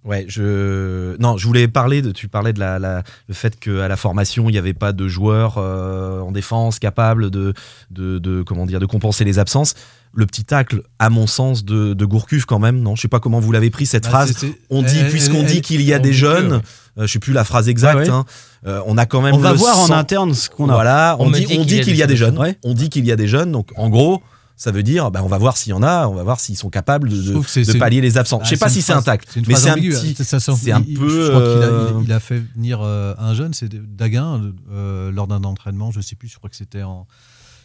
Ouais, 0.04 0.26
je 0.28 1.16
non, 1.20 1.38
je 1.38 1.46
voulais 1.46 1.68
parler 1.68 2.02
de. 2.02 2.12
Tu 2.12 2.28
parlais 2.28 2.54
de 2.54 2.60
la, 2.60 2.80
la- 2.80 3.04
le 3.28 3.34
fait 3.36 3.60
qu'à 3.60 3.88
la 3.88 3.96
formation 3.96 4.50
il 4.50 4.54
n'y 4.54 4.58
avait 4.58 4.74
pas 4.74 4.94
de 4.94 5.08
joueurs 5.08 5.56
euh, 5.60 6.22
en 6.22 6.32
défense 6.32 6.80
capables 6.80 7.30
de, 7.30 7.54
de, 7.92 8.18
de 8.18 8.42
comment 8.42 8.66
dire 8.66 8.80
de 8.80 8.88
compenser 8.88 9.24
les 9.26 9.38
absences. 9.38 9.76
Le 10.14 10.26
petit 10.26 10.44
tacle, 10.44 10.82
à 11.00 11.10
mon 11.10 11.26
sens, 11.26 11.64
de, 11.64 11.94
de 11.94 12.06
Gourcuff 12.06 12.44
quand 12.46 12.60
même. 12.60 12.82
Non, 12.82 12.98
je 12.98 13.02
sais 13.04 13.08
pas 13.08 13.22
comment 13.22 13.40
vous 13.40 13.52
l'avez 13.54 13.70
pris 13.70 13.86
cette 13.86 14.04
Bah, 14.04 14.10
phrase. 14.10 14.36
On 14.70 14.82
dit 14.82 15.04
puisqu'on 15.10 15.44
dit 15.44 15.62
qu'il 15.62 15.82
y 15.84 15.94
a 15.94 16.00
des 16.00 16.12
jeunes. 16.14 16.62
euh, 16.98 17.06
je 17.06 17.14
sais 17.14 17.20
plus 17.20 17.32
la 17.32 17.44
phrase 17.46 17.70
exacte. 17.70 17.96
Ouais, 18.00 18.04
ouais. 18.06 18.10
hein, 18.10 18.26
euh, 18.68 18.82
on 18.88 18.98
a 18.98 19.06
quand 19.06 19.22
même. 19.22 19.36
On 19.36 19.38
va 19.38 19.54
voir 19.54 19.80
en 19.80 19.92
interne 19.92 20.34
ce 20.34 20.50
qu'on 20.50 20.68
a. 20.68 20.74
Voilà, 20.74 21.16
On 21.20 21.28
on, 21.28 21.32
dit, 21.32 21.46
qu'il 21.46 21.94
y 21.96 21.98
y 22.00 22.04
a 22.04 22.08
des 22.08 22.18
jeunes. 22.18 22.38
Ouais. 22.40 22.58
On 22.66 22.74
dit 22.74 22.90
qu'il 22.90 23.06
y 23.06 23.12
a 23.12 23.16
des 23.16 23.28
jeunes. 23.28 23.52
Donc 23.54 23.70
en 23.78 23.90
gros, 23.90 24.22
ça 24.62 24.72
veut 24.72 24.84
dire, 24.84 25.10
ben, 25.10 25.22
on 25.24 25.28
va 25.28 25.40
voir 25.40 25.58
s'il 25.58 25.72
y 25.72 25.74
en 25.74 25.82
a, 25.82 26.06
on 26.08 26.14
va 26.14 26.22
voir 26.22 26.40
s'ils 26.40 26.56
sont 26.56 26.70
capables 26.70 27.10
de, 27.10 27.16
de- 27.16 27.78
pallier 27.80 28.00
les 28.00 28.20
absents. 28.20 28.38
Ah, 28.42 28.44
je 28.46 28.50
sais 28.52 28.58
pas 28.58 28.70
si 28.70 28.84
c'est 28.84 28.94
une 28.94 29.44
mais 29.48 29.56
c'est 29.56 29.70
un 29.70 29.74
ambiguë, 29.74 29.90
petit. 29.90 30.14
c'est- 30.56 30.72
un 30.72 30.84
il- 30.88 31.00
peu. 31.00 31.10
Je 31.10 31.30
crois 31.32 31.42
qu'il 31.42 31.50
a, 31.64 31.66
euh, 31.66 31.92
il- 32.00 32.04
il 32.06 32.14
a 32.14 32.20
fait 32.20 32.44
venir 32.56 32.80
euh, 32.84 33.16
un 33.18 33.34
jeune, 33.34 33.56
c'est 33.56 33.70
Daguin, 33.96 34.54
euh, 34.72 35.12
lors 35.12 35.26
d'un 35.26 35.44
entraînement. 35.46 35.90
Je 35.90 36.00
sais 36.00 36.16
plus, 36.16 36.28
je 36.28 36.38
crois 36.38 36.50
que 36.52 36.56
c'était 36.56 36.84
en. 36.84 37.08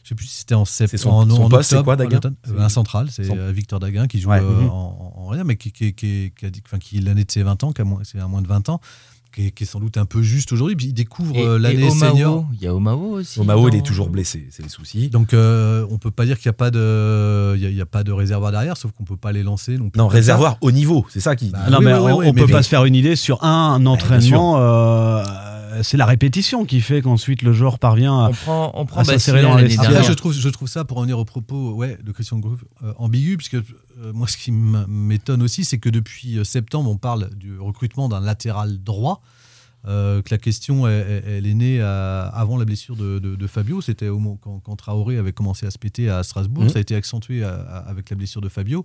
Je 0.04 0.08
sais 0.10 0.14
plus 0.14 0.24
si 0.26 0.38
c'était 0.38 0.54
en 0.54 0.64
septembre. 0.64 1.02
son- 1.02 1.10
en, 1.10 1.36
son 1.36 1.42
en 1.42 1.48
poste, 1.50 1.68
c'est 1.70 1.82
quoi, 1.84 1.96
Daguin 1.96 2.20
Un 2.56 2.68
central, 2.70 3.08
c'est 3.10 3.24
Son- 3.24 3.52
Victor 3.52 3.78
Daguin 3.78 4.06
qui 4.06 4.18
joue 4.18 4.30
Ouais. 4.30 4.40
Mhm. 4.40 4.70
en, 4.70 5.12
en 5.18 5.26
rien, 5.26 5.44
mais 5.44 5.56
qui, 5.56 5.72
qui, 5.72 5.92
qui, 5.92 6.32
qui 6.80 7.00
l'année 7.00 7.24
de 7.24 7.30
ses 7.30 7.42
20 7.42 7.62
ans, 7.62 7.72
qui 7.72 7.82
a 7.82 7.84
moins, 7.84 8.00
c'est 8.04 8.18
à 8.20 8.26
moins 8.26 8.40
de 8.40 8.48
20 8.48 8.70
ans, 8.70 8.80
qui 9.36 9.48
est, 9.48 9.50
qui 9.50 9.64
est 9.64 9.66
sans 9.66 9.80
doute 9.80 9.98
un 9.98 10.06
peu 10.06 10.22
juste 10.22 10.50
aujourd'hui. 10.52 10.76
Puis 10.76 10.86
il 10.88 10.92
découvre 10.94 11.36
euh, 11.36 11.58
l'année 11.58 11.90
senior. 11.90 12.46
il 12.54 12.62
y 12.62 12.66
a 12.66 12.74
Omao 12.74 13.18
aussi. 13.18 13.38
Omao, 13.38 13.68
il 13.68 13.74
est 13.76 13.84
toujours 13.84 14.08
blessé, 14.08 14.48
c'est 14.50 14.62
les 14.62 14.68
soucis. 14.70 15.08
Donc 15.10 15.34
euh, 15.34 15.86
on 15.90 15.98
peut 15.98 16.10
pas 16.10 16.24
dire 16.24 16.38
qu'il 16.38 16.48
n'y 16.48 16.54
a 16.54 16.58
pas 16.58 16.70
de, 16.70 17.52
il 17.56 17.62
y 17.62 17.66
a, 17.66 17.68
il 17.68 17.76
y 17.76 17.80
a 17.82 17.86
pas 17.86 18.02
de 18.02 18.12
réservoir 18.12 18.50
derrière, 18.50 18.76
sauf 18.78 18.92
qu'on 18.92 19.04
peut 19.04 19.16
pas 19.18 19.32
les 19.32 19.42
lancer 19.42 19.76
non 19.76 19.90
plus. 19.90 19.98
Non, 19.98 20.08
ça. 20.08 20.14
réservoir 20.16 20.56
au 20.62 20.72
niveau, 20.72 21.04
c'est 21.10 21.20
ça 21.20 21.36
qui. 21.36 21.50
Bah, 21.50 21.58
Ah 21.66 21.70
non, 21.70 21.78
oui, 21.78 21.84
mais 21.84 21.92
oui, 21.94 22.00
oui, 22.00 22.12
on, 22.12 22.20
mais 22.32 22.40
peut 22.40 22.46
oui. 22.46 22.52
pas 22.52 22.62
se 22.62 22.68
faire 22.70 22.84
une 22.86 22.94
idée 22.94 23.14
sur 23.14 23.44
un 23.44 23.84
entraînement. 23.84 24.56
euh, 24.58 25.22
c'est 25.82 25.96
la 25.96 26.06
répétition 26.06 26.64
qui 26.64 26.80
fait 26.80 27.02
qu'ensuite 27.02 27.42
le 27.42 27.52
joueur 27.52 27.78
parvient 27.78 28.24
à. 28.24 28.28
On 28.30 28.32
prend, 28.32 28.70
on 28.74 28.86
prend 28.86 29.00
à 29.00 29.04
s'insérer 29.14 29.42
dans 29.42 29.56
les- 29.56 29.74
Après, 29.78 30.04
je 30.04 30.12
trouve, 30.12 30.32
je 30.32 30.48
trouve 30.48 30.68
ça, 30.68 30.84
pour 30.84 30.96
revenir 30.98 31.18
au 31.18 31.24
propos 31.24 31.72
ouais, 31.74 31.98
de 32.02 32.12
Christian 32.12 32.38
Groove, 32.38 32.64
euh, 32.82 32.92
ambigu, 32.98 33.36
puisque 33.36 33.54
euh, 33.54 33.62
moi, 34.12 34.26
ce 34.28 34.36
qui 34.36 34.52
m'étonne 34.52 35.42
aussi, 35.42 35.64
c'est 35.64 35.78
que 35.78 35.88
depuis 35.88 36.38
euh, 36.38 36.44
septembre, 36.44 36.90
on 36.90 36.96
parle 36.96 37.30
du 37.34 37.58
recrutement 37.58 38.08
d'un 38.08 38.20
latéral 38.20 38.82
droit. 38.82 39.22
euh, 39.88 40.20
que 40.20 40.34
la 40.34 40.38
question, 40.38 40.88
elle, 40.88 41.46
est 41.46 41.54
née 41.54 41.80
à- 41.80 42.22
avant 42.26 42.56
la 42.56 42.64
blessure 42.64 42.96
de, 42.96 43.20
de- 43.20 43.36
de 43.36 43.46
Fabio. 43.46 43.80
C'était 43.80 44.08
au 44.08 44.18
moment 44.18 44.36
quand, 44.36 44.58
quand 44.58 44.74
Traoré 44.74 45.16
avait 45.16 45.32
commencé 45.32 45.64
à 45.64 45.70
se 45.70 45.78
péter 45.78 46.10
à 46.10 46.24
Strasbourg. 46.24 46.64
Mhm. 46.64 46.70
Ça 46.70 46.78
a 46.78 46.80
été 46.80 46.96
accentué 46.96 47.44
à- 47.44 47.54
à- 47.54 47.78
avec 47.88 48.10
la 48.10 48.16
blessure 48.16 48.40
de 48.40 48.48
Fabio. 48.48 48.84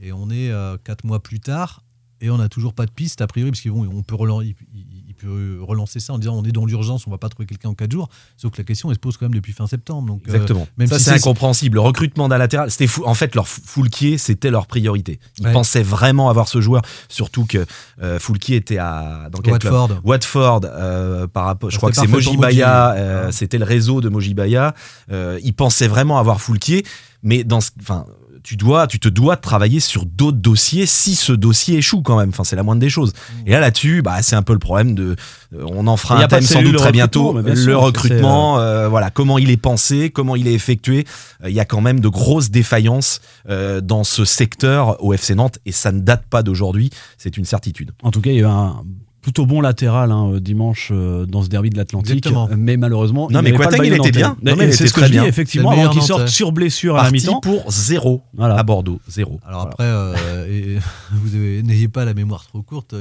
Et 0.00 0.12
on 0.12 0.30
est 0.30 0.50
euh, 0.50 0.78
quatre 0.82 1.04
mois 1.04 1.22
plus 1.22 1.40
tard. 1.40 1.82
Et 2.22 2.30
on 2.30 2.38
n'a 2.38 2.48
toujours 2.48 2.72
pas 2.72 2.86
de 2.86 2.90
piste, 2.90 3.20
a 3.20 3.26
priori, 3.26 3.50
parce 3.50 3.60
qu'on 3.62 4.02
peut, 4.02 4.14
relan- 4.14 4.40
il, 4.42 4.54
il- 4.74 4.86
il 4.89 4.89
relancer 5.26 6.00
ça 6.00 6.12
en 6.12 6.18
disant 6.18 6.34
on 6.36 6.44
est 6.44 6.52
dans 6.52 6.66
l'urgence, 6.66 7.06
on 7.06 7.10
va 7.10 7.18
pas 7.18 7.28
trouver 7.28 7.46
quelqu'un 7.46 7.68
en 7.70 7.74
quatre 7.74 7.92
jours. 7.92 8.08
Sauf 8.36 8.52
que 8.52 8.58
la 8.58 8.64
question, 8.64 8.90
elle 8.90 8.96
se 8.96 9.00
pose 9.00 9.16
quand 9.16 9.26
même 9.26 9.34
depuis 9.34 9.52
fin 9.52 9.66
septembre. 9.66 10.06
Donc, 10.08 10.22
euh, 10.28 10.32
Exactement. 10.32 10.66
même 10.76 10.88
ça, 10.88 10.98
si 10.98 11.04
c'est 11.04 11.10
incompréhensible. 11.12 11.74
Le 11.76 11.80
recrutement 11.80 12.28
d'un 12.28 12.38
latéral, 12.38 12.70
c'était 12.70 12.86
fou. 12.86 13.02
En 13.06 13.14
fait, 13.14 13.34
leur 13.34 13.46
Fou- 13.48 13.60
Foulquier, 13.64 14.18
c'était 14.18 14.50
leur 14.50 14.66
priorité. 14.66 15.20
Ils 15.38 15.46
Ouais. 15.46 15.52
pensaient 15.52 15.82
vraiment 15.82 16.28
avoir 16.30 16.48
ce 16.48 16.60
joueur, 16.60 16.82
surtout 17.08 17.44
que 17.44 17.64
euh, 18.02 18.18
Foulquier 18.18 18.56
était 18.56 18.78
à 18.78 19.28
dans 19.30 19.40
quel 19.40 19.58
club 19.58 19.72
Watford. 19.72 20.00
Watford, 20.04 20.60
euh, 20.64 21.26
par 21.26 21.44
rapport, 21.46 21.70
je 21.70 21.74
Ça 21.74 21.78
crois 21.78 21.90
que 21.90 21.96
c'est 21.96 22.02
parfait 22.02 22.12
Moji 22.12 22.26
pour 22.26 22.36
Moji. 22.36 22.56
Baya, 22.58 22.92
euh, 22.92 23.30
c'était 23.32 23.58
le 23.58 23.64
réseau 23.64 24.00
de 24.00 24.08
Moji 24.08 24.34
Baya. 24.34 24.74
Euh, 25.10 25.38
ils 25.42 25.54
pensaient 25.54 25.88
vraiment 25.88 26.18
avoir 26.18 26.40
Foulquier, 26.40 26.84
mais 27.22 27.44
dans, 27.44 27.60
ce- 27.60 27.70
enfin. 27.80 28.06
Tu, 28.42 28.56
dois, 28.56 28.86
tu 28.86 28.98
te 28.98 29.08
dois 29.08 29.36
de 29.36 29.40
travailler 29.40 29.80
sur 29.80 30.06
d'autres 30.06 30.38
dossiers 30.38 30.86
si 30.86 31.14
ce 31.14 31.32
dossier 31.32 31.78
échoue 31.78 32.02
quand 32.02 32.18
même. 32.18 32.30
Enfin, 32.30 32.44
c'est 32.44 32.56
la 32.56 32.62
moindre 32.62 32.80
des 32.80 32.88
choses. 32.90 33.12
Et 33.46 33.50
là, 33.50 33.60
là-dessus, 33.60 34.02
bah, 34.02 34.22
c'est 34.22 34.36
un 34.36 34.42
peu 34.42 34.52
le 34.52 34.58
problème 34.58 34.94
de. 34.94 35.16
euh, 35.54 35.64
on 35.66 35.86
en 35.86 35.96
fera 35.96 36.16
un 36.22 36.26
thème 36.28 36.42
sans 36.42 36.62
doute 36.62 36.76
très 36.76 36.92
bientôt. 36.92 37.32
Le 37.38 37.76
recrutement, 37.76 38.58
euh, 38.58 38.88
voilà, 38.88 39.10
comment 39.10 39.38
il 39.38 39.50
est 39.50 39.56
pensé, 39.56 40.10
comment 40.10 40.36
il 40.36 40.46
est 40.48 40.54
effectué. 40.54 41.06
Euh, 41.44 41.50
Il 41.50 41.54
y 41.54 41.60
a 41.60 41.64
quand 41.64 41.80
même 41.80 42.00
de 42.00 42.08
grosses 42.08 42.50
défaillances 42.50 43.20
euh, 43.48 43.80
dans 43.80 44.04
ce 44.04 44.24
secteur 44.24 45.02
au 45.04 45.12
FC 45.12 45.34
Nantes 45.34 45.58
et 45.66 45.72
ça 45.72 45.92
ne 45.92 46.00
date 46.00 46.24
pas 46.30 46.42
d'aujourd'hui. 46.42 46.90
C'est 47.18 47.36
une 47.36 47.44
certitude. 47.44 47.92
En 48.02 48.10
tout 48.10 48.20
cas, 48.20 48.30
il 48.30 48.36
y 48.36 48.38
a 48.38 48.42
eu 48.42 48.46
un 48.46 48.82
plutôt 49.22 49.44
bon 49.46 49.60
latéral 49.60 50.10
hein, 50.12 50.30
euh, 50.34 50.40
dimanche 50.40 50.90
euh, 50.92 51.26
dans 51.26 51.42
ce 51.42 51.48
derby 51.48 51.70
de 51.70 51.76
l'Atlantique. 51.76 52.26
Mais 52.56 52.76
malheureusement, 52.76 53.28
Non, 53.30 53.40
il 53.40 53.44
mais 53.44 53.52
Quateng, 53.52 53.84
il 53.84 53.92
était 53.92 54.10
bien. 54.12 54.36
Non, 54.42 54.56
mais 54.56 54.64
Et 54.64 54.68
il 54.68 54.74
c'est 54.74 54.86
ce 54.86 54.92
que 54.94 55.00
très 55.00 55.08
je 55.08 55.12
dis, 55.12 55.18
bien. 55.18 55.26
effectivement, 55.26 55.70
avant 55.70 55.90
qu'il 55.90 56.02
sorte 56.02 56.28
sur 56.28 56.52
blessure 56.52 56.96
à 56.96 57.04
la 57.04 57.10
mi-temps. 57.10 57.40
pour 57.40 57.70
zéro 57.70 58.22
Voilà. 58.34 58.56
à 58.56 58.62
Bordeaux. 58.62 59.00
Zéro. 59.08 59.38
Alors 59.46 59.60
Voilà. 59.62 59.72
après, 59.72 59.84
euh, 59.84 60.46
et- 60.48 60.78
vous 61.12 61.36
n'ayez 61.62 61.88
pas 61.88 62.04
la 62.04 62.14
mémoire 62.14 62.44
trop 62.46 62.62
courte. 62.62 62.94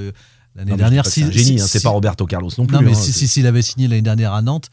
L'année 0.56 0.76
dernière, 0.76 1.06
c'est 1.06 1.22
si- 1.24 1.32
génie, 1.32 1.46
si- 1.58 1.62
hein, 1.62 1.66
c'est 1.68 1.78
si- 1.80 1.84
pas 1.84 1.92
Roberto 1.92 2.26
Carlos 2.26 2.50
non 2.58 2.66
plus. 2.66 2.76
Non, 2.76 2.82
mais 2.82 2.92
hein, 2.92 2.96
si, 2.96 3.28
s'il 3.28 3.48
avait 3.48 3.62
signé 3.62 3.88
l'année 3.88 4.02
dernière 4.02 4.34
à 4.34 4.42
Nantes, 4.42 4.70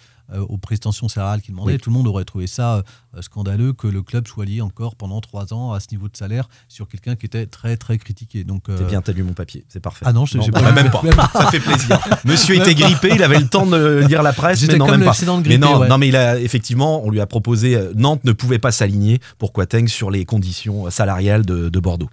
aux 0.48 0.58
prestations 0.58 1.08
salariales 1.08 1.40
qu'il 1.40 1.52
demandait, 1.54 1.74
Oui. 1.74 1.78
tout 1.78 1.90
le 1.90 1.94
monde 1.96 2.06
aurait 2.08 2.24
trouvé 2.24 2.46
ça 2.46 2.76
euh, 3.16 3.22
scandaleux 3.22 3.72
que 3.72 3.86
le 3.86 4.02
club 4.02 4.26
soit 4.26 4.44
lié 4.44 4.60
encore 4.60 4.96
pendant 4.96 5.20
trois 5.20 5.52
ans 5.54 5.72
à 5.72 5.80
ce 5.80 5.86
niveau 5.92 6.08
de 6.08 6.16
salaire 6.16 6.48
sur 6.68 6.88
quelqu'un 6.88 7.14
qui 7.16 7.26
était 7.26 7.46
très 7.46 7.76
très 7.76 7.96
critiqué. 7.98 8.44
Donc, 8.44 8.68
euh, 8.68 8.76
C'est 8.78 8.86
bien, 8.86 9.02
t'as 9.02 9.12
lu 9.12 9.22
mon 9.22 9.32
papier, 9.34 9.64
c'est 9.68 9.80
parfait. 9.80 10.04
Ah 10.08 10.12
non, 10.12 10.26
je- 10.26 10.40
j'ai 10.40 10.50
bah, 10.50 10.60
pas 10.62 10.70
lu. 10.70 10.74
même 10.74 10.90
pas. 10.90 11.02
Ça 11.32 11.46
fait 11.50 11.60
plaisir. 11.60 11.98
Monsieur 12.24 12.56
était 12.56 12.74
grippé, 12.74 13.10
il 13.14 13.22
avait 13.22 13.38
le 13.38 13.48
temps 13.48 13.66
de 13.66 14.04
lire 14.08 14.22
la 14.22 14.32
presse, 14.32 14.66
mais 14.66 14.76
non, 14.76 14.86
comme 14.86 15.00
même 15.00 15.08
pas. 15.08 15.16
Nantes 15.26 15.44
Mais 15.46 15.56
grippé, 15.56 15.58
non, 15.58 15.78
ouais. 15.80 15.88
non, 15.88 15.98
mais 15.98 16.08
il 16.08 16.16
a 16.16 16.38
effectivement, 16.40 17.04
on 17.04 17.10
lui 17.10 17.20
a 17.20 17.26
proposé. 17.26 17.76
euh, 17.76 17.92
Nantes 17.94 18.24
ne 18.24 18.32
pouvait 18.32 18.58
pas 18.58 18.72
s'aligner 18.72 19.20
pour 19.38 19.52
Quateng 19.52 19.86
sur 19.88 20.10
les 20.10 20.24
conditions 20.24 20.90
salariales 20.90 21.44
de, 21.46 21.68
de 21.68 21.80
Bordeaux. 21.80 22.10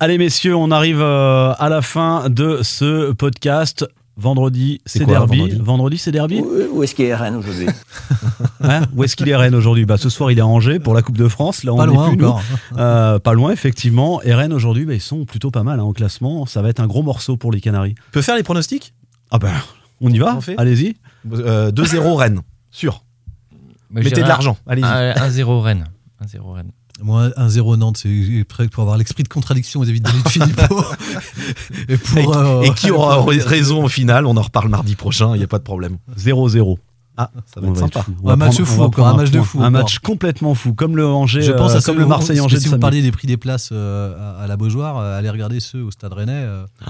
Allez 0.00 0.16
messieurs, 0.18 0.54
on 0.54 0.70
arrive 0.70 1.00
euh, 1.00 1.52
à 1.58 1.68
la 1.68 1.82
fin 1.82 2.28
de 2.30 2.60
ce 2.62 3.10
podcast. 3.12 3.84
Vendredi, 4.20 4.80
C'est 4.84 5.06
derby. 5.06 5.38
vendredi 5.38 5.60
Vendredi, 5.62 5.98
c'est 5.98 6.10
derby. 6.10 6.42
Où 6.72 6.82
est-ce 6.82 6.94
qu'il 6.96 7.04
est 7.04 7.14
Rennes 7.14 7.36
aujourd'hui 7.36 7.68
Hein 8.60 8.82
Où 8.96 9.04
est-ce 9.04 9.14
qu'il 9.14 9.28
est 9.28 9.36
Rennes 9.36 9.54
aujourd'hui 9.54 9.86
bah, 9.86 9.96
Ce 9.96 10.08
soir, 10.10 10.32
il 10.32 10.38
est 10.38 10.42
à 10.42 10.46
Angers 10.46 10.80
pour 10.80 10.92
la 10.92 11.02
Coupe 11.02 11.16
de 11.16 11.28
France. 11.28 11.62
Là, 11.62 11.72
on 11.72 11.76
Pas 11.76 11.86
loin 11.86 12.08
plus, 12.08 12.16
nous. 12.16 12.24
encore. 12.26 12.42
Euh, 12.76 13.18
pas 13.20 13.32
loin, 13.32 13.52
effectivement. 13.52 14.20
Et 14.22 14.34
Rennes 14.34 14.52
aujourd'hui, 14.52 14.84
bah, 14.84 14.94
ils 14.94 15.00
sont 15.00 15.24
plutôt 15.24 15.50
pas 15.52 15.62
mal 15.62 15.78
hein, 15.78 15.84
en 15.84 15.92
classement. 15.92 16.46
Ça 16.46 16.62
va 16.62 16.68
être 16.68 16.80
un 16.80 16.86
gros 16.88 17.02
morceau 17.02 17.36
pour 17.36 17.52
les 17.52 17.60
Canaries. 17.60 17.94
Tu 17.94 18.02
peux 18.12 18.22
faire 18.22 18.36
les 18.36 18.42
pronostics? 18.42 18.92
Ah 19.30 19.38
ben, 19.38 19.52
on 20.00 20.10
y 20.10 20.18
va 20.18 20.38
Allez-y. 20.56 20.96
Euh, 21.32 21.70
2-0 21.70 22.14
Rennes, 22.16 22.40
sûr. 22.72 23.04
Mais 23.90 24.02
je 24.02 24.08
Mettez 24.08 24.22
de 24.22 24.28
l'argent, 24.28 24.56
allez-y. 24.66 24.84
un- 24.84 25.12
1-0 25.14 25.60
Rennes. 25.60 25.86
1-0 26.24 26.52
Rennes. 26.52 26.72
Moi, 27.00 27.28
1-0 27.36 27.76
Nantes, 27.76 27.98
c'est 27.98 28.44
prêt 28.48 28.68
pour 28.68 28.82
avoir 28.82 28.96
l'esprit 28.96 29.22
de 29.22 29.28
contradiction 29.28 29.80
vis-à-vis 29.80 30.00
de 30.00 30.04
David 30.04 30.28
Philippot. 30.28 30.84
et, 31.88 31.96
pour, 31.96 32.36
euh, 32.36 32.62
et, 32.62 32.70
qui 32.70 32.90
aura 32.90 33.24
raison 33.24 33.84
au 33.84 33.88
final 33.88 34.26
On 34.26 34.36
en 34.36 34.42
reparle 34.42 34.68
mardi 34.68 34.96
prochain, 34.96 35.34
il 35.34 35.38
n'y 35.38 35.44
a 35.44 35.48
pas 35.48 35.58
de 35.58 35.64
problème. 35.64 35.98
0-0. 36.18 36.76
Ah, 37.16 37.30
ça 37.52 37.60
va 37.60 37.68
être 37.68 37.76
sympa. 37.76 38.06
un 38.26 38.36
match 38.36 38.62
fou, 38.62 38.82
encore 38.82 39.08
un 39.08 39.16
match 39.16 39.30
de 39.30 39.40
fou. 39.40 39.60
Un 39.60 39.70
match 39.70 39.98
complètement 39.98 40.54
fou, 40.54 40.72
comme 40.72 40.96
le 40.96 41.06
Angers, 41.06 41.42
je 41.42 41.52
pense 41.52 41.74
à 41.74 41.80
comme 41.80 41.98
le 41.98 42.06
Marseille 42.06 42.40
Angers. 42.40 42.60
Si 42.60 42.68
vous 42.68 42.78
parliez 42.78 43.02
des 43.02 43.12
prix 43.12 43.26
des 43.26 43.36
places 43.36 43.72
à 43.72 44.46
la 44.46 44.56
Beaujoire, 44.56 44.98
allez 44.98 45.30
regarder 45.30 45.60
ceux 45.60 45.82
au 45.82 45.90
Stade 45.90 46.12
Rennais. 46.12 46.46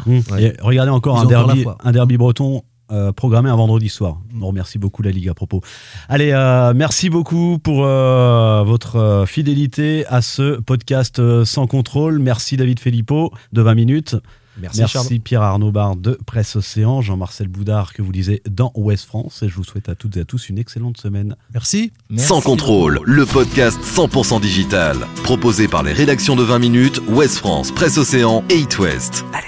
Mmh. 0.07 0.21
regardez 0.63 0.91
encore 0.91 1.21
un 1.21 1.27
derby, 1.27 1.65
un 1.85 1.93
derby 1.93 2.17
breton 2.17 2.63
euh, 2.91 3.13
programmé 3.13 3.51
un 3.51 3.57
vendredi 3.57 3.89
soir. 3.89 4.19
On 4.41 4.47
remercie 4.47 4.79
beaucoup 4.79 5.03
la 5.03 5.11
Ligue 5.11 5.29
à 5.29 5.35
propos. 5.35 5.61
Allez, 6.09 6.31
euh, 6.33 6.73
merci 6.75 7.11
beaucoup 7.11 7.59
pour 7.59 7.85
euh, 7.85 8.63
votre 8.65 9.25
fidélité 9.27 10.07
à 10.07 10.23
ce 10.23 10.61
podcast 10.61 11.45
sans 11.45 11.67
contrôle. 11.67 12.19
Merci 12.19 12.57
David 12.57 12.81
Filippo 12.81 13.33
de 13.53 13.63
20 13.63 13.75
minutes. 13.75 14.17
Merci, 14.61 15.19
Pierre 15.21 15.43
Arnaud 15.43 15.71
Bar 15.71 15.97
de 15.97 16.19
Presse 16.27 16.57
Océan, 16.57 17.01
Jean-Marcel 17.01 17.49
Boudard 17.49 17.93
que 17.93 18.03
vous 18.03 18.13
lisez 18.13 18.43
dans 18.49 18.73
Ouest 18.75 19.05
France 19.05 19.43
et 19.43 19.49
je 19.49 19.55
vous 19.55 19.65
souhaite 19.65 19.89
à 19.89 19.95
toutes 19.95 20.17
et 20.17 20.21
à 20.21 20.25
tous 20.25 20.49
une 20.49 20.59
excellente 20.59 20.99
semaine. 20.99 21.37
Merci. 21.53 21.93
Sans 22.17 22.41
contrôle, 22.41 23.01
le 23.05 23.25
podcast 23.25 23.79
100% 23.83 24.41
digital, 24.41 24.97
proposé 25.23 25.69
par 25.69 25.83
les 25.83 25.93
rédactions 25.93 26.37
de 26.37 26.43
20 26.43 26.59
minutes, 26.59 27.01
Ouest 27.09 27.39
France, 27.39 27.71
Presse 27.71 27.99
Océan 27.99 28.43
et 28.51 28.59
It 28.59 28.79
West. 28.79 29.25
Allez. 29.33 29.48